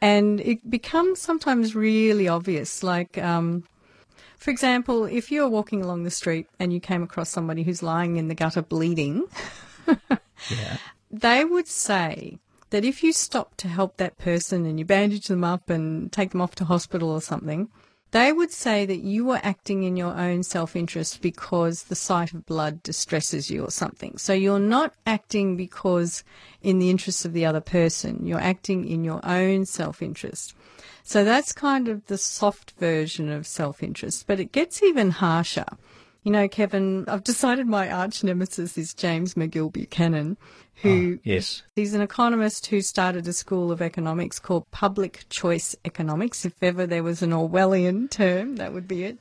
and 0.02 0.42
it 0.42 0.70
becomes 0.70 1.22
sometimes 1.22 1.76
really 1.76 2.28
obvious. 2.28 2.84
Like, 2.84 3.18
um, 3.18 3.64
for 4.42 4.50
example, 4.50 5.06
if 5.06 5.32
you're 5.32 5.48
walking 5.48 5.84
along 5.84 6.02
the 6.02 6.10
street 6.10 6.48
and 6.60 6.74
you 6.74 6.80
came 6.80 7.04
across 7.04 7.30
somebody 7.30 7.62
who's 7.62 7.84
lying 7.84 8.18
in 8.18 8.28
the 8.28 8.34
gutter 8.34 8.64
bleeding, 8.64 9.28
yeah. 10.50 10.78
they 11.12 11.46
would 11.46 11.68
say 11.68 12.40
that 12.72 12.84
if 12.84 13.04
you 13.04 13.14
stop 13.14 13.56
to 13.58 13.68
help 13.68 13.98
that 13.98 14.18
person 14.18 14.66
and 14.66 14.80
you 14.80 14.86
bandage 14.86 15.28
them 15.28 15.44
up 15.44 15.70
and 15.70 16.12
take 16.12 16.32
them 16.32 16.42
off 16.42 16.56
to 16.56 16.66
hospital 16.66 17.12
or 17.12 17.22
something, 17.22 17.70
they 18.12 18.34
would 18.34 18.52
say 18.52 18.86
that 18.86 19.00
you 19.00 19.26
were 19.26 19.40
acting 19.42 19.84
in 19.84 19.96
your 19.96 20.16
own 20.18 20.44
self 20.44 20.76
interest 20.76 21.22
because 21.22 21.84
the 21.84 21.96
sight 21.96 22.34
of 22.34 22.46
blood 22.46 22.84
distresses 22.84 23.50
you 23.50 23.64
or 23.64 23.72
something. 23.72 24.18
So 24.18 24.34
you're 24.34 24.60
not 24.60 24.94
acting 25.06 25.56
because 25.56 26.24
in 26.62 26.80
the 26.80 26.90
interests 26.90 27.26
of 27.26 27.34
the 27.34 27.46
other 27.46 27.62
person, 27.62 28.26
you're 28.26 28.40
acting 28.40 28.88
in 28.88 29.04
your 29.04 29.22
own 29.26 29.66
self 29.66 30.02
interest. 30.02 30.54
So 31.04 31.24
that's 31.24 31.52
kind 31.52 31.88
of 31.88 32.06
the 32.08 32.18
soft 32.18 32.72
version 32.80 33.30
of 33.30 33.48
self 33.48 33.82
interest, 33.82 34.28
but 34.28 34.40
it 34.40 34.52
gets 34.52 34.84
even 34.84 35.12
harsher. 35.12 35.66
You 36.24 36.32
know, 36.32 36.48
Kevin, 36.48 37.06
I've 37.08 37.24
decided 37.24 37.66
my 37.66 37.90
arch 37.90 38.24
nemesis 38.24 38.78
is 38.78 38.94
James 38.94 39.34
McGill 39.34 39.72
Buchanan, 39.72 40.38
who 40.76 41.16
ah, 41.18 41.22
Yes. 41.24 41.64
He's 41.76 41.96
an 41.96 42.02
economist 42.02 42.68
who 42.68 42.82
started 42.82 43.28
a 43.28 43.34
school 43.34 43.72
of 43.72 43.82
economics 43.82 44.38
called 44.38 44.70
public 44.70 45.26
choice 45.30 45.76
economics. 45.84 46.46
If 46.46 46.62
ever 46.62 46.86
there 46.86 47.02
was 47.02 47.24
an 47.24 47.32
Orwellian 47.32 48.10
term, 48.10 48.58
that 48.58 48.72
would 48.72 48.88
be 48.88 49.04
it. 49.04 49.18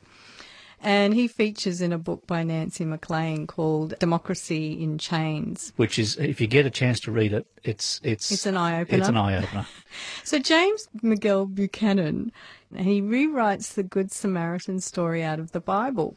And 0.83 1.13
he 1.13 1.29
features 1.29 1.83
in 1.83 1.93
a 1.93 1.99
book 1.99 2.27
by 2.27 2.43
Nancy 2.43 2.87
MacLean 2.87 3.47
called 3.47 3.95
Democracy 3.99 4.83
in 4.83 4.97
Chains. 4.97 5.75
Which 5.77 5.99
is, 5.99 6.17
if 6.17 6.41
you 6.41 6.47
get 6.47 6.65
a 6.65 6.71
chance 6.71 7.01
to 7.01 7.13
read 7.13 7.35
it, 7.35 7.47
it's 7.65 8.01
it's 8.03 8.31
It's 8.33 8.47
an 8.47 8.57
eye-opener. 8.57 8.99
It's 8.99 9.09
an 9.09 9.17
eye 9.17 9.37
opener. 9.37 9.67
So 10.25 10.39
James 10.39 10.89
McGill 11.03 11.53
Buchanan, 11.53 12.31
he 12.77 13.03
rewrites 13.03 13.75
the 13.75 13.83
Good 13.83 14.13
Samaritan 14.13 14.81
story 14.81 15.23
out 15.23 15.41
of 15.41 15.51
the 15.53 15.61
Bible, 15.61 16.17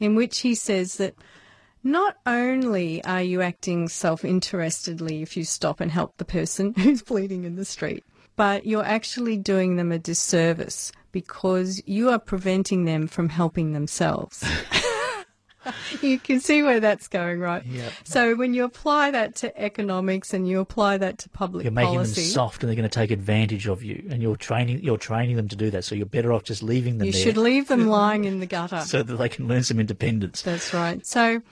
in 0.00 0.14
which 0.14 0.40
he 0.40 0.54
says 0.54 0.96
that 0.96 1.14
not 1.82 2.16
only 2.26 3.02
are 3.04 3.22
you 3.22 3.40
acting 3.40 3.88
self-interestedly 3.88 5.22
if 5.22 5.36
you 5.36 5.44
stop 5.44 5.80
and 5.80 5.90
help 5.90 6.16
the 6.16 6.24
person 6.24 6.74
who's 6.78 7.02
bleeding 7.02 7.44
in 7.44 7.56
the 7.56 7.64
street, 7.64 8.04
but 8.36 8.66
you're 8.66 8.84
actually 8.84 9.36
doing 9.36 9.76
them 9.76 9.92
a 9.92 9.98
disservice 9.98 10.92
because 11.12 11.82
you 11.86 12.10
are 12.10 12.18
preventing 12.18 12.84
them 12.84 13.06
from 13.06 13.28
helping 13.28 13.72
themselves. 13.72 14.44
you 16.02 16.18
can 16.18 16.40
see 16.40 16.62
where 16.62 16.80
that's 16.80 17.08
going, 17.08 17.40
right? 17.40 17.64
Yep. 17.64 17.92
So 18.04 18.34
when 18.34 18.54
you 18.54 18.64
apply 18.64 19.10
that 19.10 19.34
to 19.36 19.60
economics 19.60 20.32
and 20.34 20.48
you 20.48 20.60
apply 20.60 20.98
that 20.98 21.18
to 21.18 21.28
public 21.28 21.64
You're 21.64 21.72
making 21.72 21.94
policy, 21.94 22.22
them 22.22 22.30
soft, 22.30 22.62
and 22.62 22.68
they're 22.68 22.76
going 22.76 22.88
to 22.88 22.94
take 22.94 23.10
advantage 23.10 23.66
of 23.66 23.82
you, 23.82 24.06
and 24.10 24.22
you're 24.22 24.36
training 24.36 24.82
you're 24.82 24.98
training 24.98 25.36
them 25.36 25.48
to 25.48 25.56
do 25.56 25.70
that. 25.70 25.84
So 25.84 25.94
you're 25.94 26.06
better 26.06 26.32
off 26.32 26.44
just 26.44 26.62
leaving 26.62 26.98
them 26.98 27.06
You 27.06 27.12
there, 27.12 27.22
should 27.22 27.36
leave 27.36 27.68
them 27.68 27.88
lying 27.98 28.24
in 28.24 28.40
the 28.40 28.46
gutter. 28.46 28.80
so 28.80 29.02
that 29.02 29.16
they 29.16 29.28
can 29.28 29.48
learn 29.48 29.62
some 29.62 29.80
independence. 29.80 30.42
That's 30.42 30.72
right. 30.74 31.04
So 31.06 31.42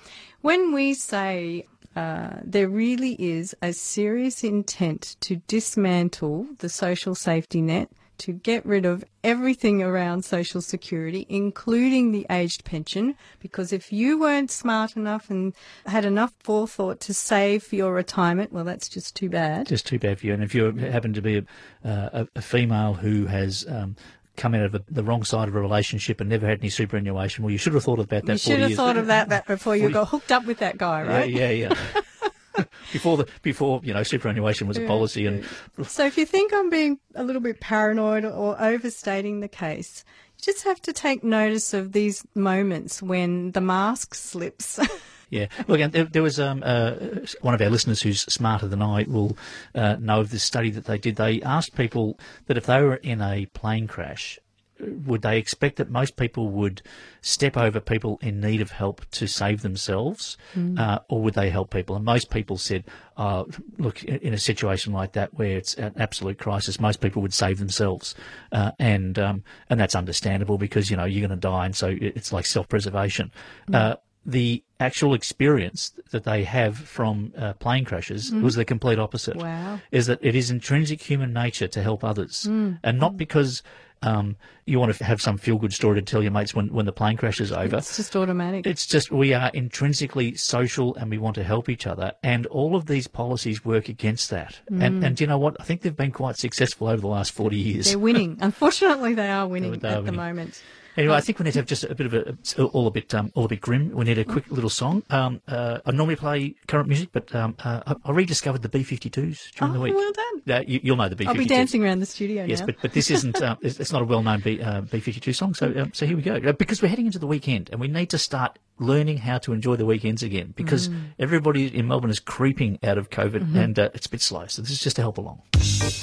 when 0.43 0.73
we 0.73 0.95
say 0.95 1.67
uh, 1.97 2.41
there 2.45 2.69
really 2.69 3.12
is 3.19 3.57
a 3.62 3.73
serious 3.73 4.45
intent 4.45 5.17
to 5.21 5.37
dismantle 5.49 6.47
the 6.59 6.69
social 6.69 7.14
safety 7.14 7.62
net, 7.62 7.91
to 8.19 8.33
get 8.33 8.64
rid 8.64 8.85
of 8.85 9.05
everything 9.23 9.83
around 9.83 10.25
social 10.25 10.61
security, 10.61 11.27
including 11.29 12.12
the 12.12 12.27
aged 12.31 12.64
pension, 12.64 13.14
because 13.41 13.73
if 13.73 13.93
you 13.93 14.19
weren't 14.19 14.51
smart 14.51 14.97
enough 14.97 15.31
and 15.31 15.55
had 15.87 16.05
enough 16.05 16.33
forethought 16.41 17.01
to 17.01 17.14
save 17.14 17.62
for 17.62 17.77
your 17.77 17.93
retirement, 17.93 18.53
well, 18.53 18.64
that's 18.64 18.89
just 18.89 19.17
too 19.17 19.29
bad. 19.29 19.67
Just 19.67 19.87
too 19.87 19.99
bad 19.99 20.21
for 20.21 20.27
you. 20.27 20.35
And 20.35 20.43
if 20.43 20.55
you 20.55 20.71
happen 20.73 21.12
to 21.12 21.23
be 21.23 21.39
a, 21.39 21.89
uh, 21.89 22.25
a, 22.25 22.29
a 22.37 22.43
female 22.43 22.95
who 22.95 23.27
has 23.27 23.67
um, 23.69 23.97
come 24.37 24.55
out 24.55 24.64
of 24.64 24.73
the, 24.73 24.85
the 24.89 25.03
wrong 25.03 25.25
side 25.25 25.49
of 25.49 25.57
a 25.57 25.61
relationship 25.61 26.21
and 26.21 26.31
never 26.31 26.47
had 26.47 26.61
any 26.61 26.71
superannuation, 26.71 27.45
well, 27.45 27.51
you 27.51 27.59
should 27.59 27.75
have 27.75 27.85
thought 27.85 27.99
about 27.99 28.27
that. 28.27 28.33
You 28.33 28.39
40 28.39 28.39
should 28.39 28.61
have 28.61 28.71
years 28.71 28.77
thought 28.77 28.97
of 28.97 29.07
that, 29.07 29.47
before 29.47 29.77
you 29.77 29.83
40 29.83 29.95
got 29.95 30.09
hooked 30.09 30.33
up 30.33 30.45
with 30.47 30.59
that 30.59 30.79
guy, 30.79 31.03
right? 31.03 31.31
Yeah, 31.31 31.51
yeah, 31.51 31.69
yeah. 31.69 32.03
before 32.93 33.17
the 33.17 33.29
before 33.43 33.81
you 33.83 33.93
know 33.93 34.03
superannuation 34.03 34.67
was 34.67 34.79
a 34.79 34.87
policy, 34.87 35.27
and 35.27 35.45
So 35.85 36.07
if 36.07 36.17
you 36.17 36.27
think 36.27 36.53
I'm 36.53 36.71
being 36.71 36.99
a 37.15 37.25
little 37.25 37.43
bit 37.43 37.61
paranoid 37.61 38.25
or 38.25 38.61
overstating 38.61 39.41
the 39.41 39.49
case, 39.49 40.05
you 40.37 40.53
just 40.53 40.65
have 40.65 40.81
to 40.83 40.93
take 40.93 41.25
notice 41.25 41.75
of 41.75 41.93
these 41.93 42.25
moments 42.35 43.03
when 43.03 43.53
the 43.53 43.61
mask 43.61 44.15
slips. 44.15 44.79
Yeah, 45.29 45.47
look, 45.67 45.81
and 45.81 45.93
there, 45.93 46.05
there 46.05 46.23
was 46.23 46.39
um, 46.39 46.63
uh, 46.65 46.93
one 47.41 47.53
of 47.53 47.61
our 47.61 47.69
listeners 47.69 48.01
who's 48.01 48.21
smarter 48.21 48.69
than 48.69 48.81
I 48.81 49.05
will 49.09 49.37
uh, 49.75 49.97
know 49.99 50.21
of 50.21 50.31
this 50.31 50.45
study 50.45 50.71
that 50.71 50.85
they 50.85 50.99
did. 50.99 51.17
They 51.17 51.43
asked 51.43 51.75
people 51.75 52.19
that 52.47 52.57
if 52.57 52.67
they 52.67 52.81
were 52.81 52.95
in 52.95 53.21
a 53.21 53.47
plane 53.47 53.89
crash, 53.89 54.39
would 54.81 55.22
they 55.22 55.39
expect 55.39 55.77
that 55.77 55.91
most 55.91 56.16
people 56.16 56.49
would 56.51 56.83
step 57.20 57.57
over 57.57 57.81
people 57.81 58.18
in 58.22 58.41
need 58.41 58.61
of 58.61 58.70
help 58.70 59.09
to 59.11 59.27
save 59.27 59.62
themselves, 59.62 60.37
uh, 60.79 60.99
or 61.09 61.22
would 61.22 61.35
they 61.35 61.51
help 61.51 61.70
people? 61.70 61.97
And 61.97 62.05
most 62.05 62.31
people 62.31 62.59
said, 62.59 62.85
uh, 63.16 63.45
look, 63.79 64.05
in 64.05 64.35
a 64.35 64.39
situation 64.39 64.93
like 64.93 65.12
that 65.12 65.35
where 65.35 65.57
it's 65.57 65.74
an 65.74 65.95
absolute 65.97 66.39
crisis, 66.39 66.79
most 66.79 67.01
people 67.01 67.22
would 67.22 67.35
save 67.35 67.59
themselves, 67.59 68.14
uh, 68.53 68.72
and 68.79 69.18
um, 69.18 69.45
and 69.70 69.81
that's 69.81 69.95
understandable 69.95 70.59
because 70.59 70.91
you 70.91 70.97
know 70.97 71.05
you're 71.05 71.27
going 71.27 71.39
to 71.39 71.49
die, 71.49 71.64
and 71.64 71.74
so 71.74 71.97
it's 71.99 72.33
like 72.33 72.47
self-preservation. 72.47 73.33
Uh, 73.72 73.97
the 74.27 74.62
actual 74.81 75.14
experience 75.14 75.93
that 76.11 76.24
they 76.24 76.43
have 76.45 76.77
from 76.77 77.33
uh, 77.39 77.53
plane 77.55 77.85
crashes 77.85 78.33
was 78.33 78.57
the 78.57 78.64
complete 78.64 78.99
opposite. 78.99 79.37
Wow. 79.37 79.81
Is 79.93 80.07
that 80.07 80.18
it 80.20 80.35
is 80.35 80.51
intrinsic 80.51 81.01
human 81.01 81.33
nature 81.33 81.68
to 81.68 81.83
help 81.83 82.03
others, 82.03 82.45
and 82.47 82.99
not 82.99 83.16
because 83.16 83.62
um, 84.03 84.37
you 84.66 84.79
want 84.79 84.95
to 84.95 85.05
have 85.05 85.22
some 85.22 85.39
feel-good 85.39 85.72
story 85.72 86.01
to 86.01 86.03
tell 86.03 86.22
your 86.22 86.31
mates 86.31 86.55
when, 86.55 86.72
when 86.72 86.85
the 86.85 86.93
plane 86.93 87.16
crash 87.16 87.41
is 87.41 87.51
over. 87.51 87.79
it's 87.79 87.97
just 87.97 88.14
automatic. 88.14 88.66
It's 88.66 88.87
just 88.87 89.11
we 89.11 89.33
are 89.33 89.51
intrinsically 89.55 90.35
social 90.35 90.95
and 90.97 91.11
we 91.11 91.18
want 91.18 91.35
to 91.37 91.45
help 91.45 91.68
each 91.68 91.87
other, 91.87 92.12
and 92.22 92.47
all 92.47 92.77
of 92.77 92.87
these 92.87 93.07
policies 93.07 93.64
work 93.64 93.89
against 93.89 94.31
that. 94.31 94.61
And 94.68 95.05
and 95.05 95.20
you 95.20 95.27
know 95.27 95.39
what? 95.39 95.57
I 95.61 95.64
think 95.64 95.83
they've 95.83 95.97
been 95.97 96.12
quite 96.12 96.37
successful 96.37 96.89
over 96.89 97.01
the 97.01 97.07
last 97.07 97.33
forty 97.33 97.57
years. 97.57 97.87
They're 97.87 97.99
winning. 97.99 98.39
Unfortunately, 98.41 99.14
they 99.14 99.31
are 99.31 99.47
winning 99.47 99.79
They 99.79 99.89
are 99.89 99.99
at 99.99 100.05
the 100.05 100.12
moment. 100.12 100.62
Anyway, 100.97 101.15
I 101.15 101.21
think 101.21 101.39
we 101.39 101.45
need 101.45 101.53
to 101.53 101.59
have 101.59 101.67
just 101.67 101.85
a 101.85 101.95
bit 101.95 102.07
of 102.07 102.15
a 102.15 102.63
all 102.65 102.87
a 102.87 102.91
bit 102.91 103.15
um, 103.15 103.31
all 103.35 103.45
a 103.45 103.49
bit 103.49 103.61
grim. 103.61 103.91
We 103.93 104.05
need 104.05 104.19
a 104.19 104.25
quick 104.25 104.51
little 104.51 104.71
song. 104.71 105.03
Um, 105.11 105.41
uh, 105.47 105.79
I 105.85 105.91
normally 105.93 106.17
play 106.17 106.55
current 106.69 106.89
music, 106.89 107.11
but 107.13 107.35
um, 107.35 107.55
uh, 107.63 107.83
I, 107.87 107.95
I 108.05 108.13
rediscovered 108.13 108.63
the 108.63 108.69
B52s 108.69 109.53
during 109.53 109.75
the 109.75 109.79
Oh, 109.79 109.83
week. 109.83 109.95
well 109.95 110.13
done. 110.13 110.57
Uh, 110.57 110.63
you, 110.67 110.81
you'll 110.83 110.97
know 110.97 111.09
the 111.09 111.17
B52s. 111.17 111.29
I'll 111.29 111.35
be 111.35 111.45
dancing 111.45 111.85
around 111.85 112.01
the 112.01 112.07
studio 112.07 112.45
Yes, 112.45 112.61
now. 112.61 112.67
but, 112.67 112.77
but 112.81 112.93
this 112.93 113.11
isn't. 113.11 113.41
Uh, 113.43 113.57
it's, 113.61 113.93
not 113.93 114.03
a 114.03 114.05
well-known 114.05 114.41
B, 114.41 114.61
uh, 114.61 114.83
B52 114.83 115.35
song. 115.35 115.55
So 115.55 115.73
um, 115.77 115.93
so 115.93 116.07
here 116.07 116.17
we 116.17 116.23
go. 116.23 116.37
Uh, 116.37 116.53
Because 116.53 116.81
we're 116.81 116.89
heading 116.89 117.07
into 117.07 117.19
the 117.19 117.27
weekend, 117.27 117.69
and 117.71 117.81
we 117.81 117.89
need 117.89 118.11
to 118.11 118.19
start 118.19 118.59
learning 118.79 119.19
how 119.19 119.39
to 119.39 119.53
enjoy 119.53 119.77
the 119.77 119.87
weekends 119.87 120.23
again 120.23 120.53
because 120.55 120.91
everybody 121.19 121.75
in 121.75 121.89
Melbourne 121.89 122.11
is 122.11 122.21
creeping 122.21 122.79
out 122.83 122.99
of 122.99 123.09
COVID 123.09 123.57
and 123.57 123.79
uh, 123.79 123.89
it's 123.95 124.05
a 124.07 124.11
bit 124.11 124.21
slow. 124.21 124.47
So 124.49 124.61
this 124.61 124.71
is 124.71 124.81
just 124.81 124.97
to 124.97 125.03
help 125.03 125.17
along. 125.17 125.41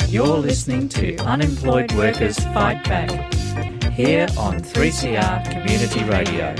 You're 0.07 0.37
listening 0.39 0.89
to 0.89 1.15
Unemployed 1.17 1.91
Workers 1.91 2.39
Fight 2.39 2.83
Back 2.85 3.11
here 3.93 4.27
on 4.39 4.59
3CR 4.59 5.51
Community 5.51 6.03
Radio. 6.05 6.55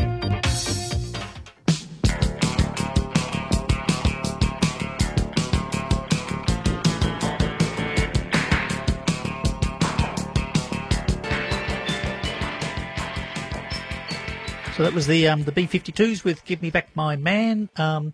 So 14.76 14.84
that 14.84 14.94
was 14.94 15.08
the 15.08 15.28
um, 15.28 15.44
the 15.44 15.52
B52s 15.52 16.24
with 16.24 16.46
"Give 16.46 16.62
Me 16.62 16.70
Back 16.70 16.96
My 16.96 17.16
Man." 17.16 17.70
Um, 17.78 18.14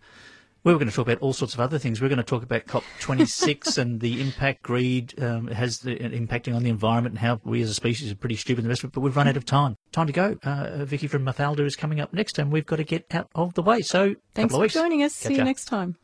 we 0.63 0.73
were 0.73 0.79
going 0.79 0.89
to 0.89 0.95
talk 0.95 1.07
about 1.07 1.19
all 1.19 1.33
sorts 1.33 1.53
of 1.53 1.59
other 1.59 1.79
things. 1.79 2.01
We 2.01 2.05
are 2.05 2.09
going 2.09 2.17
to 2.17 2.23
talk 2.23 2.43
about 2.43 2.65
COP26 2.65 3.77
and 3.81 3.99
the 3.99 4.21
impact 4.21 4.63
greed 4.63 5.21
um, 5.21 5.47
has 5.47 5.79
the, 5.79 5.95
impacting 5.95 6.55
on 6.55 6.63
the 6.63 6.69
environment 6.69 7.13
and 7.13 7.19
how 7.19 7.39
we 7.43 7.61
as 7.61 7.69
a 7.69 7.73
species 7.73 8.11
are 8.11 8.15
pretty 8.15 8.35
stupid 8.35 8.59
and 8.59 8.65
the 8.65 8.69
rest 8.69 8.83
of 8.83 8.89
it. 8.89 8.93
But 8.93 9.01
we've 9.01 9.15
run 9.15 9.27
out 9.27 9.37
of 9.37 9.45
time. 9.45 9.75
Time 9.91 10.07
to 10.07 10.13
go. 10.13 10.37
Uh, 10.43 10.85
Vicky 10.85 11.07
from 11.07 11.25
Mafalda 11.25 11.65
is 11.65 11.75
coming 11.75 11.99
up 11.99 12.13
next, 12.13 12.37
and 12.39 12.51
we've 12.51 12.65
got 12.65 12.77
to 12.77 12.83
get 12.83 13.05
out 13.11 13.29
of 13.35 13.53
the 13.53 13.61
way. 13.61 13.81
So 13.81 14.15
Thanks 14.33 14.53
for 14.53 14.67
joining 14.67 15.03
us. 15.03 15.17
Catch 15.21 15.29
See 15.29 15.37
you 15.37 15.43
next 15.43 15.65
time. 15.65 15.95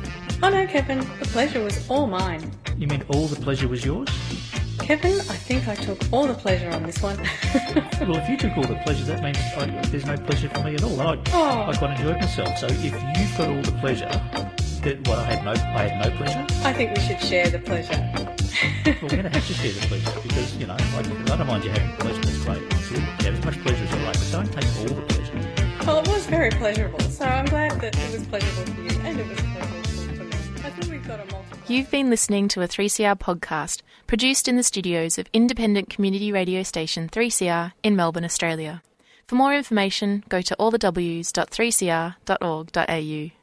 Oh 0.41 0.49
no, 0.49 0.65
Kevin, 0.67 0.99
the 1.19 1.27
pleasure 1.31 1.63
was 1.63 1.87
all 1.89 2.07
mine. 2.07 2.51
You 2.77 2.87
mean 2.87 3.03
all 3.09 3.27
the 3.27 3.39
pleasure 3.39 3.67
was 3.67 3.85
yours? 3.85 4.07
Kevin, 4.79 5.13
I 5.19 5.35
think 5.35 5.67
I 5.67 5.75
took 5.75 5.99
all 6.11 6.25
the 6.27 6.33
pleasure 6.33 6.69
on 6.71 6.83
this 6.83 7.01
one. 7.01 7.17
Well, 7.99 8.15
if 8.17 8.29
you 8.29 8.37
took 8.37 8.55
all 8.55 8.63
the 8.63 8.79
pleasure, 8.85 9.03
that 9.05 9.21
means 9.23 9.37
I, 9.57 9.65
there's 9.87 10.05
no 10.05 10.15
pleasure 10.15 10.47
for 10.49 10.63
me 10.63 10.75
at 10.75 10.83
all. 10.83 11.01
I, 11.01 11.17
Oh. 11.33 11.65
I 11.69 11.75
quite 11.75 11.99
enjoyed 11.99 12.17
myself. 12.21 12.55
So 12.57 12.67
if 12.67 12.83
you've 12.83 12.93
got 12.93 13.49
all 13.49 13.61
the 13.63 13.71
pleasure, 13.81 14.07
that 14.87 15.07
what 15.07 15.19
I 15.19 15.23
had 15.35 15.43
no, 15.43 15.51
I 15.51 15.87
had 15.87 16.05
no 16.05 16.09
pleasure. 16.17 16.45
I 16.63 16.73
think 16.73 16.95
we 16.95 17.01
should 17.01 17.21
share 17.21 17.49
the 17.49 17.59
pleasure. 17.59 17.97
Well, 18.15 18.33
we're 19.01 19.09
going 19.09 19.23
to 19.23 19.29
have 19.29 19.45
to 19.45 19.53
share 19.53 19.73
the 19.73 19.81
pleasure 19.87 20.11
because 20.23 20.55
you 20.55 20.65
know 20.65 20.77
I, 20.79 20.99
I 20.99 21.01
don't 21.35 21.47
mind 21.47 21.65
you 21.65 21.71
having 21.71 21.91
pleasure. 21.97 22.21
That's 22.21 22.45
great. 22.45 22.61
It's 22.61 22.89
good. 22.89 22.99
Have 22.99 23.35
as 23.35 23.43
much 23.45 23.59
pleasure 23.63 23.83
as 23.83 23.91
you 23.91 23.99
like, 24.05 24.13
but 24.13 24.29
don't 24.31 24.53
take 24.53 24.65
all 24.79 24.85
the 24.95 25.01
pleasure. 25.01 25.33
Well, 25.85 25.99
it 25.99 26.07
was 26.07 26.25
very 26.27 26.51
pleasurable, 26.51 26.99
so 27.01 27.25
I'm 27.25 27.45
glad 27.45 27.81
that 27.81 27.97
it 27.97 28.11
was 28.11 28.25
pleasurable 28.27 28.73
for 28.73 28.81
you 28.81 28.99
and 29.01 29.19
it 29.19 29.27
was 29.27 29.39
pleasurable 29.39 29.83
for 30.15 30.23
me. 30.23 30.31
I 30.63 30.69
think 30.69 30.89
we've 30.91 31.05
got 31.07 31.19
a 31.19 31.25
multiple. 31.31 31.59
You've 31.67 31.91
been 31.91 32.09
listening 32.09 32.47
to 32.49 32.61
a 32.61 32.67
3CR 32.67 33.19
podcast 33.19 33.81
produced 34.05 34.47
in 34.47 34.55
the 34.55 34.63
studios 34.63 35.17
of 35.17 35.27
independent 35.33 35.89
community 35.89 36.31
radio 36.31 36.63
station 36.63 37.09
3CR 37.09 37.73
in 37.83 37.95
Melbourne, 37.97 38.25
Australia. 38.25 38.81
For 39.27 39.35
more 39.35 39.53
information, 39.53 40.23
go 40.29 40.41
to 40.41 40.55
allthews.3cr.org.au. 40.57 43.36